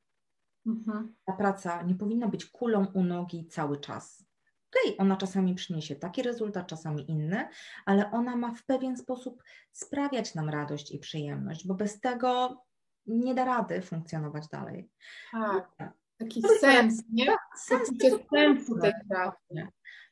Mhm. 0.67 1.15
Ta 1.25 1.33
praca 1.33 1.83
nie 1.83 1.95
powinna 1.95 2.29
być 2.29 2.47
kulą 2.47 2.87
u 2.95 3.03
nogi 3.03 3.47
cały 3.47 3.81
czas. 3.81 4.25
Okej, 4.71 4.95
okay, 4.95 5.07
ona 5.07 5.17
czasami 5.17 5.55
przyniesie 5.55 5.97
taki 5.97 6.23
rezultat, 6.23 6.67
czasami 6.67 7.11
inny, 7.11 7.49
ale 7.87 8.11
ona 8.11 8.37
ma 8.37 8.55
w 8.55 8.65
pewien 8.65 8.97
sposób 8.97 9.43
sprawiać 9.73 10.35
nam 10.35 10.49
radość 10.49 10.93
i 10.93 10.99
przyjemność, 10.99 11.67
bo 11.67 11.75
bez 11.75 12.01
tego 12.01 12.63
nie 13.07 13.35
da 13.35 13.45
rady 13.45 13.83
funkcjonować 13.83 14.49
dalej. 14.49 14.91
Tak, 15.33 15.93
taki 16.19 16.43
sens, 16.61 17.03
nie? 17.13 17.27
Tak, 17.27 17.41
sens, 17.57 17.89
sensu 18.31 18.79
tej 18.79 18.93
pracy. 19.09 19.69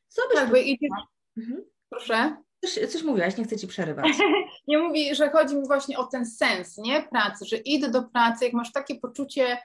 Co 0.09 0.23
byś 0.29 0.39
tak, 0.39 1.07
mhm. 1.37 1.65
Proszę. 1.89 2.37
Coś, 2.61 2.93
coś 2.93 3.03
mówiłaś, 3.03 3.37
nie 3.37 3.45
chcę 3.45 3.57
ci 3.57 3.67
przerywać. 3.67 4.09
nie 4.69 4.79
mówi, 4.79 5.15
że 5.15 5.31
chodzi 5.31 5.57
mi 5.57 5.67
właśnie 5.67 5.99
o 5.99 6.05
ten 6.05 6.27
sens, 6.27 6.79
nie? 6.79 7.03
Pracy, 7.03 7.45
że 7.45 7.57
idę 7.57 7.91
do 7.91 8.03
pracy, 8.03 8.45
jak 8.45 8.55
masz 8.55 8.73
takie 8.73 8.95
poczucie 8.95 9.59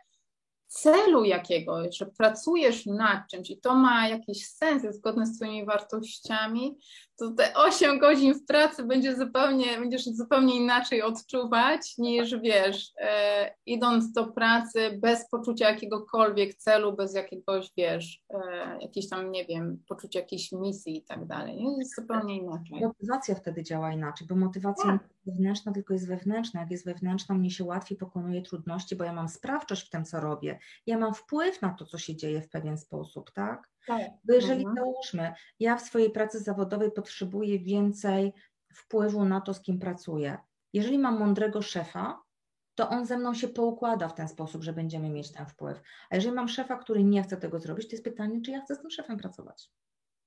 celu 0.68 1.24
jakiegoś, 1.24 1.98
że 1.98 2.06
pracujesz 2.06 2.86
nad 2.86 3.28
czymś 3.32 3.50
i 3.50 3.60
to 3.60 3.76
ma 3.76 4.08
jakiś 4.08 4.48
sens, 4.48 4.84
jest 4.84 4.98
zgodne 4.98 5.26
z 5.26 5.38
Twoimi 5.38 5.66
wartościami, 5.66 6.78
to 7.18 7.32
te 7.32 7.54
8 7.56 8.00
godzin 8.00 8.34
w 8.34 8.46
pracy 8.46 8.84
będzie 8.84 9.16
zupełnie, 9.16 9.80
będziesz 9.80 10.04
zupełnie 10.04 10.56
inaczej 10.56 11.02
odczuwać 11.02 11.98
niż 11.98 12.36
wiesz, 12.40 12.92
e, 12.98 13.56
idąc 13.66 14.12
do 14.12 14.28
pracy 14.28 15.00
bez 15.02 15.30
poczucia 15.30 15.70
jakiegokolwiek 15.70 16.56
celu, 16.56 16.94
bez 16.94 17.16
jakiegoś, 17.16 17.72
wiesz, 17.78 18.24
e, 18.30 18.40
jakiejś 18.82 19.10
tam, 19.10 19.32
nie 19.32 19.46
wiem, 19.46 19.84
poczucia 19.88 20.20
jakiejś 20.20 20.52
misji 20.52 20.98
i 20.98 21.04
tak 21.04 21.26
dalej. 21.26 21.64
Jest 21.80 21.96
zupełnie 21.96 22.38
inaczej. 22.38 22.82
Motywacja 22.82 23.36
wtedy 23.36 23.64
działa 23.64 23.94
inaczej, 23.94 24.28
bo 24.28 24.36
motywacja 24.36 24.86
tak. 24.86 25.10
Nie 25.28 25.34
wewnętrzna, 25.34 25.72
tylko 25.72 25.94
jest 25.94 26.08
wewnętrzna. 26.08 26.60
Jak 26.62 26.72
jest 26.72 26.86
wewnętrzna, 26.86 27.36
mnie 27.36 27.52
się 27.52 27.64
łatwiej 27.64 27.98
pokonuje 27.98 28.42
trudności, 28.42 28.96
bo 28.96 29.04
ja 29.04 29.14
mam 29.14 29.30
sprawczość 29.30 29.88
w 29.88 29.90
tym, 29.90 30.06
co 30.06 30.20
robię. 30.20 30.60
Ja 30.86 30.98
mam 30.98 31.14
wpływ 31.14 31.62
na 31.62 31.74
to, 31.74 31.86
co 31.86 31.98
się 31.98 32.16
dzieje 32.16 32.42
w 32.42 32.50
pewien 32.50 32.78
sposób, 32.78 33.32
tak? 33.32 33.70
Tak. 33.88 34.12
Bo 34.24 34.34
jeżeli 34.34 34.66
mhm. 34.66 34.76
załóżmy, 34.76 35.34
ja 35.60 35.78
w 35.78 35.82
swojej 35.82 36.12
pracy 36.12 36.40
zawodowej 36.40 36.92
potrzebuję 36.92 37.60
więcej 37.60 38.34
wpływu 38.74 39.26
na 39.26 39.42
to, 39.42 39.54
z 39.54 39.62
kim 39.62 39.80
pracuję. 39.80 40.38
Jeżeli 40.74 41.00
mam 41.00 41.20
mądrego 41.20 41.62
szefa, 41.62 42.22
to 42.76 42.90
on 42.90 43.06
ze 43.06 43.18
mną 43.18 43.34
się 43.34 43.48
poukłada 43.48 44.08
w 44.08 44.16
ten 44.16 44.28
sposób, 44.28 44.64
że 44.64 44.74
będziemy 44.74 45.10
mieć 45.10 45.32
ten 45.32 45.46
wpływ. 45.46 45.82
A 46.10 46.16
jeżeli 46.16 46.36
mam 46.36 46.48
szefa, 46.48 46.78
który 46.78 47.04
nie 47.04 47.24
chce 47.24 47.38
tego 47.38 47.60
zrobić, 47.60 47.88
to 47.88 47.96
jest 47.96 48.04
pytanie, 48.04 48.42
czy 48.42 48.52
ja 48.52 48.62
chcę 48.62 48.76
z 48.76 48.82
tym 48.82 48.90
szefem 48.90 49.18
pracować. 49.18 49.72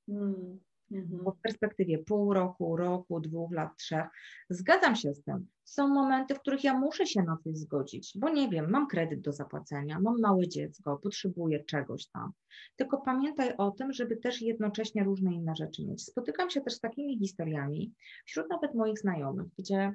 Hmm. 0.07 0.61
Mhm. 0.91 1.25
Bo 1.25 1.33
w 1.33 1.41
perspektywie 1.41 1.99
pół 1.99 2.35
roku, 2.35 2.77
roku, 2.77 3.21
dwóch 3.21 3.53
lat, 3.53 3.77
trzech, 3.77 4.05
zgadzam 4.51 4.97
się 4.97 5.15
z 5.15 5.23
tym. 5.23 5.47
Są 5.65 5.89
momenty, 5.89 6.35
w 6.35 6.41
których 6.41 6.65
ja 6.65 6.79
muszę 6.79 7.07
się 7.07 7.23
na 7.23 7.37
coś 7.37 7.57
zgodzić, 7.57 8.13
bo 8.19 8.29
nie 8.29 8.49
wiem, 8.49 8.71
mam 8.71 8.87
kredyt 8.87 9.21
do 9.21 9.33
zapłacenia, 9.33 10.01
mam 10.01 10.21
małe 10.21 10.49
dziecko, 10.49 11.01
potrzebuję 11.03 11.65
czegoś 11.65 12.07
tam. 12.07 12.33
Tylko 12.77 13.01
pamiętaj 13.01 13.57
o 13.57 13.71
tym, 13.71 13.93
żeby 13.93 14.17
też 14.17 14.43
jednocześnie 14.43 15.05
różne 15.05 15.35
inne 15.35 15.57
rzeczy 15.57 15.87
mieć. 15.87 16.05
Spotykam 16.05 16.51
się 16.51 16.61
też 16.61 16.75
z 16.75 16.81
takimi 16.81 17.19
historiami 17.19 17.93
wśród 18.25 18.51
nawet 18.51 18.75
moich 18.75 18.99
znajomych, 18.99 19.47
gdzie 19.59 19.95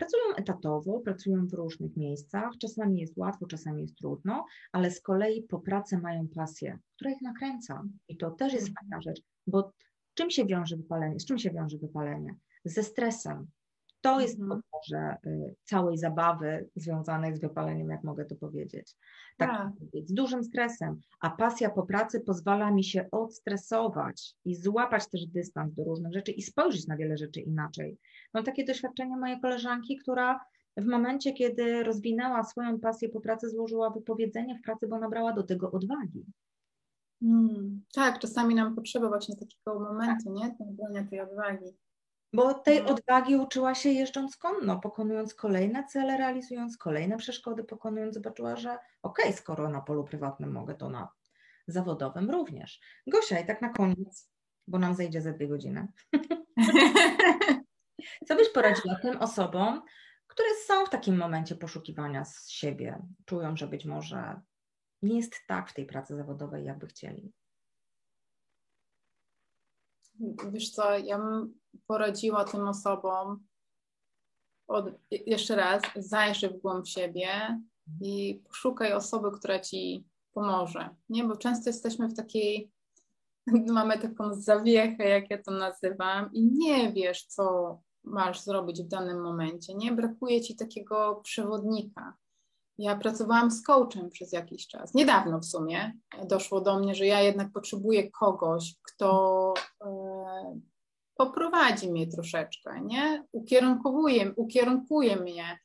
Pracują 0.00 0.34
etatowo, 0.36 1.00
pracują 1.00 1.46
w 1.46 1.54
różnych 1.54 1.96
miejscach, 1.96 2.50
czasami 2.60 3.00
jest 3.00 3.16
łatwo, 3.16 3.46
czasami 3.46 3.82
jest 3.82 3.96
trudno, 3.96 4.46
ale 4.72 4.90
z 4.90 5.00
kolei 5.00 5.42
po 5.42 5.58
pracy 5.58 5.98
mają 5.98 6.28
pasję, 6.28 6.78
która 6.96 7.10
ich 7.10 7.22
nakręca. 7.22 7.82
I 8.08 8.16
to 8.16 8.30
też 8.30 8.52
jest 8.52 8.70
fajna 8.80 9.00
rzecz, 9.00 9.22
bo 9.46 9.72
czym 10.14 10.30
się 10.30 10.46
wiąże 10.46 10.76
wypalenie? 10.76 11.20
Z 11.20 11.26
czym 11.26 11.38
się 11.38 11.50
wiąże 11.50 11.78
wypalenie? 11.78 12.34
Ze 12.64 12.82
stresem. 12.82 13.46
To 14.00 14.20
jest 14.20 14.40
mhm. 14.40 14.62
podłoże 14.62 15.16
y, 15.26 15.54
całej 15.64 15.98
zabawy 15.98 16.68
związanej 16.76 17.36
z 17.36 17.40
wypaleniem, 17.40 17.90
jak 17.90 18.04
mogę 18.04 18.24
to 18.24 18.36
powiedzieć. 18.36 18.96
Tak, 19.36 19.50
tak. 19.50 19.72
z 20.04 20.12
dużym 20.12 20.44
stresem. 20.44 21.00
A 21.20 21.30
pasja 21.30 21.70
po 21.70 21.82
pracy 21.82 22.20
pozwala 22.20 22.70
mi 22.70 22.84
się 22.84 23.10
odstresować 23.10 24.34
i 24.44 24.54
złapać 24.54 25.08
też 25.08 25.26
dystans 25.26 25.74
do 25.74 25.84
różnych 25.84 26.12
rzeczy 26.12 26.32
i 26.32 26.42
spojrzeć 26.42 26.86
na 26.86 26.96
wiele 26.96 27.16
rzeczy 27.16 27.40
inaczej. 27.40 27.98
Mam 28.34 28.44
takie 28.44 28.64
doświadczenie 28.64 29.16
mojej 29.16 29.40
koleżanki, 29.40 29.96
która 29.96 30.40
w 30.76 30.86
momencie, 30.86 31.32
kiedy 31.32 31.82
rozwinęła 31.82 32.44
swoją 32.44 32.80
pasję 32.80 33.08
po 33.08 33.20
pracy, 33.20 33.48
złożyła 33.48 33.90
wypowiedzenie 33.90 34.58
w 34.58 34.62
pracy, 34.62 34.88
bo 34.88 34.98
nabrała 34.98 35.32
do 35.32 35.42
tego 35.42 35.70
odwagi. 35.70 36.24
Hmm, 37.22 37.82
tak, 37.94 38.18
czasami 38.18 38.54
nam 38.54 38.74
potrzeba 38.74 39.08
właśnie 39.08 39.36
takiego 39.36 39.80
momentu, 39.80 40.32
nie? 40.32 40.56
Nabrania 40.60 41.10
tej 41.10 41.20
odwagi. 41.20 41.76
Bo 42.32 42.54
tej 42.54 42.82
no. 42.82 42.88
odwagi 42.88 43.36
uczyła 43.36 43.74
się 43.74 43.88
jeżdżąc 43.88 44.36
konno, 44.36 44.80
pokonując 44.80 45.34
kolejne 45.34 45.84
cele, 45.84 46.16
realizując 46.16 46.76
kolejne 46.76 47.16
przeszkody, 47.16 47.64
pokonując, 47.64 48.14
zobaczyła, 48.14 48.56
że 48.56 48.78
okej, 49.02 49.24
okay, 49.24 49.32
skoro 49.32 49.68
na 49.68 49.80
polu 49.80 50.04
prywatnym 50.04 50.52
mogę, 50.52 50.74
to 50.74 50.90
na 50.90 51.08
zawodowym 51.66 52.30
również. 52.30 52.80
Gosia, 53.06 53.38
i 53.38 53.46
tak 53.46 53.62
na 53.62 53.68
koniec, 53.68 54.30
bo 54.68 54.78
nam 54.78 54.94
zejdzie 54.94 55.22
za 55.22 55.32
dwie 55.32 55.48
godziny. 55.48 55.88
Co 58.28 58.36
byś 58.36 58.48
poradziła 58.48 58.94
tym 58.94 59.16
osobom, 59.16 59.82
które 60.26 60.48
są 60.66 60.86
w 60.86 60.90
takim 60.90 61.16
momencie 61.16 61.56
poszukiwania 61.56 62.24
z 62.24 62.48
siebie, 62.48 63.02
czują, 63.24 63.56
że 63.56 63.66
być 63.66 63.84
może 63.84 64.40
nie 65.02 65.16
jest 65.16 65.34
tak 65.48 65.70
w 65.70 65.74
tej 65.74 65.86
pracy 65.86 66.16
zawodowej, 66.16 66.64
jakby 66.64 66.86
chcieli? 66.86 67.32
Wiesz 70.52 70.70
co, 70.70 70.98
ja 70.98 71.18
bym 71.18 71.54
poradziła 71.86 72.44
tym 72.44 72.68
osobom 72.68 73.46
od, 74.68 74.84
jeszcze 75.10 75.56
raz, 75.56 75.82
zajrzyj 75.96 76.50
w 76.50 76.60
głąb 76.60 76.86
siebie 76.86 77.60
i 78.00 78.42
poszukaj 78.48 78.92
osoby, 78.92 79.30
która 79.38 79.60
ci 79.60 80.04
pomoże. 80.32 80.88
Nie, 81.08 81.24
bo 81.24 81.36
często 81.36 81.70
jesteśmy 81.70 82.08
w 82.08 82.16
takiej, 82.16 82.70
mamy 83.72 83.98
taką 83.98 84.34
zawiechę, 84.34 85.08
jak 85.08 85.30
ja 85.30 85.42
to 85.42 85.50
nazywam, 85.50 86.30
i 86.32 86.42
nie 86.42 86.92
wiesz, 86.92 87.24
co 87.24 87.78
masz 88.04 88.40
zrobić 88.40 88.82
w 88.82 88.88
danym 88.88 89.22
momencie. 89.22 89.74
Nie 89.74 89.92
brakuje 89.92 90.40
ci 90.40 90.56
takiego 90.56 91.20
przewodnika. 91.24 92.16
Ja 92.80 92.96
pracowałam 92.96 93.50
z 93.50 93.62
coachem 93.62 94.10
przez 94.10 94.32
jakiś 94.32 94.66
czas. 94.66 94.94
Niedawno 94.94 95.38
w 95.38 95.44
sumie 95.44 95.92
doszło 96.24 96.60
do 96.60 96.78
mnie, 96.78 96.94
że 96.94 97.06
ja 97.06 97.20
jednak 97.20 97.52
potrzebuję 97.52 98.10
kogoś, 98.10 98.74
kto 98.82 99.54
e, 99.84 100.60
poprowadzi 101.14 101.90
mnie 101.90 102.06
troszeczkę, 102.06 102.80
nie? 102.80 103.24
Ukierunkowuje, 103.32 104.32
ukierunkuje 104.36 105.16
mnie, 105.16 105.58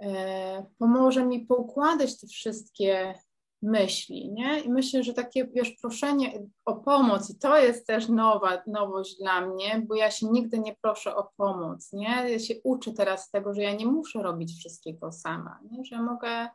e, 0.00 0.66
pomoże 0.78 1.26
mi 1.26 1.46
poukładać 1.46 2.20
te 2.20 2.26
wszystkie 2.26 3.14
myśli, 3.62 4.32
nie? 4.32 4.60
I 4.60 4.70
myślę, 4.70 5.02
że 5.02 5.14
takie, 5.14 5.44
wiesz, 5.46 5.70
proszenie 5.70 6.42
o 6.64 6.76
pomoc, 6.76 7.30
i 7.30 7.38
to 7.38 7.58
jest 7.58 7.86
też 7.86 8.08
nowa, 8.08 8.62
nowość 8.66 9.18
dla 9.18 9.46
mnie, 9.46 9.82
bo 9.88 9.94
ja 9.94 10.10
się 10.10 10.26
nigdy 10.26 10.58
nie 10.58 10.76
proszę 10.82 11.16
o 11.16 11.30
pomoc, 11.36 11.92
nie? 11.92 12.30
Ja 12.30 12.38
się 12.38 12.54
uczę 12.64 12.92
teraz 12.92 13.30
tego, 13.30 13.54
że 13.54 13.62
ja 13.62 13.74
nie 13.74 13.86
muszę 13.86 14.22
robić 14.22 14.58
wszystkiego 14.58 15.12
sama, 15.12 15.58
nie? 15.70 15.84
Że 15.84 16.02
mogę 16.02 16.48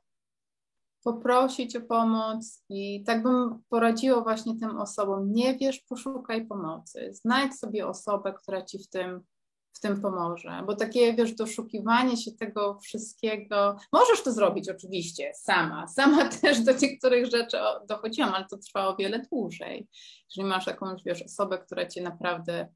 poprosić 1.03 1.75
o 1.75 1.81
pomoc 1.81 2.63
i 2.69 3.03
tak 3.03 3.23
bym 3.23 3.63
poradziła 3.69 4.21
właśnie 4.21 4.59
tym 4.59 4.77
osobom, 4.77 5.33
nie 5.33 5.57
wiesz, 5.57 5.79
poszukaj 5.79 6.47
pomocy, 6.47 7.09
znajdź 7.13 7.59
sobie 7.59 7.87
osobę, 7.87 8.33
która 8.33 8.61
ci 8.61 8.79
w 8.83 8.89
tym 8.89 9.21
w 9.77 9.79
tym 9.79 10.01
pomoże, 10.01 10.63
bo 10.67 10.75
takie, 10.75 11.13
wiesz, 11.13 11.35
doszukiwanie 11.35 12.17
się 12.17 12.31
tego 12.31 12.79
wszystkiego, 12.79 13.77
możesz 13.93 14.23
to 14.23 14.31
zrobić 14.31 14.69
oczywiście 14.69 15.31
sama, 15.35 15.87
sama 15.87 16.29
też 16.41 16.61
do 16.61 16.71
niektórych 16.81 17.25
rzeczy 17.25 17.57
dochodziłam, 17.87 18.33
ale 18.33 18.45
to 18.45 18.57
trwa 18.57 18.87
o 18.87 18.95
wiele 18.95 19.19
dłużej. 19.31 19.87
Jeżeli 20.29 20.49
masz 20.49 20.67
jakąś, 20.67 21.03
wiesz, 21.03 21.21
osobę, 21.21 21.57
która 21.57 21.85
cię 21.85 22.01
naprawdę 22.01 22.67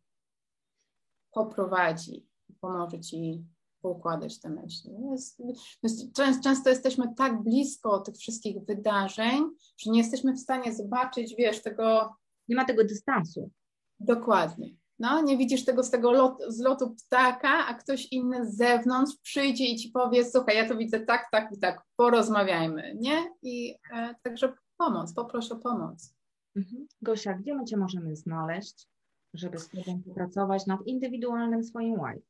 poprowadzi, 1.31 2.27
pomoże 2.61 2.99
ci 2.99 3.45
poukładać 3.81 4.39
te 4.39 4.49
myśli. 4.49 4.91
Jest, 5.11 5.39
jest, 5.83 6.13
często, 6.13 6.43
często 6.43 6.69
jesteśmy 6.69 7.05
tak 7.17 7.43
blisko 7.43 7.99
tych 7.99 8.15
wszystkich 8.15 8.65
wydarzeń, 8.65 9.43
że 9.77 9.91
nie 9.91 9.99
jesteśmy 9.99 10.33
w 10.33 10.39
stanie 10.39 10.73
zobaczyć, 10.73 11.35
wiesz, 11.37 11.61
tego... 11.61 12.15
Nie 12.47 12.55
ma 12.55 12.65
tego 12.65 12.83
dystansu. 12.83 13.51
Dokładnie. 13.99 14.80
No, 15.01 15.21
nie 15.21 15.37
widzisz 15.37 15.65
tego 15.65 15.83
z 15.83 15.91
tego 15.91 16.11
lot, 16.11 16.43
z 16.47 16.59
lotu 16.59 16.95
ptaka, 16.95 17.67
a 17.67 17.73
ktoś 17.73 18.07
inny 18.11 18.45
z 18.45 18.57
zewnątrz 18.57 19.15
przyjdzie 19.23 19.65
i 19.65 19.75
ci 19.75 19.89
powie, 19.89 20.25
słuchaj, 20.25 20.57
ja 20.57 20.67
to 20.67 20.77
widzę 20.77 20.99
tak, 20.99 21.27
tak 21.31 21.51
i 21.51 21.59
tak, 21.59 21.81
porozmawiajmy, 21.95 22.95
nie? 22.99 23.33
I 23.41 23.75
e, 23.93 24.15
także 24.23 24.53
pomoc, 24.77 25.13
poproszę 25.13 25.53
o 25.53 25.57
pomoc. 25.57 26.15
Mhm. 26.55 26.87
Gosia, 27.01 27.33
gdzie 27.33 27.55
my 27.55 27.65
Cię 27.65 27.77
możemy 27.77 28.15
znaleźć, 28.15 28.87
żeby 29.33 29.59
z 29.59 29.69
Tobą 29.69 30.03
popracować 30.03 30.65
nad 30.65 30.87
indywidualnym 30.87 31.63
swoim 31.63 31.95
why? 31.95 32.21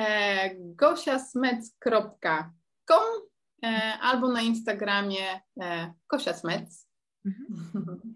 E, 0.00 0.54
gosiasmec.com 0.56 3.04
e, 3.62 3.98
albo 4.00 4.32
na 4.32 4.42
Instagramie 4.42 5.40
e, 5.60 5.94
Gosia 6.10 6.34
Smec. 6.34 6.88
Mhm. 7.24 8.14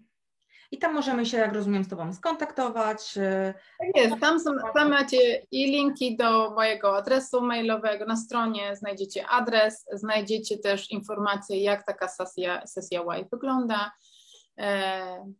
I 0.71 0.77
tam 0.77 0.93
możemy 0.93 1.25
się, 1.25 1.37
jak 1.37 1.53
rozumiem, 1.53 1.83
z 1.83 1.87
Tobą 1.87 2.13
skontaktować. 2.13 3.17
Y, 3.17 3.53
tak 3.79 3.87
jest, 3.95 4.21
tam, 4.21 4.39
są, 4.39 4.51
tam 4.73 4.89
macie 4.89 5.45
i 5.51 5.71
linki 5.71 6.17
do 6.17 6.51
mojego 6.51 6.97
adresu 6.97 7.41
mailowego. 7.41 8.05
Na 8.05 8.15
stronie 8.15 8.75
znajdziecie 8.75 9.27
adres, 9.27 9.85
znajdziecie 9.93 10.57
też 10.57 10.91
informacje, 10.91 11.61
jak 11.63 11.85
taka 11.85 12.07
sesja, 12.07 12.67
sesja 12.67 13.01
Y 13.01 13.27
wygląda. 13.31 13.91
E, 14.59 15.33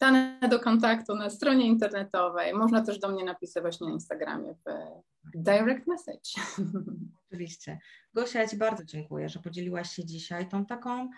dane 0.00 0.38
do 0.50 0.60
kontaktu 0.60 1.14
na 1.14 1.30
stronie 1.30 1.66
internetowej. 1.66 2.54
Można 2.54 2.84
też 2.84 2.98
do 2.98 3.08
mnie 3.08 3.24
napisać 3.24 3.62
właśnie 3.62 3.86
na 3.86 3.92
Instagramie 3.92 4.54
w 4.54 5.38
direct 5.38 5.86
message. 5.86 6.30
Oczywiście. 7.26 7.78
Gosia, 8.14 8.40
ja 8.40 8.48
Ci 8.48 8.56
bardzo 8.56 8.84
dziękuję, 8.84 9.28
że 9.28 9.38
podzieliłaś 9.38 9.90
się 9.90 10.04
dzisiaj 10.04 10.48
tą 10.48 10.66
taką 10.66 11.10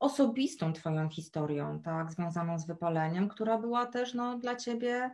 osobistą 0.00 0.72
Twoją 0.72 1.08
historią, 1.08 1.80
tak, 1.84 2.12
związaną 2.12 2.58
z 2.58 2.66
wypaleniem, 2.66 3.28
która 3.28 3.58
była 3.58 3.86
też 3.86 4.14
no, 4.14 4.38
dla 4.38 4.56
Ciebie 4.56 5.10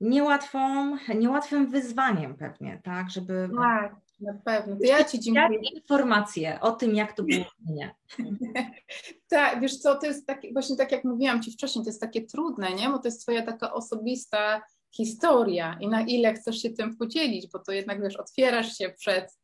niełatwą, 0.00 0.96
niełatwym 1.14 1.70
wyzwaniem 1.70 2.36
pewnie, 2.36 2.80
tak, 2.84 3.10
żeby... 3.10 3.48
Tak, 3.56 3.96
na 4.20 4.34
pewno. 4.44 4.76
To 4.76 4.84
ja 4.84 5.04
Ci 5.04 5.20
dziękuję. 5.20 5.58
Informacje 5.74 6.60
o 6.60 6.72
tym, 6.72 6.94
jak 6.94 7.12
to 7.12 7.22
było 7.22 7.44
nie. 7.66 7.94
tak, 9.28 9.60
wiesz 9.60 9.78
co, 9.78 9.94
to 9.94 10.06
jest 10.06 10.26
takie, 10.26 10.52
właśnie 10.52 10.76
tak 10.76 10.92
jak 10.92 11.04
mówiłam 11.04 11.42
Ci 11.42 11.52
wcześniej, 11.52 11.84
to 11.84 11.88
jest 11.88 12.00
takie 12.00 12.26
trudne, 12.26 12.74
nie, 12.74 12.88
bo 12.88 12.98
to 12.98 13.08
jest 13.08 13.22
Twoja 13.22 13.42
taka 13.42 13.72
osobista 13.72 14.62
historia 14.96 15.76
i 15.80 15.88
na 15.88 16.02
ile 16.02 16.34
chcesz 16.34 16.62
się 16.62 16.70
tym 16.70 16.96
podzielić, 16.96 17.50
bo 17.50 17.58
to 17.58 17.72
jednak, 17.72 18.02
wiesz, 18.02 18.16
otwierasz 18.16 18.78
się 18.78 18.88
przed 18.88 19.38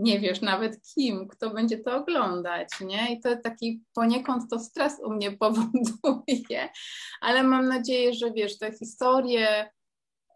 nie 0.00 0.20
wiesz 0.20 0.40
nawet 0.40 0.80
kim, 0.94 1.28
kto 1.28 1.50
będzie 1.50 1.78
to 1.78 1.96
oglądać, 1.96 2.68
nie? 2.80 3.14
I 3.14 3.20
to 3.20 3.36
taki 3.36 3.82
poniekąd 3.94 4.50
to 4.50 4.58
stres 4.58 5.00
u 5.04 5.10
mnie 5.10 5.32
powoduje, 5.40 6.68
ale 7.20 7.42
mam 7.42 7.68
nadzieję, 7.68 8.14
że 8.14 8.32
wiesz, 8.32 8.58
te 8.58 8.72
historie, 8.72 9.70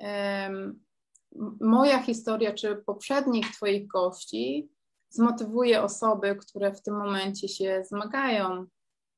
um, 0.01 0.85
moja 1.61 2.03
historia 2.03 2.53
czy 2.53 2.77
poprzednich 2.77 3.51
Twoich 3.51 3.87
gości 3.87 4.69
zmotywuje 5.11 5.83
osoby, 5.83 6.37
które 6.37 6.75
w 6.75 6.83
tym 6.83 6.97
momencie 6.99 7.49
się 7.49 7.85
zmagają, 7.89 8.67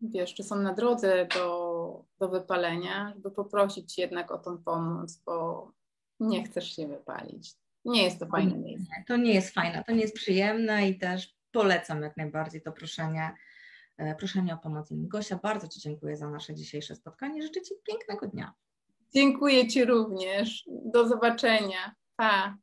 wiesz, 0.00 0.34
czy 0.34 0.42
są 0.42 0.56
na 0.56 0.74
drodze 0.74 1.28
do, 1.34 2.04
do 2.18 2.28
wypalenia, 2.28 3.12
żeby 3.14 3.30
poprosić 3.30 3.98
jednak 3.98 4.30
o 4.30 4.38
tą 4.38 4.58
pomoc, 4.58 5.22
bo 5.26 5.70
nie 6.20 6.44
chcesz 6.44 6.76
się 6.76 6.88
wypalić. 6.88 7.54
Nie 7.86 8.04
jest 8.04 8.18
to 8.18 8.26
fajne 8.26 8.58
miejsce. 8.58 8.94
To 9.06 9.16
nie 9.16 9.34
jest 9.34 9.54
fajne, 9.54 9.84
to 9.84 9.92
nie 9.92 10.00
jest 10.00 10.14
przyjemne 10.14 10.88
i 10.88 10.98
też 10.98 11.36
polecam 11.52 12.02
jak 12.02 12.16
najbardziej 12.16 12.62
to 12.62 12.72
proszenie, 12.72 13.34
e, 13.96 14.14
proszenie 14.14 14.54
o 14.54 14.58
pomoc 14.58 14.90
innym. 14.90 15.08
Gosia, 15.08 15.36
bardzo 15.36 15.68
Ci 15.68 15.80
dziękuję 15.80 16.16
za 16.16 16.30
nasze 16.30 16.54
dzisiejsze 16.54 16.94
spotkanie. 16.94 17.42
Życzę 17.42 17.62
Ci 17.62 17.74
pięknego 17.86 18.26
dnia. 18.26 18.52
Dziękuję 19.14 19.68
Ci 19.68 19.84
również. 19.84 20.64
Do 20.66 21.08
zobaczenia. 21.08 21.94
Pa. 22.16 22.56